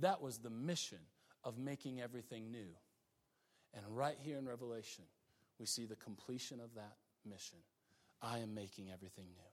That 0.00 0.20
was 0.20 0.38
the 0.38 0.50
mission 0.50 0.98
of 1.44 1.58
making 1.58 2.00
everything 2.00 2.50
new. 2.50 2.68
And 3.74 3.84
right 3.88 4.16
here 4.20 4.38
in 4.38 4.48
Revelation, 4.48 5.04
we 5.58 5.66
see 5.66 5.86
the 5.86 5.96
completion 5.96 6.60
of 6.60 6.74
that 6.74 6.96
mission. 7.28 7.58
I 8.22 8.38
am 8.38 8.54
making 8.54 8.90
everything 8.90 9.26
new. 9.26 9.50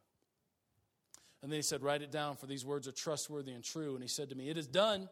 And 1.41 1.51
then 1.51 1.57
he 1.57 1.63
said, 1.63 1.83
Write 1.83 2.01
it 2.01 2.11
down, 2.11 2.35
for 2.35 2.47
these 2.47 2.65
words 2.65 2.87
are 2.87 2.91
trustworthy 2.91 3.51
and 3.51 3.63
true. 3.63 3.93
And 3.93 4.01
he 4.01 4.09
said 4.09 4.29
to 4.29 4.35
me, 4.35 4.49
It 4.49 4.57
is 4.57 4.67
done. 4.67 5.07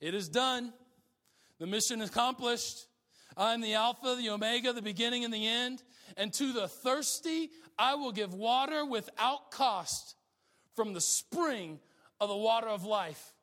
It 0.00 0.14
is 0.14 0.28
done. 0.28 0.72
The 1.58 1.66
mission 1.66 2.00
is 2.00 2.10
accomplished. 2.10 2.86
I 3.36 3.54
am 3.54 3.60
the 3.60 3.74
Alpha, 3.74 4.14
the 4.16 4.30
Omega, 4.30 4.72
the 4.72 4.82
beginning 4.82 5.24
and 5.24 5.32
the 5.32 5.46
end. 5.46 5.82
And 6.16 6.32
to 6.34 6.52
the 6.52 6.68
thirsty, 6.68 7.50
I 7.78 7.94
will 7.96 8.12
give 8.12 8.34
water 8.34 8.84
without 8.84 9.50
cost 9.50 10.16
from 10.74 10.92
the 10.92 11.00
spring 11.00 11.80
of 12.20 12.28
the 12.28 12.36
water 12.36 12.68
of 12.68 12.84
life. 12.84 13.34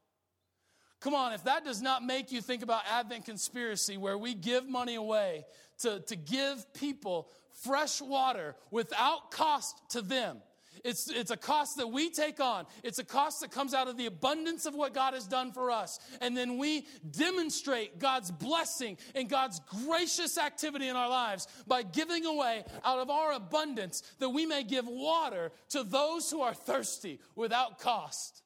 Come 1.03 1.15
on, 1.15 1.33
if 1.33 1.43
that 1.43 1.65
does 1.65 1.81
not 1.81 2.01
make 2.01 2.31
you 2.31 2.41
think 2.41 2.63
about 2.63 2.83
Advent 2.89 3.25
conspiracy, 3.25 3.97
where 3.97 4.17
we 4.17 4.33
give 4.33 4.69
money 4.69 4.95
away 4.95 5.45
to, 5.79 5.99
to 5.99 6.15
give 6.15 6.73
people 6.73 7.29
fresh 7.61 8.01
water 8.01 8.55
without 8.71 9.29
cost 9.29 9.75
to 9.89 10.01
them. 10.01 10.37
It's, 10.85 11.09
it's 11.09 11.29
a 11.29 11.35
cost 11.35 11.75
that 11.77 11.87
we 11.87 12.09
take 12.09 12.39
on. 12.39 12.65
It's 12.83 12.99
a 12.99 13.03
cost 13.03 13.41
that 13.41 13.51
comes 13.51 13.73
out 13.73 13.89
of 13.89 13.97
the 13.97 14.05
abundance 14.05 14.65
of 14.65 14.75
what 14.75 14.93
God 14.93 15.13
has 15.13 15.27
done 15.27 15.51
for 15.51 15.71
us. 15.71 15.99
And 16.21 16.37
then 16.37 16.57
we 16.57 16.87
demonstrate 17.11 17.99
God's 17.99 18.31
blessing 18.31 18.97
and 19.13 19.29
God's 19.29 19.59
gracious 19.85 20.37
activity 20.37 20.87
in 20.87 20.95
our 20.95 21.09
lives 21.09 21.49
by 21.67 21.83
giving 21.83 22.25
away 22.25 22.63
out 22.85 22.99
of 22.99 23.09
our 23.09 23.33
abundance 23.33 24.03
that 24.19 24.29
we 24.29 24.45
may 24.45 24.63
give 24.63 24.87
water 24.87 25.51
to 25.69 25.83
those 25.83 26.31
who 26.31 26.41
are 26.41 26.53
thirsty 26.53 27.19
without 27.35 27.79
cost. 27.79 28.41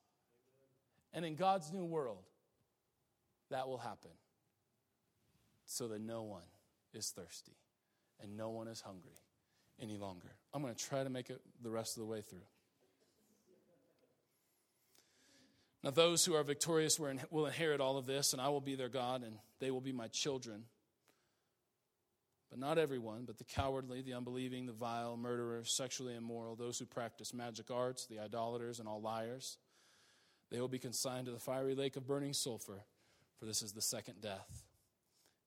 And 1.13 1.23
in 1.23 1.35
God's 1.35 1.71
new 1.71 1.85
world, 1.85 2.26
that 3.49 3.67
will 3.67 3.77
happen 3.77 4.11
so 5.65 5.87
that 5.89 6.01
no 6.01 6.23
one 6.23 6.43
is 6.93 7.09
thirsty 7.09 7.55
and 8.21 8.35
no 8.35 8.49
one 8.49 8.67
is 8.67 8.81
hungry 8.81 9.19
any 9.79 9.97
longer. 9.97 10.29
I'm 10.53 10.61
going 10.61 10.73
to 10.73 10.83
try 10.83 11.03
to 11.03 11.09
make 11.09 11.29
it 11.29 11.41
the 11.61 11.69
rest 11.69 11.97
of 11.97 12.01
the 12.01 12.07
way 12.07 12.21
through. 12.21 12.39
Now, 15.83 15.91
those 15.91 16.25
who 16.25 16.33
are 16.33 16.43
victorious 16.43 16.99
will 16.99 17.45
inherit 17.45 17.79
all 17.79 17.97
of 17.97 18.07
this, 18.07 18.33
and 18.33 18.41
I 18.41 18.49
will 18.49 18.61
be 18.61 18.75
their 18.75 18.89
God, 18.89 19.23
and 19.23 19.37
they 19.59 19.71
will 19.71 19.81
be 19.81 19.91
my 19.91 20.07
children. 20.07 20.63
But 22.49 22.59
not 22.59 22.77
everyone, 22.77 23.25
but 23.25 23.37
the 23.37 23.43
cowardly, 23.43 24.01
the 24.01 24.13
unbelieving, 24.13 24.65
the 24.65 24.73
vile, 24.73 25.15
murderers, 25.15 25.71
sexually 25.71 26.15
immoral, 26.15 26.55
those 26.55 26.79
who 26.79 26.85
practice 26.85 27.33
magic 27.33 27.69
arts, 27.69 28.05
the 28.07 28.19
idolaters, 28.19 28.79
and 28.79 28.87
all 28.87 29.01
liars, 29.01 29.57
they 30.49 30.59
will 30.59 30.67
be 30.67 30.79
consigned 30.79 31.25
to 31.27 31.31
the 31.31 31.39
fiery 31.39 31.75
lake 31.75 31.95
of 31.95 32.07
burning 32.07 32.33
sulfur 32.33 32.83
for 33.39 33.45
this 33.45 33.61
is 33.61 33.73
the 33.73 33.81
second 33.81 34.21
death. 34.21 34.63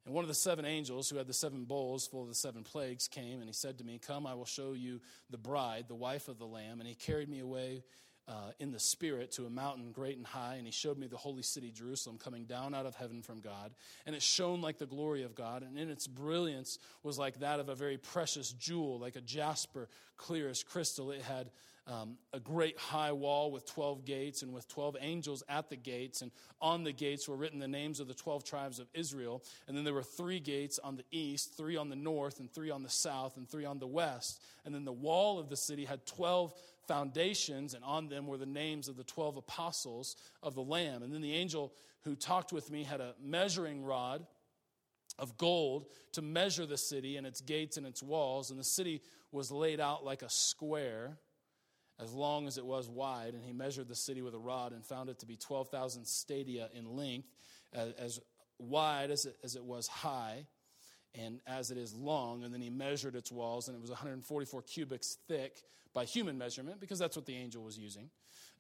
And 0.07 0.15
one 0.15 0.25
of 0.25 0.29
the 0.29 0.35
seven 0.35 0.65
angels 0.65 1.11
who 1.11 1.19
had 1.19 1.27
the 1.27 1.35
seven 1.35 1.65
bowls 1.65 2.07
full 2.07 2.23
of 2.23 2.29
the 2.29 2.35
seven 2.35 2.63
plagues 2.63 3.07
came, 3.07 3.41
and 3.41 3.49
he 3.49 3.53
said 3.53 3.79
to 3.79 3.85
me, 3.85 3.99
Come, 3.99 4.27
I 4.27 4.35
will 4.35 4.47
show 4.47 4.73
you 4.73 5.01
the 5.29 5.39
bride, 5.39 5.85
the 5.89 5.95
wife 5.95 6.29
of 6.29 6.39
the 6.39 6.47
Lamb. 6.47 6.81
And 6.81 6.89
he 6.89 6.95
carried 6.95 7.29
me 7.29 7.41
away 7.41 7.83
uh, 8.27 8.53
in 8.61 8.71
the 8.71 8.79
Spirit 8.79 9.33
to 9.33 9.47
a 9.47 9.51
mountain 9.51 9.91
great 9.93 10.17
and 10.17 10.27
high, 10.27 10.55
and 10.55 10.65
he 10.65 10.73
showed 10.73 10.97
me 10.97 11.07
the 11.07 11.17
holy 11.17 11.43
city, 11.43 11.71
Jerusalem, 11.71 12.17
coming 12.17 12.45
down 12.45 12.75
out 12.75 12.87
of 12.87 12.95
heaven 12.95 13.23
from 13.23 13.41
God. 13.41 13.73
And 14.07 14.15
it 14.15 14.23
shone 14.23 14.63
like 14.63 14.79
the 14.79 14.87
glory 14.87 15.23
of 15.23 15.35
God, 15.35 15.63
and 15.63 15.77
in 15.77 15.91
its 15.91 16.07
brilliance 16.07 16.79
was 17.03 17.19
like 17.19 17.41
that 17.41 17.61
of 17.61 17.69
a 17.69 17.75
very 17.75 17.99
precious 17.99 18.53
jewel, 18.53 18.99
like 18.99 19.17
a 19.17 19.21
jasper, 19.21 19.89
clear 20.17 20.49
as 20.49 20.63
crystal. 20.63 21.11
It 21.11 21.23
had 21.23 21.51
um, 21.87 22.17
a 22.33 22.41
great 22.41 22.79
high 22.79 23.13
wall 23.13 23.51
with 23.51 23.67
12 23.67 24.05
gates 24.05 24.43
and 24.43 24.53
with 24.53 24.69
12 24.69 24.97
angels 25.01 25.43
at 25.49 25.69
the 25.69 25.77
gates. 25.77 26.23
And 26.23 26.31
on 26.61 26.85
the 26.85 26.93
gates 26.93 27.29
were 27.29 27.37
written 27.37 27.59
the 27.59 27.69
names 27.69 28.01
of 28.01 28.09
the 28.09 28.15
12 28.15 28.45
tribes 28.45 28.79
of 28.79 28.87
Israel. 28.95 29.43
And 29.67 29.77
then 29.77 29.85
there 29.85 29.95
were 29.95 30.03
three 30.03 30.41
gates 30.41 30.79
on 30.79 30.97
the 30.97 31.05
east, 31.11 31.57
three 31.57 31.77
on 31.77 31.89
the 31.89 31.97
north, 31.97 32.41
and 32.41 32.53
three 32.53 32.71
on 32.71 32.83
the 32.83 32.91
south, 32.91 33.37
and 33.37 33.49
three 33.49 33.65
on 33.65 33.79
the 33.79 33.87
west. 33.87 34.43
And 34.65 34.75
then 34.75 34.85
the 34.85 34.93
wall 34.93 35.39
of 35.39 35.49
the 35.49 35.57
city 35.57 35.85
had 35.85 36.07
12 36.07 36.55
foundations, 36.87 37.75
and 37.75 37.85
on 37.85 38.09
them 38.09 38.27
were 38.27 38.39
the 38.39 38.47
names 38.47 38.89
of 38.89 38.97
the 38.97 39.05
12 39.05 39.39
apostles 39.39 40.17
of 40.43 40.55
the 40.55 40.63
Lamb. 40.63 41.03
And 41.03 41.13
then 41.13 41.23
the 41.23 41.35
angel 41.35 41.73
who 42.03 42.15
talked 42.15 42.53
with 42.53 42.71
me 42.71 42.85
had 42.85 43.01
a 43.01 43.15
measuring 43.23 43.85
rod 43.85 44.27
of 45.19 45.37
gold 45.37 45.87
to 46.13 46.23
measure 46.23 46.67
the 46.67 46.79
city 46.79 47.17
and 47.17 47.27
its 47.27 47.41
gates 47.41 47.77
and 47.77 47.87
its 47.87 48.03
walls. 48.03 48.51
And 48.51 48.59
the 48.59 48.65
city 48.65 49.03
was 49.33 49.51
laid 49.51 49.81
out 49.81 50.05
like 50.05 50.23
a 50.23 50.31
square 50.31 51.19
as 52.03 52.13
long 52.13 52.47
as 52.47 52.59
it 52.59 52.65
was 52.65 52.89
wide, 52.89 53.35
and 53.35 53.45
he 53.45 53.53
measured 53.53 53.89
the 53.89 53.95
city 53.95 54.23
with 54.23 54.35
a 54.35 54.39
rod 54.39 54.73
and 54.73 54.85
found 54.85 55.11
it 55.11 55.19
to 55.19 55.27
be 55.27 55.37
12,000 55.37 56.07
stadia 56.07 56.69
in 56.75 56.97
length, 56.97 57.29
as, 57.73 58.21
wide 58.59 59.11
as 59.11 59.27
it, 59.27 59.37
as 59.45 59.57
it 59.57 59.65
was 59.65 59.87
high. 59.87 60.47
and 61.15 61.41
as 61.47 61.73
it 61.73 61.77
is 61.77 61.93
long. 61.93 62.45
And 62.45 62.55
then 62.55 62.61
he 62.61 62.71
measured 62.71 63.17
its 63.17 63.33
walls, 63.33 63.67
and 63.69 63.77
it 63.77 63.81
was 63.81 63.91
144 63.91 64.63
cubits 64.63 65.19
thick 65.27 65.63
by 65.93 66.05
human 66.05 66.39
measurement, 66.39 66.81
because 66.81 66.99
that's 66.99 67.17
what 67.17 67.27
the 67.27 67.35
angel 67.35 67.65
was 67.65 67.77
using. 67.77 68.11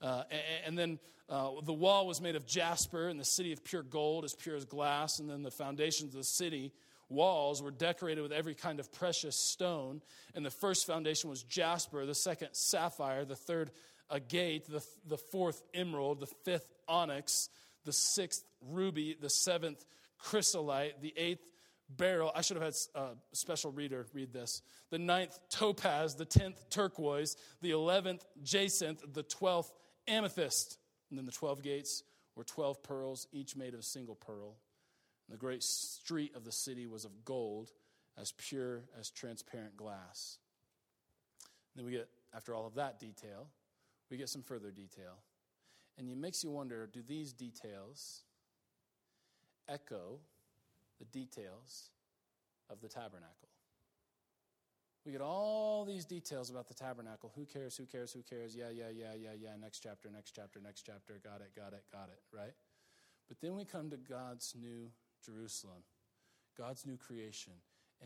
Uh, 0.03 0.25
and, 0.31 0.43
and, 0.67 0.79
then 0.79 0.99
uh, 1.29 1.51
the 1.63 1.73
wall 1.73 2.07
was 2.07 2.21
made 2.21 2.35
of 2.35 2.47
jasper, 2.47 3.09
and 3.09 3.21
the 3.21 3.25
city 3.25 3.53
of 3.53 3.63
pure 3.63 3.83
gold, 3.83 4.25
as 4.25 4.35
pure 4.35 4.57
as 4.57 4.65
glass. 4.65 5.21
And 5.21 5.31
then 5.31 5.43
the 5.43 5.51
foundations 5.51 6.15
of 6.15 6.21
the 6.21 6.25
city 6.25 6.73
walls 7.11 7.63
were 7.63 7.71
decorated 7.71 8.23
with 8.23 8.33
every 8.33 8.55
kind 8.55 8.81
of 8.81 8.91
precious 8.93 9.37
stone. 9.37 10.01
And 10.35 10.47
the 10.47 10.51
first 10.51 10.87
foundation 10.87 11.29
was 11.29 11.43
jasper, 11.43 12.07
the 12.07 12.15
second, 12.15 12.49
sapphire, 12.53 13.27
the 13.27 13.37
third, 13.37 13.71
agate, 14.11 14.67
the, 14.67 14.83
the 15.07 15.19
fourth, 15.19 15.63
emerald, 15.75 16.21
the 16.21 16.33
fifth, 16.45 16.73
onyx, 16.89 17.51
the 17.85 17.93
sixth, 17.93 18.45
ruby, 18.71 19.17
the 19.21 19.29
seventh, 19.31 19.85
chrysolite, 20.19 21.03
the 21.03 21.13
eighth, 21.17 21.43
beryl. 21.89 22.31
I 22.35 22.43
should 22.43 22.57
have 22.57 22.65
had 22.65 22.75
a 22.95 23.17
special 23.33 23.73
reader 23.73 24.07
read 24.15 24.33
this. 24.33 24.63
The 24.91 24.99
ninth, 24.99 25.37
topaz. 25.51 26.15
The 26.15 26.25
tenth, 26.25 26.71
turquoise. 26.71 27.37
The 27.63 27.73
eleventh, 27.73 28.25
jacinth. 28.43 29.03
The 29.13 29.25
twelfth, 29.25 29.73
amethyst. 30.07 30.79
And 31.11 31.19
then 31.19 31.27
the 31.27 31.33
twelve 31.33 31.63
gates 31.63 32.05
were 32.37 32.45
twelve 32.45 32.83
pearls, 32.83 33.27
each 33.33 33.57
made 33.57 33.75
of 33.75 33.81
a 33.81 33.83
single 33.83 34.15
pearl. 34.15 34.55
The 35.31 35.37
great 35.37 35.63
street 35.63 36.35
of 36.35 36.45
the 36.45 36.53
city 36.53 36.87
was 36.87 37.05
of 37.05 37.25
gold, 37.25 37.71
as 38.19 38.33
pure 38.33 38.83
as 38.99 39.11
transparent 39.11 39.77
glass. 39.77 40.39
And 41.73 41.81
then 41.81 41.87
we 41.87 41.93
get, 41.97 42.09
after 42.35 42.55
all 42.55 42.67
of 42.67 42.75
that 42.75 42.99
detail, 42.99 43.47
we 44.11 44.17
get 44.17 44.29
some 44.29 44.43
further 44.43 44.71
detail. 44.71 45.23
And 45.99 46.09
it 46.09 46.17
makes 46.17 46.43
you 46.43 46.51
wonder 46.51 46.89
do 46.93 47.03
these 47.07 47.33
details 47.33 48.23
echo 49.69 50.19
the 50.99 51.05
details 51.07 51.91
of 52.69 52.81
the 52.81 52.89
tabernacle. 52.89 53.49
We 55.07 55.13
get 55.13 55.21
all 55.21 55.85
these 55.85 56.05
details 56.05 56.51
about 56.51 56.69
the 56.69 56.75
tabernacle. 56.75 57.33
Who 57.35 57.47
cares? 57.47 57.77
Who 57.77 57.87
cares? 57.87 58.13
Who 58.13 58.23
cares? 58.23 58.55
Yeah, 58.55 58.69
yeah, 58.71 58.91
yeah, 58.95 59.15
yeah, 59.15 59.31
yeah. 59.41 59.51
Next 59.59 59.81
chapter, 59.81 60.11
next 60.11 60.33
chapter, 60.33 60.61
next 60.61 60.83
chapter. 60.83 61.19
Got 61.25 61.41
it, 61.41 61.57
got 61.57 61.73
it, 61.73 61.85
got 61.91 62.11
it, 62.11 62.21
right? 62.37 62.53
But 63.29 63.41
then 63.41 63.57
we 63.57 63.65
come 63.65 63.89
to 63.91 63.97
God's 63.97 64.55
new 64.61 64.91
Jerusalem, 65.25 65.83
God's 66.57 66.87
new 66.87 66.97
creation, 66.97 67.55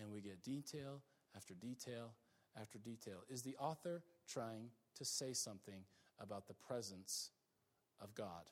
and 0.01 0.13
we 0.13 0.21
get 0.21 0.43
detail 0.43 1.01
after 1.37 1.55
detail 1.55 2.13
after 2.61 2.79
detail. 2.79 3.25
Is 3.29 3.43
the 3.43 3.57
author 3.57 4.03
trying 4.29 4.71
to 4.97 5.05
say 5.05 5.33
something 5.33 5.83
about 6.21 6.47
the 6.47 6.55
presence 6.55 7.31
of 8.01 8.15
God? 8.15 8.51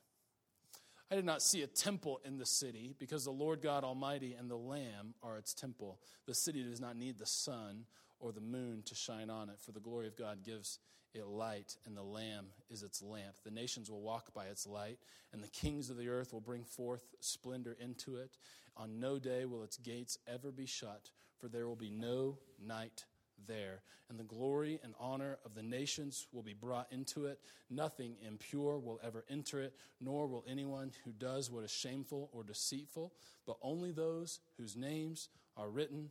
I 1.10 1.14
did 1.14 1.24
not 1.24 1.42
see 1.42 1.62
a 1.62 1.66
temple 1.66 2.20
in 2.24 2.38
the 2.38 2.46
city 2.46 2.94
because 2.98 3.24
the 3.24 3.30
Lord 3.30 3.60
God 3.60 3.84
Almighty 3.84 4.34
and 4.34 4.50
the 4.50 4.56
Lamb 4.56 5.14
are 5.22 5.36
its 5.36 5.52
temple. 5.52 6.00
The 6.26 6.34
city 6.34 6.62
does 6.62 6.80
not 6.80 6.96
need 6.96 7.18
the 7.18 7.26
sun 7.26 7.84
or 8.18 8.32
the 8.32 8.40
moon 8.40 8.82
to 8.86 8.94
shine 8.94 9.28
on 9.28 9.50
it, 9.50 9.56
for 9.60 9.72
the 9.72 9.80
glory 9.80 10.06
of 10.06 10.16
God 10.16 10.42
gives 10.44 10.78
it 11.14 11.26
light, 11.26 11.76
and 11.86 11.96
the 11.96 12.02
Lamb 12.02 12.46
is 12.70 12.82
its 12.82 13.02
lamp. 13.02 13.36
The 13.44 13.50
nations 13.50 13.90
will 13.90 14.00
walk 14.00 14.32
by 14.34 14.46
its 14.46 14.66
light, 14.66 14.98
and 15.32 15.42
the 15.42 15.48
kings 15.48 15.90
of 15.90 15.96
the 15.96 16.08
earth 16.08 16.32
will 16.32 16.40
bring 16.40 16.64
forth 16.64 17.14
splendor 17.20 17.76
into 17.80 18.16
it. 18.16 18.38
On 18.76 19.00
no 19.00 19.18
day 19.18 19.44
will 19.44 19.62
its 19.62 19.76
gates 19.76 20.18
ever 20.26 20.50
be 20.50 20.66
shut, 20.66 21.10
for 21.38 21.48
there 21.48 21.66
will 21.66 21.76
be 21.76 21.90
no 21.90 22.38
night 22.64 23.04
there, 23.46 23.82
and 24.08 24.18
the 24.18 24.24
glory 24.24 24.80
and 24.82 24.94
honor 25.00 25.38
of 25.44 25.54
the 25.54 25.62
nations 25.62 26.26
will 26.32 26.42
be 26.42 26.54
brought 26.54 26.86
into 26.90 27.26
it. 27.26 27.40
Nothing 27.70 28.16
impure 28.26 28.78
will 28.78 29.00
ever 29.02 29.24
enter 29.28 29.60
it, 29.60 29.74
nor 30.00 30.26
will 30.26 30.44
anyone 30.48 30.92
who 31.04 31.12
does 31.12 31.50
what 31.50 31.64
is 31.64 31.70
shameful 31.70 32.30
or 32.32 32.42
deceitful, 32.44 33.12
but 33.46 33.56
only 33.62 33.90
those 33.90 34.40
whose 34.56 34.76
names 34.76 35.28
are 35.56 35.68
written 35.68 36.10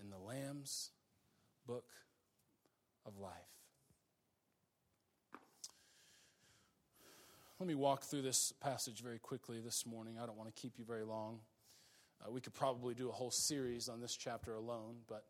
in 0.00 0.10
the 0.10 0.18
Lamb's 0.18 0.90
book 1.66 1.86
of 3.06 3.18
life. 3.18 3.59
Let 7.60 7.66
me 7.66 7.74
walk 7.74 8.04
through 8.04 8.22
this 8.22 8.54
passage 8.58 9.02
very 9.02 9.18
quickly 9.18 9.60
this 9.60 9.84
morning. 9.84 10.14
I 10.18 10.24
don't 10.24 10.38
want 10.38 10.48
to 10.48 10.62
keep 10.62 10.78
you 10.78 10.84
very 10.86 11.04
long. 11.04 11.40
Uh, 12.24 12.30
we 12.30 12.40
could 12.40 12.54
probably 12.54 12.94
do 12.94 13.10
a 13.10 13.12
whole 13.12 13.30
series 13.30 13.86
on 13.86 14.00
this 14.00 14.16
chapter 14.16 14.54
alone, 14.54 15.00
but 15.06 15.26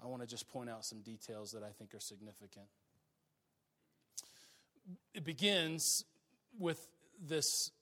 I 0.00 0.06
want 0.06 0.22
to 0.22 0.28
just 0.28 0.48
point 0.48 0.70
out 0.70 0.84
some 0.84 1.00
details 1.00 1.50
that 1.50 1.64
I 1.64 1.70
think 1.70 1.92
are 1.92 1.98
significant. 1.98 2.66
It 5.12 5.24
begins 5.24 6.04
with 6.56 6.86
this 7.20 7.72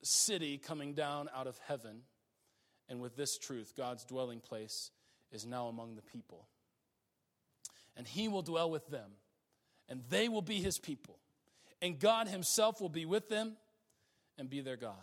city 0.00 0.56
coming 0.56 0.94
down 0.94 1.28
out 1.36 1.46
of 1.46 1.58
heaven, 1.68 2.00
and 2.88 3.02
with 3.02 3.14
this 3.14 3.36
truth 3.36 3.74
God's 3.76 4.06
dwelling 4.06 4.40
place 4.40 4.90
is 5.30 5.44
now 5.44 5.66
among 5.66 5.96
the 5.96 6.02
people. 6.02 6.48
And 7.94 8.06
He 8.06 8.26
will 8.26 8.40
dwell 8.40 8.70
with 8.70 8.88
them, 8.88 9.10
and 9.86 10.00
they 10.08 10.30
will 10.30 10.40
be 10.40 10.62
His 10.62 10.78
people. 10.78 11.18
And 11.82 11.98
God 11.98 12.28
Himself 12.28 12.80
will 12.80 12.88
be 12.88 13.04
with 13.04 13.28
them 13.28 13.56
and 14.38 14.48
be 14.48 14.60
their 14.60 14.76
God. 14.76 14.94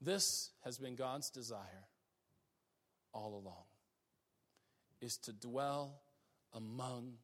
This 0.00 0.50
has 0.64 0.78
been 0.78 0.96
God's 0.96 1.30
desire 1.30 1.86
all 3.12 3.34
along 3.34 3.64
is 5.00 5.18
to 5.18 5.32
dwell 5.32 6.00
among 6.54 7.14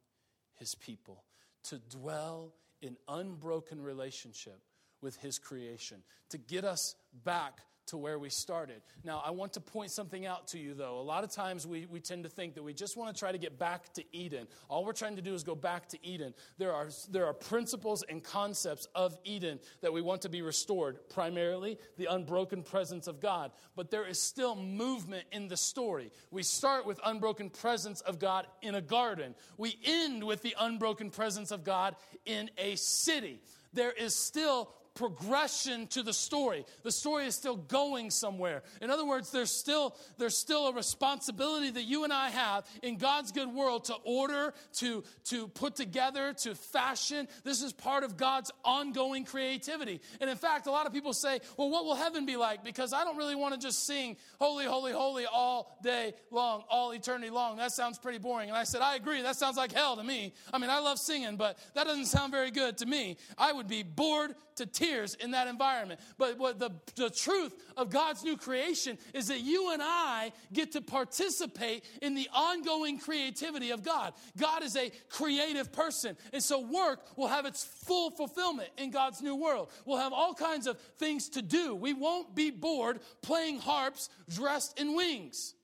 his 0.54 0.74
people, 0.74 1.24
to 1.64 1.78
dwell 1.78 2.52
in 2.82 2.96
unbroken 3.08 3.80
relationship 3.80 4.60
with 5.00 5.16
his 5.16 5.38
creation, 5.38 6.02
to 6.28 6.38
get 6.38 6.64
us 6.64 6.96
back 7.24 7.60
to 7.88 7.96
where 7.96 8.18
we 8.18 8.30
started. 8.30 8.82
Now, 9.04 9.22
I 9.24 9.30
want 9.30 9.52
to 9.54 9.60
point 9.60 9.90
something 9.90 10.26
out 10.26 10.48
to 10.48 10.58
you, 10.58 10.74
though. 10.74 10.98
A 10.98 11.02
lot 11.02 11.24
of 11.24 11.30
times 11.30 11.66
we, 11.66 11.86
we 11.86 12.00
tend 12.00 12.24
to 12.24 12.28
think 12.28 12.54
that 12.54 12.62
we 12.62 12.72
just 12.72 12.96
want 12.96 13.14
to 13.14 13.18
try 13.18 13.32
to 13.32 13.38
get 13.38 13.58
back 13.58 13.92
to 13.94 14.04
Eden. 14.12 14.46
All 14.68 14.84
we're 14.84 14.92
trying 14.92 15.16
to 15.16 15.22
do 15.22 15.34
is 15.34 15.42
go 15.42 15.54
back 15.54 15.88
to 15.88 16.06
Eden. 16.06 16.34
There 16.58 16.72
are, 16.72 16.88
there 17.10 17.26
are 17.26 17.34
principles 17.34 18.02
and 18.08 18.22
concepts 18.22 18.86
of 18.94 19.16
Eden 19.24 19.58
that 19.80 19.92
we 19.92 20.02
want 20.02 20.22
to 20.22 20.28
be 20.28 20.42
restored, 20.42 21.08
primarily 21.08 21.78
the 21.96 22.06
unbroken 22.06 22.62
presence 22.62 23.06
of 23.06 23.20
God. 23.20 23.52
But 23.76 23.90
there 23.90 24.06
is 24.06 24.20
still 24.20 24.54
movement 24.54 25.24
in 25.32 25.48
the 25.48 25.56
story. 25.56 26.12
We 26.30 26.42
start 26.42 26.86
with 26.86 27.00
unbroken 27.04 27.50
presence 27.50 28.00
of 28.02 28.18
God 28.18 28.46
in 28.62 28.74
a 28.74 28.80
garden, 28.80 29.34
we 29.56 29.76
end 29.84 30.24
with 30.24 30.42
the 30.42 30.54
unbroken 30.58 31.10
presence 31.10 31.50
of 31.50 31.64
God 31.64 31.96
in 32.24 32.50
a 32.58 32.76
city. 32.76 33.40
There 33.72 33.92
is 33.92 34.14
still 34.14 34.70
progression 34.98 35.86
to 35.86 36.02
the 36.02 36.12
story. 36.12 36.66
The 36.82 36.90
story 36.90 37.26
is 37.26 37.36
still 37.36 37.54
going 37.54 38.10
somewhere. 38.10 38.64
In 38.82 38.90
other 38.90 39.06
words, 39.06 39.30
there's 39.30 39.52
still, 39.52 39.94
there's 40.18 40.36
still 40.36 40.66
a 40.66 40.72
responsibility 40.72 41.70
that 41.70 41.84
you 41.84 42.02
and 42.02 42.12
I 42.12 42.30
have 42.30 42.66
in 42.82 42.96
God's 42.96 43.30
good 43.30 43.48
world 43.48 43.84
to 43.84 43.94
order, 44.04 44.52
to, 44.78 45.04
to 45.26 45.46
put 45.46 45.76
together, 45.76 46.32
to 46.38 46.56
fashion. 46.56 47.28
This 47.44 47.62
is 47.62 47.72
part 47.72 48.02
of 48.02 48.16
God's 48.16 48.50
ongoing 48.64 49.24
creativity. 49.24 50.00
And 50.20 50.28
in 50.28 50.36
fact, 50.36 50.66
a 50.66 50.72
lot 50.72 50.86
of 50.86 50.92
people 50.92 51.12
say, 51.12 51.38
well, 51.56 51.70
what 51.70 51.84
will 51.84 51.94
heaven 51.94 52.26
be 52.26 52.36
like? 52.36 52.64
Because 52.64 52.92
I 52.92 53.04
don't 53.04 53.16
really 53.16 53.36
want 53.36 53.54
to 53.54 53.60
just 53.60 53.86
sing 53.86 54.16
holy, 54.40 54.64
holy, 54.64 54.92
holy 54.92 55.26
all 55.26 55.78
day 55.80 56.14
long, 56.32 56.64
all 56.68 56.90
eternity 56.90 57.30
long. 57.30 57.56
That 57.58 57.70
sounds 57.70 58.00
pretty 58.00 58.18
boring. 58.18 58.48
And 58.48 58.58
I 58.58 58.64
said, 58.64 58.82
I 58.82 58.96
agree. 58.96 59.22
That 59.22 59.36
sounds 59.36 59.56
like 59.56 59.70
hell 59.70 59.96
to 59.96 60.02
me. 60.02 60.34
I 60.52 60.58
mean, 60.58 60.70
I 60.70 60.80
love 60.80 60.98
singing, 60.98 61.36
but 61.36 61.56
that 61.74 61.84
doesn't 61.84 62.06
sound 62.06 62.32
very 62.32 62.50
good 62.50 62.78
to 62.78 62.86
me. 62.86 63.16
I 63.38 63.52
would 63.52 63.68
be 63.68 63.84
bored 63.84 64.34
to 64.58 64.66
tears 64.66 65.14
in 65.14 65.32
that 65.32 65.48
environment. 65.48 66.00
But 66.16 66.38
what 66.38 66.58
the, 66.58 66.70
the 66.94 67.10
truth 67.10 67.54
of 67.76 67.90
God's 67.90 68.22
new 68.22 68.36
creation 68.36 68.98
is 69.14 69.28
that 69.28 69.40
you 69.40 69.72
and 69.72 69.82
I 69.82 70.32
get 70.52 70.72
to 70.72 70.80
participate 70.80 71.84
in 72.02 72.14
the 72.14 72.28
ongoing 72.32 72.98
creativity 72.98 73.70
of 73.70 73.82
God. 73.82 74.12
God 74.36 74.62
is 74.62 74.76
a 74.76 74.92
creative 75.08 75.72
person. 75.72 76.16
And 76.32 76.42
so 76.42 76.60
work 76.60 77.00
will 77.16 77.28
have 77.28 77.46
its 77.46 77.64
full 77.64 78.10
fulfillment 78.10 78.68
in 78.76 78.90
God's 78.90 79.22
new 79.22 79.34
world. 79.34 79.70
We'll 79.84 79.98
have 79.98 80.12
all 80.12 80.34
kinds 80.34 80.66
of 80.66 80.78
things 80.98 81.28
to 81.30 81.42
do. 81.42 81.74
We 81.74 81.94
won't 81.94 82.34
be 82.34 82.50
bored 82.50 83.00
playing 83.22 83.58
harps 83.60 84.10
dressed 84.28 84.78
in 84.78 84.94
wings. 84.94 85.54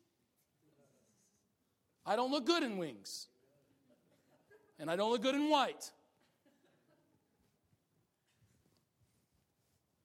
I 2.07 2.16
don't 2.16 2.30
look 2.30 2.47
good 2.47 2.62
in 2.62 2.76
wings. 2.76 3.28
And 4.78 4.90
I 4.90 4.97
don't 4.97 5.11
look 5.11 5.22
good 5.22 5.34
in 5.34 5.49
white. 5.49 5.90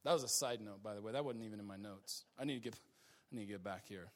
That 0.06 0.14
was 0.14 0.24
a 0.24 0.28
side 0.28 0.62
note, 0.62 0.82
by 0.82 0.96
the 0.96 1.02
way. 1.02 1.12
That 1.12 1.26
wasn't 1.26 1.44
even 1.46 1.60
in 1.60 1.66
my 1.66 1.78
notes. 1.78 2.24
I 2.40 2.46
need 2.46 2.56
to 2.56 2.62
get, 2.62 2.76
I 3.32 3.36
need 3.36 3.46
to 3.46 3.52
get 3.52 3.64
back 3.64 3.84
here. 3.88 4.08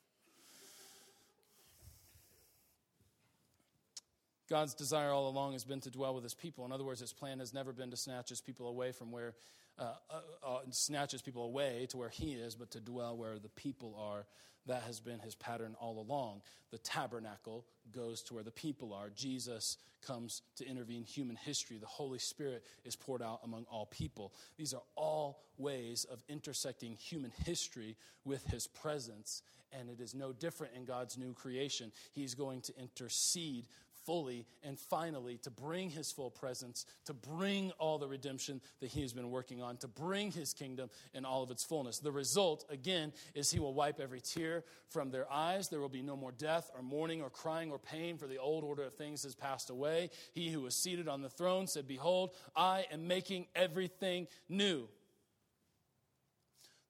God's 4.49 4.73
desire 4.73 5.09
all 5.09 5.29
along 5.29 5.53
has 5.53 5.63
been 5.63 5.81
to 5.81 5.89
dwell 5.89 6.13
with 6.13 6.23
his 6.23 6.33
people. 6.33 6.65
In 6.65 6.71
other 6.71 6.83
words, 6.83 6.99
his 6.99 7.13
plan 7.13 7.39
has 7.39 7.53
never 7.53 7.73
been 7.73 7.89
to 7.91 7.97
snatch 7.97 8.29
his 8.29 8.41
people 8.41 8.67
away 8.67 8.91
from 8.91 9.11
where 9.11 9.33
uh, 9.79 9.93
uh, 10.09 10.15
uh, 10.45 10.59
snatches 10.69 11.21
people 11.21 11.43
away 11.43 11.87
to 11.89 11.97
where 11.97 12.09
he 12.09 12.33
is, 12.33 12.55
but 12.55 12.69
to 12.71 12.79
dwell 12.79 13.17
where 13.17 13.39
the 13.39 13.49
people 13.49 13.95
are. 13.97 14.25
That 14.65 14.83
has 14.83 14.99
been 14.99 15.19
his 15.19 15.35
pattern 15.35 15.75
all 15.79 15.99
along. 15.99 16.41
The 16.71 16.77
tabernacle 16.77 17.65
goes 17.93 18.21
to 18.23 18.33
where 18.33 18.43
the 18.43 18.51
people 18.51 18.93
are. 18.93 19.09
Jesus 19.13 19.77
comes 20.05 20.41
to 20.57 20.67
intervene 20.67 21.03
human 21.03 21.35
history. 21.35 21.77
The 21.77 21.85
Holy 21.85 22.19
Spirit 22.19 22.63
is 22.85 22.95
poured 22.95 23.21
out 23.21 23.41
among 23.43 23.65
all 23.69 23.85
people. 23.87 24.33
These 24.57 24.73
are 24.73 24.81
all 24.95 25.41
ways 25.57 26.05
of 26.05 26.23
intersecting 26.29 26.95
human 26.95 27.31
history 27.45 27.97
with 28.25 28.45
his 28.45 28.67
presence, 28.67 29.41
and 29.71 29.89
it 29.89 29.99
is 29.99 30.15
no 30.15 30.31
different 30.31 30.73
in 30.75 30.85
God's 30.85 31.17
new 31.17 31.33
creation. 31.33 31.91
He's 32.13 32.35
going 32.35 32.61
to 32.61 32.73
intercede 32.79 33.65
fully 34.05 34.45
and 34.63 34.79
finally 34.79 35.37
to 35.43 35.49
bring 35.49 35.89
his 35.89 36.11
full 36.11 36.29
presence, 36.29 36.85
to 37.05 37.13
bring 37.13 37.71
all 37.79 37.97
the 37.97 38.07
redemption 38.07 38.61
that 38.79 38.91
he 38.91 39.01
has 39.01 39.13
been 39.13 39.29
working 39.29 39.61
on, 39.61 39.77
to 39.77 39.87
bring 39.87 40.31
his 40.31 40.53
kingdom 40.53 40.89
in 41.13 41.25
all 41.25 41.43
of 41.43 41.51
its 41.51 41.65
fullness. 41.65 41.99
The 41.99 42.11
result, 42.11 42.65
again, 42.69 43.13
is 43.35 43.51
he 43.51 43.59
will 43.59 43.73
wipe 43.73 43.99
every 43.99 44.21
tear 44.21 44.63
from 44.89 45.11
their 45.11 45.31
eyes. 45.31 45.67
There 45.69 45.79
will 45.79 45.89
be 45.89 46.01
no 46.01 46.15
more 46.15 46.31
death 46.31 46.69
or 46.75 46.81
mourning 46.81 47.21
or 47.21 47.29
crying 47.29 47.71
or 47.71 47.79
pain, 47.79 48.17
for 48.17 48.27
the 48.27 48.37
old 48.37 48.63
order 48.63 48.83
of 48.83 48.95
things 48.95 49.23
has 49.23 49.35
passed 49.35 49.69
away. 49.69 50.09
He 50.33 50.49
who 50.49 50.61
was 50.61 50.81
seated 50.81 51.07
on 51.07 51.21
the 51.21 51.29
throne 51.29 51.67
said, 51.67 51.87
Behold, 51.87 52.31
I 52.55 52.85
am 52.91 53.07
making 53.07 53.47
everything 53.55 54.27
new. 54.49 54.87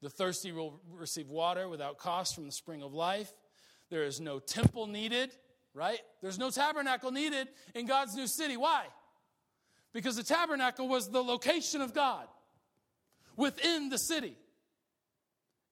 The 0.01 0.09
thirsty 0.09 0.51
will 0.51 0.81
receive 0.91 1.29
water 1.29 1.69
without 1.69 1.97
cost 1.97 2.35
from 2.35 2.45
the 2.45 2.51
spring 2.51 2.83
of 2.83 2.93
life. 2.93 3.31
There 3.89 4.03
is 4.03 4.19
no 4.19 4.39
temple 4.39 4.87
needed 4.87 5.31
right? 5.73 5.99
There's 6.21 6.39
no 6.39 6.49
tabernacle 6.49 7.11
needed 7.11 7.47
in 7.73 7.85
God's 7.85 8.15
new 8.15 8.27
city. 8.27 8.57
Why? 8.57 8.85
Because 9.93 10.15
the 10.15 10.23
tabernacle 10.23 10.87
was 10.87 11.09
the 11.09 11.23
location 11.23 11.81
of 11.81 11.93
God 11.93 12.27
within 13.35 13.89
the 13.89 13.97
city. 13.97 14.35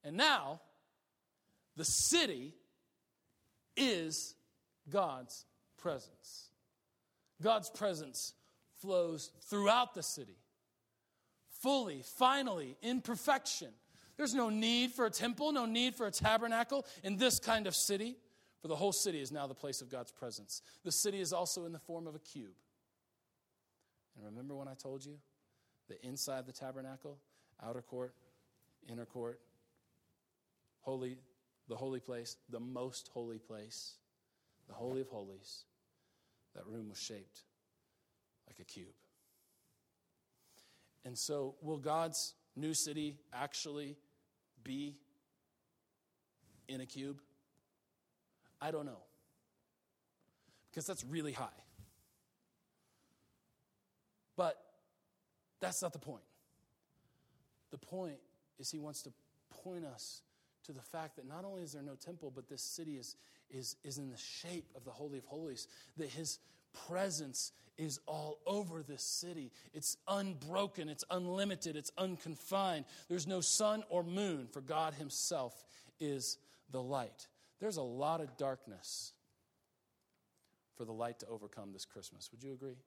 And 0.03 0.17
now, 0.17 0.61
the 1.75 1.85
city 1.85 2.53
is 3.77 4.35
God's 4.89 5.45
presence. 5.77 6.49
God's 7.41 7.69
presence 7.69 8.33
flows 8.81 9.31
throughout 9.49 9.93
the 9.93 10.03
city, 10.03 10.37
fully, 11.61 12.03
finally, 12.17 12.77
in 12.81 13.01
perfection. 13.01 13.69
There's 14.17 14.33
no 14.33 14.49
need 14.49 14.91
for 14.91 15.05
a 15.05 15.09
temple, 15.09 15.51
no 15.51 15.65
need 15.65 15.95
for 15.95 16.05
a 16.05 16.11
tabernacle 16.11 16.85
in 17.03 17.17
this 17.17 17.39
kind 17.39 17.67
of 17.67 17.75
city. 17.75 18.17
For 18.61 18.67
the 18.67 18.75
whole 18.75 18.91
city 18.91 19.19
is 19.19 19.31
now 19.31 19.47
the 19.47 19.55
place 19.55 19.81
of 19.81 19.89
God's 19.89 20.11
presence. 20.11 20.61
The 20.83 20.91
city 20.91 21.19
is 21.19 21.33
also 21.33 21.65
in 21.65 21.71
the 21.71 21.79
form 21.79 22.05
of 22.05 22.15
a 22.15 22.19
cube. 22.19 22.53
And 24.15 24.25
remember 24.25 24.55
when 24.55 24.67
I 24.67 24.75
told 24.75 25.03
you 25.03 25.17
that 25.89 26.03
inside 26.05 26.45
the 26.45 26.51
tabernacle, 26.51 27.17
outer 27.63 27.81
court, 27.81 28.13
inner 28.87 29.05
court, 29.05 29.39
holy, 30.81 31.17
the 31.67 31.75
holy 31.75 31.99
place, 31.99 32.37
the 32.49 32.59
most 32.59 33.09
holy 33.13 33.39
place, 33.39 33.95
the 34.67 34.73
holy 34.73 35.01
of 35.01 35.07
holies, 35.07 35.63
that 36.55 36.67
room 36.67 36.89
was 36.89 36.99
shaped 36.99 37.41
like 38.47 38.59
a 38.59 38.63
cube. 38.63 38.93
And 41.03 41.17
so, 41.17 41.55
will 41.61 41.79
God's 41.79 42.35
new 42.55 42.73
city 42.75 43.17
actually 43.33 43.97
be 44.63 44.97
in 46.67 46.81
a 46.81 46.85
cube? 46.85 47.21
I 48.61 48.71
don't 48.71 48.85
know. 48.85 49.01
Because 50.69 50.85
that's 50.85 51.03
really 51.03 51.33
high. 51.33 51.47
But 54.37 54.57
that's 55.59 55.81
not 55.81 55.93
the 55.93 55.99
point. 55.99 56.23
The 57.71 57.77
point 57.77 58.17
is, 58.59 58.71
he 58.71 58.79
wants 58.79 59.01
to 59.03 59.11
point 59.63 59.85
us 59.85 60.21
to 60.65 60.71
the 60.71 60.81
fact 60.81 61.15
that 61.15 61.27
not 61.27 61.43
only 61.43 61.63
is 61.63 61.73
there 61.73 61.81
no 61.81 61.95
temple, 61.95 62.31
but 62.33 62.47
this 62.47 62.61
city 62.61 62.97
is, 62.97 63.15
is, 63.49 63.75
is 63.83 63.97
in 63.97 64.09
the 64.09 64.17
shape 64.17 64.69
of 64.75 64.83
the 64.83 64.91
Holy 64.91 65.17
of 65.17 65.25
Holies, 65.25 65.67
that 65.97 66.09
his 66.09 66.39
presence 66.87 67.51
is 67.77 67.99
all 68.05 68.39
over 68.45 68.83
this 68.83 69.03
city. 69.03 69.51
It's 69.73 69.97
unbroken, 70.07 70.87
it's 70.89 71.03
unlimited, 71.09 71.75
it's 71.75 71.91
unconfined. 71.97 72.85
There's 73.09 73.27
no 73.27 73.41
sun 73.41 73.83
or 73.89 74.03
moon, 74.03 74.47
for 74.51 74.61
God 74.61 74.93
himself 74.93 75.65
is 75.99 76.37
the 76.71 76.81
light. 76.81 77.27
There's 77.61 77.77
a 77.77 77.83
lot 77.83 78.21
of 78.21 78.35
darkness 78.37 79.13
for 80.75 80.83
the 80.83 80.91
light 80.91 81.19
to 81.19 81.27
overcome 81.27 81.71
this 81.71 81.85
Christmas. 81.85 82.29
Would 82.31 82.43
you 82.43 82.53
agree? 82.53 82.77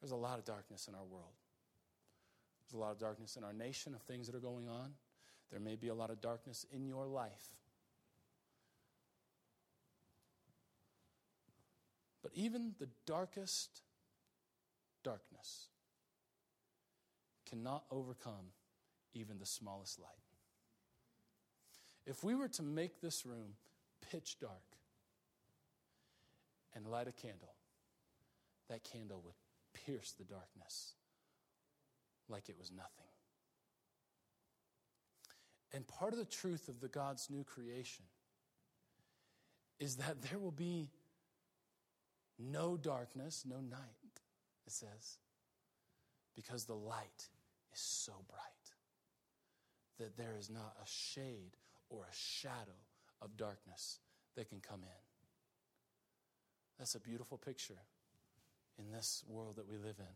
There's 0.00 0.12
a 0.12 0.16
lot 0.16 0.38
of 0.38 0.44
darkness 0.44 0.88
in 0.88 0.94
our 0.94 1.04
world. 1.04 1.32
There's 2.62 2.78
a 2.78 2.78
lot 2.78 2.92
of 2.92 2.98
darkness 2.98 3.36
in 3.36 3.44
our 3.44 3.54
nation 3.54 3.94
of 3.94 4.02
things 4.02 4.26
that 4.26 4.36
are 4.36 4.40
going 4.40 4.68
on. 4.68 4.92
There 5.50 5.58
may 5.58 5.74
be 5.74 5.88
a 5.88 5.94
lot 5.94 6.10
of 6.10 6.20
darkness 6.20 6.66
in 6.70 6.84
your 6.86 7.06
life. 7.06 7.48
But 12.22 12.32
even 12.34 12.74
the 12.78 12.90
darkest 13.06 13.80
darkness 15.02 15.68
cannot 17.48 17.84
overcome 17.90 18.52
even 19.14 19.38
the 19.38 19.46
smallest 19.46 19.98
light. 19.98 20.27
If 22.08 22.24
we 22.24 22.34
were 22.34 22.48
to 22.48 22.62
make 22.62 23.02
this 23.02 23.26
room 23.26 23.52
pitch 24.10 24.38
dark 24.40 24.78
and 26.74 26.86
light 26.86 27.06
a 27.06 27.12
candle, 27.12 27.52
that 28.70 28.82
candle 28.82 29.20
would 29.26 29.34
pierce 29.74 30.12
the 30.12 30.24
darkness 30.24 30.94
like 32.26 32.48
it 32.48 32.56
was 32.58 32.70
nothing. 32.70 33.04
And 35.74 35.86
part 35.86 36.14
of 36.14 36.18
the 36.18 36.24
truth 36.24 36.68
of 36.68 36.80
the 36.80 36.88
God's 36.88 37.28
new 37.28 37.44
creation 37.44 38.06
is 39.78 39.96
that 39.96 40.22
there 40.22 40.38
will 40.38 40.50
be 40.50 40.88
no 42.38 42.78
darkness, 42.78 43.44
no 43.46 43.60
night, 43.60 44.20
it 44.66 44.72
says, 44.72 45.18
because 46.34 46.64
the 46.64 46.74
light 46.74 47.28
is 47.70 47.80
so 47.80 48.12
bright 48.30 48.40
that 49.98 50.16
there 50.16 50.36
is 50.38 50.48
not 50.48 50.74
a 50.82 50.86
shade 50.86 51.58
or 51.90 52.04
a 52.04 52.14
shadow 52.14 52.78
of 53.20 53.36
darkness 53.36 53.98
that 54.36 54.48
can 54.48 54.60
come 54.60 54.80
in. 54.82 55.02
That's 56.78 56.94
a 56.94 57.00
beautiful 57.00 57.38
picture 57.38 57.78
in 58.78 58.92
this 58.92 59.24
world 59.28 59.56
that 59.56 59.68
we 59.68 59.76
live 59.76 59.96
in, 59.98 60.14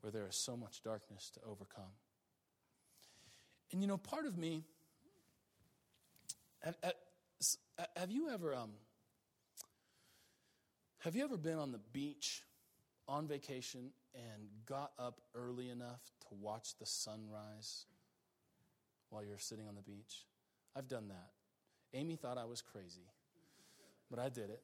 where 0.00 0.10
there 0.10 0.26
is 0.26 0.36
so 0.36 0.56
much 0.56 0.82
darkness 0.82 1.30
to 1.34 1.40
overcome. 1.46 1.92
And 3.72 3.82
you 3.82 3.86
know, 3.86 3.98
part 3.98 4.26
of 4.26 4.38
me, 4.38 4.64
have 7.96 8.10
you 8.10 8.30
ever, 8.30 8.54
um, 8.54 8.70
have 11.00 11.14
you 11.14 11.24
ever 11.24 11.36
been 11.36 11.58
on 11.58 11.72
the 11.72 11.80
beach 11.92 12.42
on 13.06 13.26
vacation 13.28 13.90
and 14.14 14.48
got 14.66 14.92
up 14.98 15.20
early 15.34 15.68
enough 15.68 16.00
to 16.28 16.34
watch 16.40 16.76
the 16.78 16.86
sunrise 16.86 17.84
while 19.10 19.24
you're 19.24 19.38
sitting 19.38 19.68
on 19.68 19.74
the 19.74 19.82
beach? 19.82 20.24
I've 20.76 20.88
done 20.88 21.08
that. 21.08 21.30
Amy 21.92 22.16
thought 22.16 22.38
I 22.38 22.44
was 22.44 22.62
crazy, 22.62 23.08
but 24.10 24.18
I 24.18 24.28
did 24.28 24.50
it. 24.50 24.62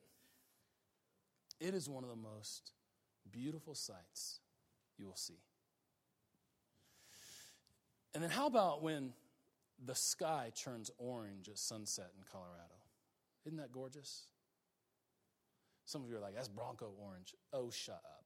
It 1.61 1.75
is 1.75 1.89
one 1.89 2.05
of 2.05 2.11
the 2.11 2.17
most 2.17 2.73
beautiful 3.31 3.75
sights 3.75 4.41
you 4.99 5.07
will 5.07 5.17
see. 5.17 5.41
And 8.15 8.23
then, 8.23 8.31
how 8.31 8.47
about 8.47 8.83
when 8.83 9.13
the 9.85 9.95
sky 9.95 10.51
turns 10.55 10.91
orange 10.99 11.49
at 11.49 11.59
sunset 11.59 12.13
in 12.17 12.25
Colorado? 12.31 12.77
Isn't 13.45 13.59
that 13.59 13.73
gorgeous? 13.73 14.27
Some 15.85 16.03
of 16.03 16.09
you 16.11 16.17
are 16.17 16.21
like, 16.21 16.35
that's 16.35 16.49
Bronco 16.49 16.93
orange. 16.99 17.35
Oh, 17.53 17.71
shut 17.71 18.01
up. 18.05 18.26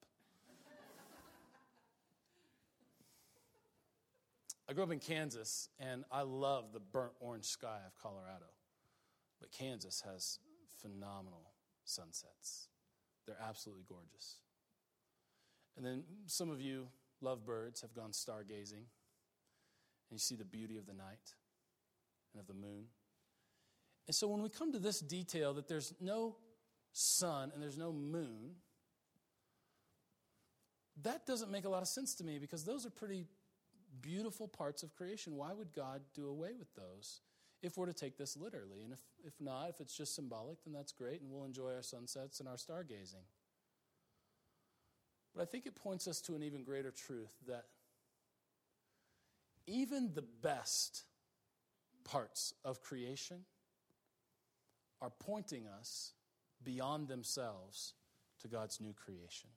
I 4.71 4.73
grew 4.73 4.85
up 4.85 4.93
in 4.93 5.01
Kansas, 5.01 5.69
and 5.81 6.05
I 6.13 6.23
love 6.23 6.73
the 6.73 6.79
burnt 6.79 7.11
orange 7.19 7.47
sky 7.47 7.79
of 7.85 8.01
Colorado. 8.01 8.47
But 9.41 9.51
Kansas 9.51 10.01
has 10.07 10.39
phenomenal 10.81 11.51
sunsets. 11.85 12.69
They're 13.27 13.43
absolutely 13.45 13.83
gorgeous. 13.89 14.37
And 15.77 15.85
then 15.85 16.05
some 16.27 16.51
of 16.51 16.61
you 16.61 16.87
love 17.21 17.45
birds, 17.45 17.81
have 17.81 17.95
gone 17.95 18.13
stargazing, 18.13 18.85
and 18.85 20.13
you 20.13 20.19
see 20.19 20.37
the 20.37 20.45
beauty 20.45 20.77
of 20.77 20.87
the 20.87 20.95
night 20.95 21.35
and 22.33 22.41
of 22.41 22.47
the 22.47 22.55
moon. 22.55 22.85
And 24.07 24.15
so 24.15 24.29
when 24.29 24.41
we 24.41 24.51
come 24.51 24.71
to 24.71 24.79
this 24.79 25.01
detail 25.01 25.53
that 25.55 25.67
there's 25.67 25.93
no 26.01 26.37
sun 26.93 27.51
and 27.53 27.61
there's 27.61 27.79
no 27.79 27.93
moon, 27.93 28.53
that 31.03 31.27
doesn't 31.27 31.51
make 31.51 31.65
a 31.65 31.69
lot 31.69 31.83
of 31.83 31.89
sense 31.89 32.15
to 32.17 32.25
me 32.25 32.39
because 32.39 32.63
those 32.63 32.87
are 32.87 32.91
pretty 32.91 33.27
beautiful 34.01 34.49
parts 34.49 34.83
of 34.83 34.95
creation. 34.95 35.37
Why 35.37 35.53
would 35.53 35.73
God 35.73 36.01
do 36.15 36.29
away 36.29 36.51
with 36.59 36.75
those 36.75 37.21
if 37.63 37.77
we're 37.77 37.87
to 37.87 37.93
take 37.93 38.17
this 38.17 38.37
literally? 38.37 38.83
And 38.83 38.93
if, 38.93 39.01
if 39.25 39.41
not, 39.41 39.71
if 39.71 39.81
it's 39.81 39.97
just 39.97 40.15
symbolic, 40.15 40.63
then 40.65 40.73
that's 40.73 40.93
great, 40.93 41.21
and 41.21 41.31
we'll 41.31 41.45
enjoy 41.45 41.75
our 41.75 41.83
sunsets 41.83 42.41
and 42.41 42.49
our 42.49 42.57
stargazing. 42.57 43.25
But 45.35 45.43
I 45.43 45.45
think 45.45 45.67
it 45.67 45.75
points 45.75 46.09
us 46.09 46.21
to 46.23 46.35
an 46.35 46.43
even 46.43 46.65
greater 46.65 46.91
truth 46.91 47.33
that 47.47 47.67
even 49.67 50.13
the 50.15 50.25
best 50.43 51.05
parts 52.05 52.55
of 52.65 52.83
creation 52.83 53.45
are 55.01 55.11
pointing 55.21 55.67
us 55.67 56.13
beyond 56.65 57.09
themselves 57.09 57.95
to 58.41 58.49
God's 58.49 58.81
new 58.81 58.93
creation. 58.93 59.51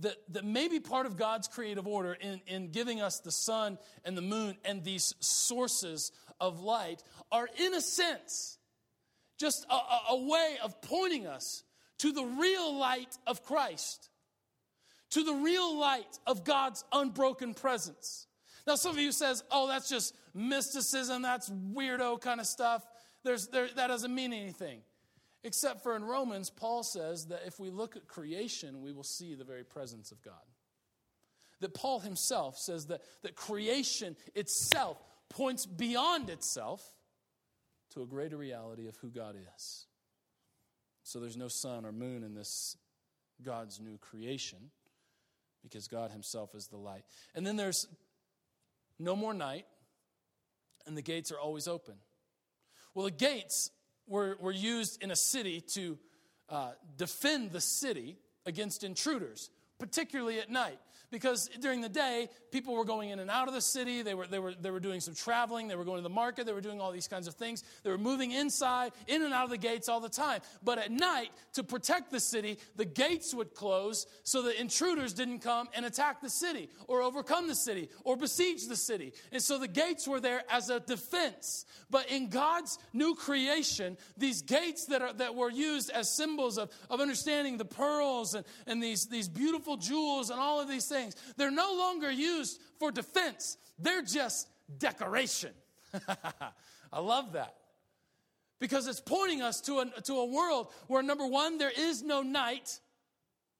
That, 0.00 0.16
that 0.32 0.44
maybe 0.44 0.80
part 0.80 1.06
of 1.06 1.16
God's 1.16 1.46
creative 1.46 1.86
order 1.86 2.14
in, 2.14 2.40
in 2.46 2.70
giving 2.70 3.02
us 3.02 3.20
the 3.20 3.30
sun 3.30 3.78
and 4.04 4.16
the 4.16 4.22
moon 4.22 4.56
and 4.64 4.82
these 4.82 5.14
sources 5.20 6.10
of 6.40 6.60
light 6.60 7.02
are, 7.30 7.48
in 7.58 7.74
a 7.74 7.80
sense, 7.80 8.58
just 9.38 9.66
a, 9.68 9.74
a, 9.74 10.00
a 10.10 10.24
way 10.24 10.56
of 10.62 10.80
pointing 10.80 11.26
us 11.26 11.64
to 11.98 12.12
the 12.12 12.24
real 12.24 12.78
light 12.78 13.18
of 13.26 13.44
Christ, 13.44 14.08
to 15.10 15.22
the 15.22 15.34
real 15.34 15.78
light 15.78 16.18
of 16.26 16.44
God's 16.44 16.82
unbroken 16.92 17.52
presence. 17.52 18.26
Now, 18.66 18.76
some 18.76 18.92
of 18.92 18.98
you 18.98 19.12
says, 19.12 19.42
"Oh, 19.50 19.68
that's 19.68 19.88
just 19.88 20.14
mysticism. 20.34 21.22
That's 21.22 21.50
weirdo 21.50 22.20
kind 22.20 22.40
of 22.40 22.46
stuff. 22.46 22.86
There's, 23.22 23.48
there, 23.48 23.68
that 23.76 23.88
doesn't 23.88 24.14
mean 24.14 24.32
anything." 24.32 24.80
Except 25.42 25.82
for 25.82 25.96
in 25.96 26.04
Romans, 26.04 26.50
Paul 26.50 26.82
says 26.82 27.26
that 27.26 27.42
if 27.46 27.58
we 27.58 27.70
look 27.70 27.96
at 27.96 28.06
creation, 28.06 28.82
we 28.82 28.92
will 28.92 29.04
see 29.04 29.34
the 29.34 29.44
very 29.44 29.64
presence 29.64 30.12
of 30.12 30.22
God. 30.22 30.34
That 31.60 31.74
Paul 31.74 32.00
himself 32.00 32.58
says 32.58 32.86
that, 32.86 33.02
that 33.22 33.36
creation 33.36 34.16
itself 34.34 34.98
points 35.28 35.64
beyond 35.64 36.28
itself 36.28 36.82
to 37.94 38.02
a 38.02 38.06
greater 38.06 38.36
reality 38.36 38.86
of 38.86 38.96
who 38.96 39.08
God 39.08 39.36
is. 39.56 39.86
So 41.02 41.20
there's 41.20 41.36
no 41.36 41.48
sun 41.48 41.84
or 41.84 41.92
moon 41.92 42.22
in 42.22 42.34
this 42.34 42.76
God's 43.42 43.80
new 43.80 43.98
creation 43.98 44.70
because 45.62 45.88
God 45.88 46.10
himself 46.10 46.54
is 46.54 46.68
the 46.68 46.76
light. 46.76 47.04
And 47.34 47.46
then 47.46 47.56
there's 47.56 47.86
no 48.98 49.16
more 49.16 49.34
night, 49.34 49.66
and 50.86 50.96
the 50.96 51.02
gates 51.02 51.32
are 51.32 51.38
always 51.38 51.66
open. 51.66 51.94
Well, 52.94 53.06
the 53.06 53.10
gates 53.10 53.70
were, 54.10 54.36
were 54.40 54.52
used 54.52 55.02
in 55.02 55.10
a 55.10 55.16
city 55.16 55.62
to 55.62 55.96
uh, 56.50 56.72
defend 56.98 57.52
the 57.52 57.60
city 57.60 58.18
against 58.44 58.84
intruders, 58.84 59.48
particularly 59.78 60.40
at 60.40 60.50
night 60.50 60.78
because 61.10 61.48
during 61.60 61.80
the 61.80 61.88
day, 61.88 62.28
people 62.50 62.74
were 62.74 62.84
going 62.84 63.10
in 63.10 63.18
and 63.18 63.30
out 63.30 63.48
of 63.48 63.54
the 63.54 63.60
city. 63.60 64.02
They 64.02 64.14
were, 64.14 64.26
they, 64.26 64.38
were, 64.38 64.54
they 64.54 64.70
were 64.70 64.80
doing 64.80 65.00
some 65.00 65.14
traveling. 65.14 65.68
They 65.68 65.76
were 65.76 65.84
going 65.84 65.98
to 65.98 66.02
the 66.02 66.08
market. 66.08 66.46
They 66.46 66.52
were 66.52 66.60
doing 66.60 66.80
all 66.80 66.92
these 66.92 67.08
kinds 67.08 67.26
of 67.26 67.34
things. 67.34 67.64
They 67.82 67.90
were 67.90 67.98
moving 67.98 68.32
inside, 68.32 68.92
in 69.06 69.22
and 69.22 69.32
out 69.32 69.44
of 69.44 69.50
the 69.50 69.58
gates 69.58 69.88
all 69.88 70.00
the 70.00 70.08
time. 70.08 70.40
But 70.62 70.78
at 70.78 70.90
night, 70.90 71.30
to 71.54 71.62
protect 71.62 72.10
the 72.10 72.20
city, 72.20 72.58
the 72.76 72.84
gates 72.84 73.34
would 73.34 73.54
close 73.54 74.06
so 74.22 74.42
that 74.42 74.60
intruders 74.60 75.12
didn't 75.12 75.40
come 75.40 75.68
and 75.74 75.84
attack 75.84 76.20
the 76.20 76.30
city 76.30 76.68
or 76.86 77.02
overcome 77.02 77.48
the 77.48 77.54
city 77.54 77.88
or 78.04 78.16
besiege 78.16 78.66
the 78.66 78.76
city. 78.76 79.12
And 79.32 79.42
so 79.42 79.58
the 79.58 79.68
gates 79.68 80.06
were 80.06 80.20
there 80.20 80.42
as 80.50 80.70
a 80.70 80.80
defense. 80.80 81.64
But 81.90 82.10
in 82.10 82.28
God's 82.28 82.78
new 82.92 83.14
creation, 83.14 83.96
these 84.16 84.42
gates 84.42 84.86
that, 84.86 85.02
are, 85.02 85.12
that 85.14 85.34
were 85.34 85.50
used 85.50 85.90
as 85.90 86.08
symbols 86.08 86.58
of, 86.58 86.70
of 86.88 87.00
understanding 87.00 87.56
the 87.56 87.64
pearls 87.64 88.34
and, 88.34 88.44
and 88.66 88.82
these, 88.82 89.06
these 89.06 89.28
beautiful 89.28 89.76
jewels 89.76 90.30
and 90.30 90.38
all 90.38 90.60
of 90.60 90.68
these 90.68 90.86
things, 90.86 90.99
things. 91.00 91.16
They're 91.36 91.50
no 91.50 91.74
longer 91.74 92.10
used 92.10 92.60
for 92.78 92.90
defense, 92.90 93.56
they're 93.78 94.02
just 94.02 94.48
decoration. 94.78 95.52
I 96.92 97.00
love 97.00 97.32
that. 97.32 97.54
Because 98.60 98.86
it's 98.86 99.00
pointing 99.00 99.40
us 99.40 99.60
to 99.62 99.80
a, 99.80 100.00
to 100.02 100.14
a 100.14 100.26
world 100.26 100.68
where, 100.86 101.02
number 101.02 101.26
one, 101.26 101.56
there 101.56 101.72
is 101.74 102.02
no 102.02 102.22
night, 102.22 102.78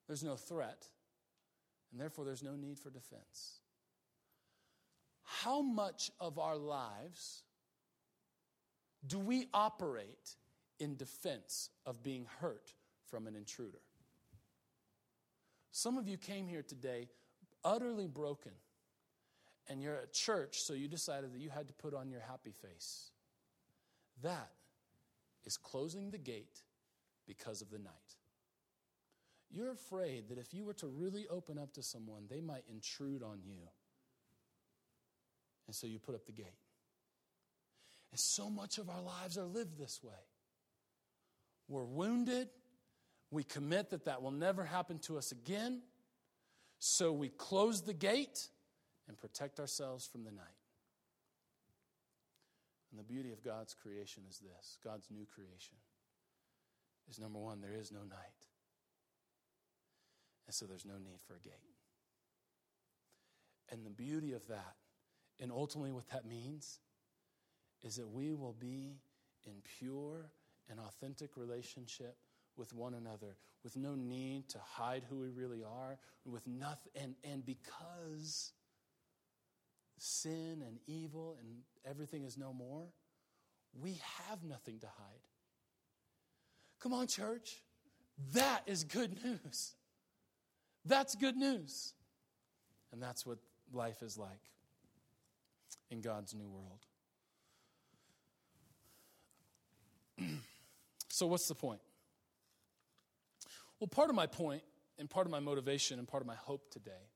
there's 0.07 0.23
no 0.23 0.37
threat, 0.37 0.89
and 1.91 2.01
therefore 2.01 2.25
there's 2.25 2.43
no 2.43 2.55
need 2.55 2.79
for 2.79 2.91
defense. 2.91 3.61
How 5.23 5.63
much 5.63 6.11
of 6.21 6.39
our 6.39 6.57
lives 6.57 7.45
do 9.07 9.19
we 9.19 9.49
operate 9.55 10.37
in 10.79 10.97
defense 10.97 11.71
of 11.87 12.03
being 12.03 12.27
hurt 12.41 12.75
from 13.07 13.27
an 13.27 13.35
intruder? 13.35 13.81
Some 15.73 15.97
of 15.97 16.09
you 16.09 16.19
came 16.19 16.47
here 16.47 16.63
today 16.63 17.09
utterly 17.65 18.07
broken, 18.07 18.53
and 19.69 19.83
you're 19.83 19.97
at 19.97 20.13
church, 20.13 20.61
so 20.61 20.73
you 20.73 20.89
decided 20.89 21.33
that 21.33 21.41
you 21.41 21.51
had 21.51 21.69
to 21.69 21.75
put 21.75 21.95
on 21.95 22.11
your 22.11 22.21
happy 22.21 22.53
face. 22.53 23.11
That 24.23 24.51
is 25.45 25.57
closing 25.57 26.11
the 26.11 26.19
gate 26.19 26.61
because 27.27 27.63
of 27.63 27.71
the 27.71 27.79
night. 27.79 27.93
You're 29.51 29.73
afraid 29.73 30.29
that 30.29 30.39
if 30.39 30.55
you 30.55 30.65
were 30.65 30.75
to 30.75 30.87
really 30.87 31.27
open 31.29 31.59
up 31.59 31.73
to 31.75 31.83
someone, 31.83 32.25
they 32.29 32.41
might 32.41 32.65
intrude 32.69 33.23
on 33.23 33.41
you. 33.45 33.63
And 35.67 35.75
so 35.75 35.87
you 35.87 35.99
put 35.99 36.15
up 36.15 36.27
the 36.27 36.33
gate. 36.33 36.47
And 38.11 38.19
so 38.19 38.51
much 38.51 38.79
of 38.79 38.89
our 38.89 39.03
lives 39.03 39.39
are 39.39 39.45
lived 39.45 39.79
this 39.79 40.01
way. 40.03 40.13
We're 41.69 41.85
wounded. 41.85 42.49
We 43.31 43.45
commit 43.45 43.91
that 43.91 44.05
that 44.07 44.23
will 44.23 44.33
never 44.33 44.65
happen 44.65 44.99
to 45.01 45.17
us 45.19 45.31
again. 45.31 45.83
So 46.81 47.13
we 47.13 47.29
close 47.29 47.83
the 47.83 47.95
gate 47.95 48.49
and 49.07 49.17
protect 49.17 49.61
ourselves 49.61 50.07
from 50.07 50.25
the 50.25 50.33
night. 50.33 50.47
And 52.91 52.99
the 52.99 53.05
beauty 53.05 53.33
of 53.33 53.45
God's 53.45 53.75
creation 53.75 54.25
is 54.29 54.39
this 54.39 54.79
God's 54.83 55.09
new 55.11 55.27
creation 55.33 55.77
is 57.11 57.19
number 57.19 57.39
one, 57.39 57.61
there 57.61 57.75
is 57.79 57.93
no 57.93 58.01
night. 58.01 58.47
And 60.47 60.55
so 60.55 60.65
there's 60.65 60.87
no 60.87 60.95
need 60.95 61.21
for 61.27 61.35
a 61.35 61.41
gate. 61.41 61.53
And 63.71 63.85
the 63.85 63.91
beauty 63.91 64.33
of 64.33 64.47
that, 64.49 64.77
and 65.39 65.53
ultimately 65.53 65.93
what 65.93 66.09
that 66.11 66.25
means, 66.25 66.81
is 67.83 67.97
that 67.97 68.09
we 68.09 68.35
will 68.35 68.57
be 68.59 68.97
in 69.45 69.55
pure 69.79 70.31
and 70.69 70.81
authentic 70.81 71.37
relationship 71.37 72.17
with 72.61 72.73
one 72.73 72.95
another 72.95 73.35
with 73.63 73.77
no 73.77 73.95
need 73.95 74.49
to 74.49 74.59
hide 74.59 75.03
who 75.09 75.19
we 75.19 75.29
really 75.29 75.63
are, 75.63 75.99
with 76.25 76.47
nothing, 76.47 76.93
and, 76.97 77.15
and 77.25 77.45
because 77.45 78.53
sin 79.99 80.63
and 80.67 80.79
evil 80.87 81.37
and 81.39 81.49
everything 81.89 82.25
is 82.25 82.39
no 82.39 82.53
more, 82.53 82.87
we 83.79 84.01
have 84.29 84.43
nothing 84.43 84.79
to 84.81 84.87
hide. 84.87 85.21
Come 86.81 86.95
on, 86.95 87.07
church. 87.07 87.63
That 88.33 88.63
is 88.67 88.85
good 88.85 89.23
news. 89.23 89.75
That's 90.85 91.15
good 91.15 91.37
news. 91.37 91.93
And 92.93 93.03
that's 93.03 93.27
what 93.27 93.39
life 93.73 94.03
is 94.03 94.17
like 94.17 94.41
in 95.91 96.01
God's 96.01 96.35
new 96.35 96.49
world. 96.49 96.81
so, 101.09 101.27
what's 101.27 101.47
the 101.47 101.55
point? 101.55 101.81
Well, 103.81 103.89
part 103.89 104.11
of 104.11 104.17
my 104.17 104.27
point 104.27 104.63
and 104.99 105.09
part 105.09 105.27
of 105.27 105.31
my 105.31 105.41
motivation 105.41 105.99
and 105.99 106.07
part 106.07 106.23
of 106.23 106.27
my 106.27 106.35
hope 106.35 106.71
today 106.71 107.09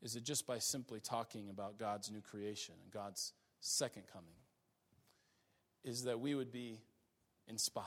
is 0.00 0.14
that 0.14 0.22
just 0.22 0.46
by 0.46 0.58
simply 0.58 1.00
talking 1.00 1.50
about 1.50 1.76
God's 1.76 2.10
new 2.10 2.20
creation 2.20 2.76
and 2.82 2.92
God's 2.92 3.32
second 3.60 4.04
coming, 4.12 4.36
is 5.82 6.04
that 6.04 6.20
we 6.20 6.34
would 6.34 6.52
be 6.52 6.78
inspired, 7.48 7.86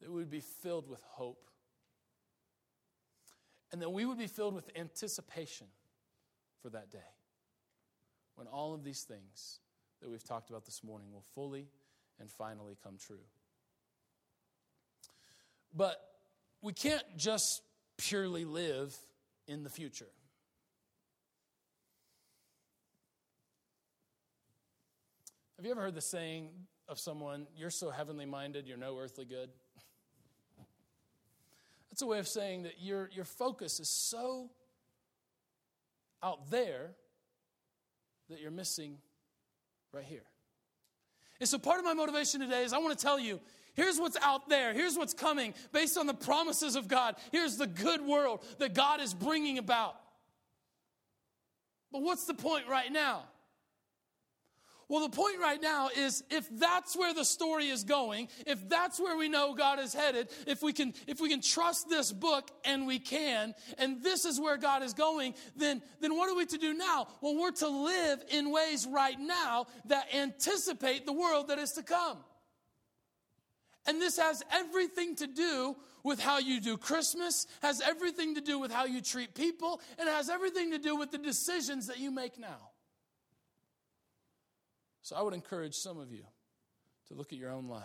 that 0.00 0.10
we 0.10 0.16
would 0.16 0.30
be 0.30 0.40
filled 0.40 0.88
with 0.88 1.02
hope, 1.02 1.48
and 3.70 3.82
that 3.82 3.90
we 3.90 4.06
would 4.06 4.18
be 4.18 4.26
filled 4.26 4.54
with 4.54 4.70
anticipation 4.76 5.66
for 6.62 6.70
that 6.70 6.90
day 6.90 6.98
when 8.36 8.46
all 8.46 8.72
of 8.72 8.84
these 8.84 9.02
things 9.02 9.60
that 10.00 10.10
we've 10.10 10.24
talked 10.24 10.48
about 10.48 10.64
this 10.64 10.82
morning 10.82 11.12
will 11.12 11.24
fully 11.34 11.68
and 12.18 12.30
finally 12.30 12.76
come 12.82 12.96
true. 12.96 13.24
But 15.74 15.96
we 16.60 16.72
can't 16.72 17.04
just 17.16 17.62
purely 17.96 18.44
live 18.44 18.96
in 19.46 19.62
the 19.62 19.70
future. 19.70 20.08
Have 25.56 25.66
you 25.66 25.70
ever 25.70 25.82
heard 25.82 25.94
the 25.94 26.00
saying 26.00 26.50
of 26.88 26.98
someone, 26.98 27.46
you're 27.56 27.70
so 27.70 27.90
heavenly 27.90 28.26
minded, 28.26 28.66
you're 28.66 28.76
no 28.76 28.98
earthly 28.98 29.24
good? 29.24 29.50
That's 31.90 32.02
a 32.02 32.06
way 32.06 32.18
of 32.18 32.26
saying 32.26 32.64
that 32.64 32.80
your, 32.80 33.10
your 33.12 33.24
focus 33.24 33.78
is 33.78 33.88
so 33.88 34.50
out 36.22 36.50
there 36.50 36.92
that 38.28 38.40
you're 38.40 38.50
missing 38.50 38.96
right 39.92 40.04
here. 40.04 40.24
And 41.38 41.48
so, 41.48 41.58
part 41.58 41.78
of 41.78 41.84
my 41.84 41.92
motivation 41.92 42.40
today 42.40 42.64
is 42.64 42.72
I 42.72 42.78
want 42.78 42.98
to 42.98 43.04
tell 43.04 43.18
you 43.18 43.40
Here's 43.74 43.98
what's 43.98 44.18
out 44.18 44.48
there. 44.48 44.74
Here's 44.74 44.96
what's 44.96 45.14
coming 45.14 45.54
based 45.72 45.96
on 45.96 46.06
the 46.06 46.14
promises 46.14 46.76
of 46.76 46.88
God. 46.88 47.16
Here's 47.30 47.56
the 47.56 47.66
good 47.66 48.02
world 48.02 48.44
that 48.58 48.74
God 48.74 49.00
is 49.00 49.14
bringing 49.14 49.58
about. 49.58 49.96
But 51.90 52.02
what's 52.02 52.24
the 52.24 52.34
point 52.34 52.68
right 52.68 52.90
now? 52.90 53.24
Well, 54.88 55.08
the 55.08 55.16
point 55.16 55.38
right 55.40 55.60
now 55.62 55.88
is 55.88 56.22
if 56.28 56.46
that's 56.58 56.94
where 56.94 57.14
the 57.14 57.24
story 57.24 57.68
is 57.68 57.82
going, 57.82 58.28
if 58.46 58.68
that's 58.68 59.00
where 59.00 59.16
we 59.16 59.30
know 59.30 59.54
God 59.54 59.78
is 59.78 59.94
headed, 59.94 60.28
if 60.46 60.62
we 60.62 60.74
can 60.74 60.92
if 61.06 61.18
we 61.18 61.30
can 61.30 61.40
trust 61.40 61.88
this 61.88 62.12
book 62.12 62.50
and 62.66 62.86
we 62.86 62.98
can, 62.98 63.54
and 63.78 64.02
this 64.02 64.26
is 64.26 64.38
where 64.38 64.58
God 64.58 64.82
is 64.82 64.92
going, 64.92 65.32
then 65.56 65.80
then 66.00 66.14
what 66.14 66.28
are 66.28 66.36
we 66.36 66.44
to 66.44 66.58
do 66.58 66.74
now? 66.74 67.08
Well, 67.22 67.38
we're 67.40 67.52
to 67.52 67.68
live 67.68 68.22
in 68.30 68.50
ways 68.50 68.86
right 68.86 69.18
now 69.18 69.66
that 69.86 70.14
anticipate 70.14 71.06
the 71.06 71.14
world 71.14 71.48
that 71.48 71.58
is 71.58 71.72
to 71.72 71.82
come. 71.82 72.18
And 73.86 74.00
this 74.00 74.16
has 74.18 74.42
everything 74.52 75.16
to 75.16 75.26
do 75.26 75.76
with 76.04 76.20
how 76.20 76.38
you 76.38 76.60
do 76.60 76.76
Christmas, 76.76 77.46
has 77.62 77.80
everything 77.80 78.34
to 78.36 78.40
do 78.40 78.58
with 78.58 78.72
how 78.72 78.84
you 78.84 79.00
treat 79.00 79.34
people, 79.34 79.80
and 79.98 80.08
has 80.08 80.28
everything 80.28 80.70
to 80.70 80.78
do 80.78 80.96
with 80.96 81.10
the 81.10 81.18
decisions 81.18 81.86
that 81.88 81.98
you 81.98 82.10
make 82.10 82.38
now. 82.38 82.70
So 85.02 85.16
I 85.16 85.22
would 85.22 85.34
encourage 85.34 85.74
some 85.74 85.98
of 85.98 86.12
you 86.12 86.22
to 87.08 87.14
look 87.14 87.32
at 87.32 87.38
your 87.38 87.50
own 87.50 87.68
life 87.68 87.82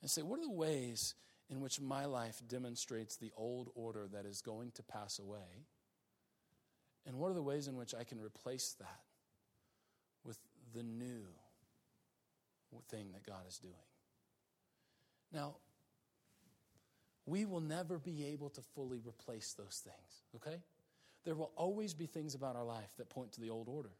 and 0.00 0.10
say, 0.10 0.22
what 0.22 0.38
are 0.38 0.44
the 0.44 0.50
ways 0.50 1.14
in 1.50 1.60
which 1.60 1.80
my 1.80 2.06
life 2.06 2.40
demonstrates 2.48 3.16
the 3.16 3.32
old 3.36 3.68
order 3.74 4.08
that 4.12 4.24
is 4.24 4.40
going 4.40 4.72
to 4.72 4.82
pass 4.82 5.18
away? 5.18 5.66
And 7.06 7.18
what 7.18 7.30
are 7.30 7.34
the 7.34 7.42
ways 7.42 7.68
in 7.68 7.76
which 7.76 7.94
I 7.94 8.04
can 8.04 8.18
replace 8.20 8.74
that 8.78 9.00
with 10.24 10.38
the 10.74 10.82
new 10.82 11.22
thing 12.88 13.12
that 13.12 13.24
God 13.24 13.46
is 13.46 13.58
doing? 13.58 13.74
Now, 15.32 15.56
we 17.26 17.44
will 17.44 17.60
never 17.60 17.98
be 17.98 18.26
able 18.26 18.50
to 18.50 18.60
fully 18.60 19.00
replace 19.04 19.52
those 19.52 19.82
things, 19.84 20.22
okay? 20.36 20.60
There 21.24 21.34
will 21.34 21.50
always 21.56 21.92
be 21.92 22.06
things 22.06 22.34
about 22.34 22.54
our 22.54 22.64
life 22.64 22.90
that 22.98 23.10
point 23.10 23.32
to 23.32 23.40
the 23.40 23.50
old 23.50 23.68
order. 23.68 23.90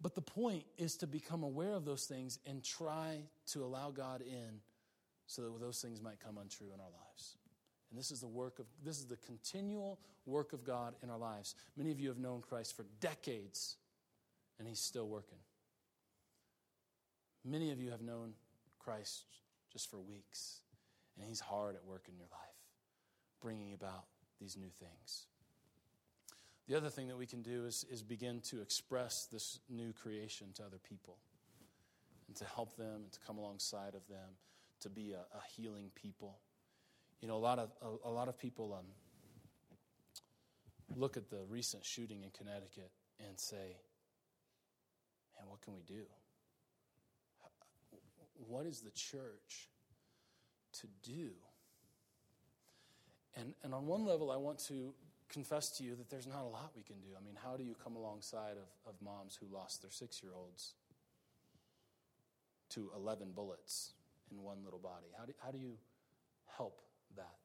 But 0.00 0.14
the 0.14 0.22
point 0.22 0.64
is 0.78 0.96
to 0.98 1.06
become 1.06 1.42
aware 1.42 1.74
of 1.74 1.84
those 1.84 2.06
things 2.06 2.38
and 2.46 2.64
try 2.64 3.24
to 3.48 3.64
allow 3.64 3.90
God 3.90 4.22
in 4.22 4.60
so 5.26 5.42
that 5.42 5.60
those 5.60 5.82
things 5.82 6.00
might 6.00 6.20
come 6.20 6.38
untrue 6.38 6.68
in 6.72 6.80
our 6.80 6.86
lives. 6.86 7.36
And 7.90 7.98
this 7.98 8.10
is 8.10 8.20
the 8.20 8.28
work 8.28 8.60
of 8.60 8.66
this 8.84 8.98
is 8.98 9.06
the 9.06 9.16
continual 9.16 9.98
work 10.24 10.52
of 10.52 10.64
God 10.64 10.94
in 11.02 11.10
our 11.10 11.18
lives. 11.18 11.56
Many 11.76 11.90
of 11.90 11.98
you 11.98 12.08
have 12.08 12.18
known 12.18 12.40
Christ 12.40 12.76
for 12.76 12.86
decades 13.00 13.76
and 14.58 14.68
he's 14.68 14.78
still 14.78 15.08
working. 15.08 15.38
Many 17.44 17.72
of 17.72 17.80
you 17.80 17.90
have 17.90 18.00
known 18.00 18.34
Christ 18.82 19.24
just 19.72 19.90
for 19.90 19.98
weeks 19.98 20.60
and 21.16 21.26
he's 21.26 21.40
hard 21.40 21.76
at 21.76 21.84
work 21.84 22.06
in 22.08 22.16
your 22.16 22.26
life 22.32 22.50
bringing 23.40 23.72
about 23.72 24.04
these 24.40 24.56
new 24.56 24.70
things. 24.78 25.26
The 26.68 26.76
other 26.76 26.88
thing 26.88 27.08
that 27.08 27.16
we 27.16 27.26
can 27.26 27.42
do 27.42 27.64
is, 27.66 27.84
is 27.90 28.02
begin 28.02 28.40
to 28.42 28.60
express 28.60 29.26
this 29.26 29.58
new 29.68 29.92
creation 29.92 30.48
to 30.54 30.62
other 30.64 30.78
people 30.78 31.18
and 32.28 32.36
to 32.36 32.44
help 32.44 32.76
them 32.76 33.02
and 33.02 33.12
to 33.12 33.18
come 33.26 33.38
alongside 33.38 33.94
of 33.94 34.06
them 34.08 34.36
to 34.80 34.88
be 34.88 35.12
a, 35.12 35.18
a 35.36 35.42
healing 35.56 35.90
people. 35.94 36.38
You 37.20 37.28
know, 37.28 37.36
a 37.36 37.38
lot 37.38 37.58
of, 37.58 37.70
a, 37.82 38.08
a 38.08 38.12
lot 38.12 38.28
of 38.28 38.38
people 38.38 38.72
um, 38.78 38.86
look 40.96 41.16
at 41.16 41.28
the 41.28 41.44
recent 41.48 41.84
shooting 41.84 42.22
in 42.22 42.30
Connecticut 42.30 42.90
and 43.26 43.38
say, 43.38 43.76
man, 45.36 45.48
what 45.48 45.60
can 45.60 45.74
we 45.74 45.82
do? 45.82 46.02
What 48.50 48.66
is 48.66 48.80
the 48.80 48.90
church 48.90 49.68
to 50.80 50.88
do? 51.04 51.30
And, 53.36 53.54
and 53.62 53.72
on 53.72 53.86
one 53.86 54.04
level, 54.04 54.32
I 54.32 54.36
want 54.36 54.58
to 54.66 54.92
confess 55.28 55.70
to 55.78 55.84
you 55.84 55.94
that 55.94 56.10
there's 56.10 56.26
not 56.26 56.42
a 56.42 56.48
lot 56.48 56.72
we 56.74 56.82
can 56.82 56.96
do. 56.96 57.10
I 57.16 57.24
mean, 57.24 57.36
how 57.40 57.56
do 57.56 57.62
you 57.62 57.76
come 57.84 57.94
alongside 57.94 58.56
of, 58.56 58.92
of 58.92 59.00
moms 59.00 59.38
who 59.40 59.46
lost 59.54 59.82
their 59.82 59.92
six 59.92 60.20
year 60.20 60.32
olds 60.36 60.72
to 62.70 62.90
11 62.96 63.28
bullets 63.36 63.92
in 64.32 64.42
one 64.42 64.58
little 64.64 64.80
body? 64.80 65.06
How 65.16 65.26
do, 65.26 65.32
how 65.38 65.52
do 65.52 65.58
you 65.58 65.74
help 66.56 66.82
that? 67.16 67.36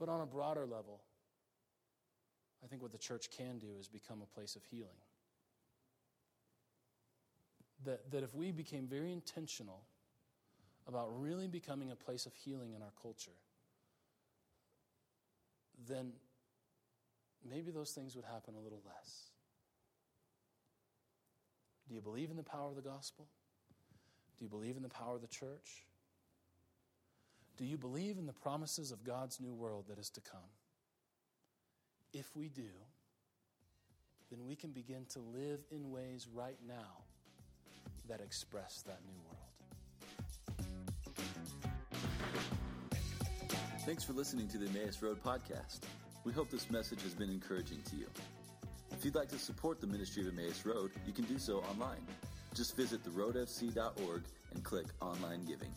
But 0.00 0.08
on 0.08 0.20
a 0.20 0.26
broader 0.26 0.66
level, 0.66 1.00
I 2.64 2.66
think 2.66 2.82
what 2.82 2.90
the 2.90 2.98
church 2.98 3.30
can 3.30 3.60
do 3.60 3.68
is 3.78 3.86
become 3.86 4.20
a 4.20 4.34
place 4.34 4.56
of 4.56 4.64
healing. 4.64 4.98
That, 7.84 8.10
that 8.12 8.22
if 8.22 8.34
we 8.34 8.52
became 8.52 8.86
very 8.86 9.12
intentional 9.12 9.82
about 10.86 11.08
really 11.20 11.48
becoming 11.48 11.90
a 11.90 11.96
place 11.96 12.26
of 12.26 12.34
healing 12.34 12.74
in 12.74 12.82
our 12.82 12.92
culture, 13.00 13.32
then 15.88 16.12
maybe 17.48 17.70
those 17.70 17.90
things 17.90 18.14
would 18.14 18.24
happen 18.24 18.54
a 18.54 18.60
little 18.60 18.82
less. 18.86 19.30
Do 21.88 21.94
you 21.94 22.00
believe 22.00 22.30
in 22.30 22.36
the 22.36 22.42
power 22.42 22.68
of 22.68 22.76
the 22.76 22.82
gospel? 22.82 23.26
Do 24.38 24.44
you 24.44 24.48
believe 24.48 24.76
in 24.76 24.82
the 24.82 24.88
power 24.88 25.16
of 25.16 25.20
the 25.22 25.28
church? 25.28 25.84
Do 27.56 27.64
you 27.64 27.76
believe 27.76 28.18
in 28.18 28.26
the 28.26 28.32
promises 28.32 28.92
of 28.92 29.04
God's 29.04 29.40
new 29.40 29.54
world 29.54 29.86
that 29.88 29.98
is 29.98 30.10
to 30.10 30.20
come? 30.20 30.40
If 32.12 32.34
we 32.36 32.48
do, 32.48 32.70
then 34.30 34.44
we 34.46 34.56
can 34.56 34.70
begin 34.70 35.04
to 35.10 35.20
live 35.20 35.64
in 35.70 35.90
ways 35.90 36.26
right 36.32 36.58
now 36.66 37.04
that 38.08 38.20
express 38.20 38.82
that 38.86 39.00
new 39.06 39.18
world. 39.24 39.38
Thanks 43.84 44.04
for 44.04 44.12
listening 44.12 44.48
to 44.48 44.58
the 44.58 44.66
Emmaus 44.66 45.02
Road 45.02 45.22
podcast. 45.22 45.80
We 46.24 46.32
hope 46.32 46.50
this 46.50 46.70
message 46.70 47.02
has 47.02 47.14
been 47.14 47.30
encouraging 47.30 47.82
to 47.90 47.96
you. 47.96 48.06
If 48.92 49.04
you'd 49.04 49.16
like 49.16 49.28
to 49.30 49.38
support 49.38 49.80
the 49.80 49.88
ministry 49.88 50.26
of 50.26 50.38
Emmaus 50.38 50.64
Road, 50.64 50.92
you 51.06 51.12
can 51.12 51.24
do 51.24 51.38
so 51.38 51.58
online. 51.70 52.06
Just 52.54 52.76
visit 52.76 53.02
theroadfc.org 53.04 54.22
and 54.54 54.62
click 54.62 54.86
Online 55.00 55.44
Giving. 55.44 55.70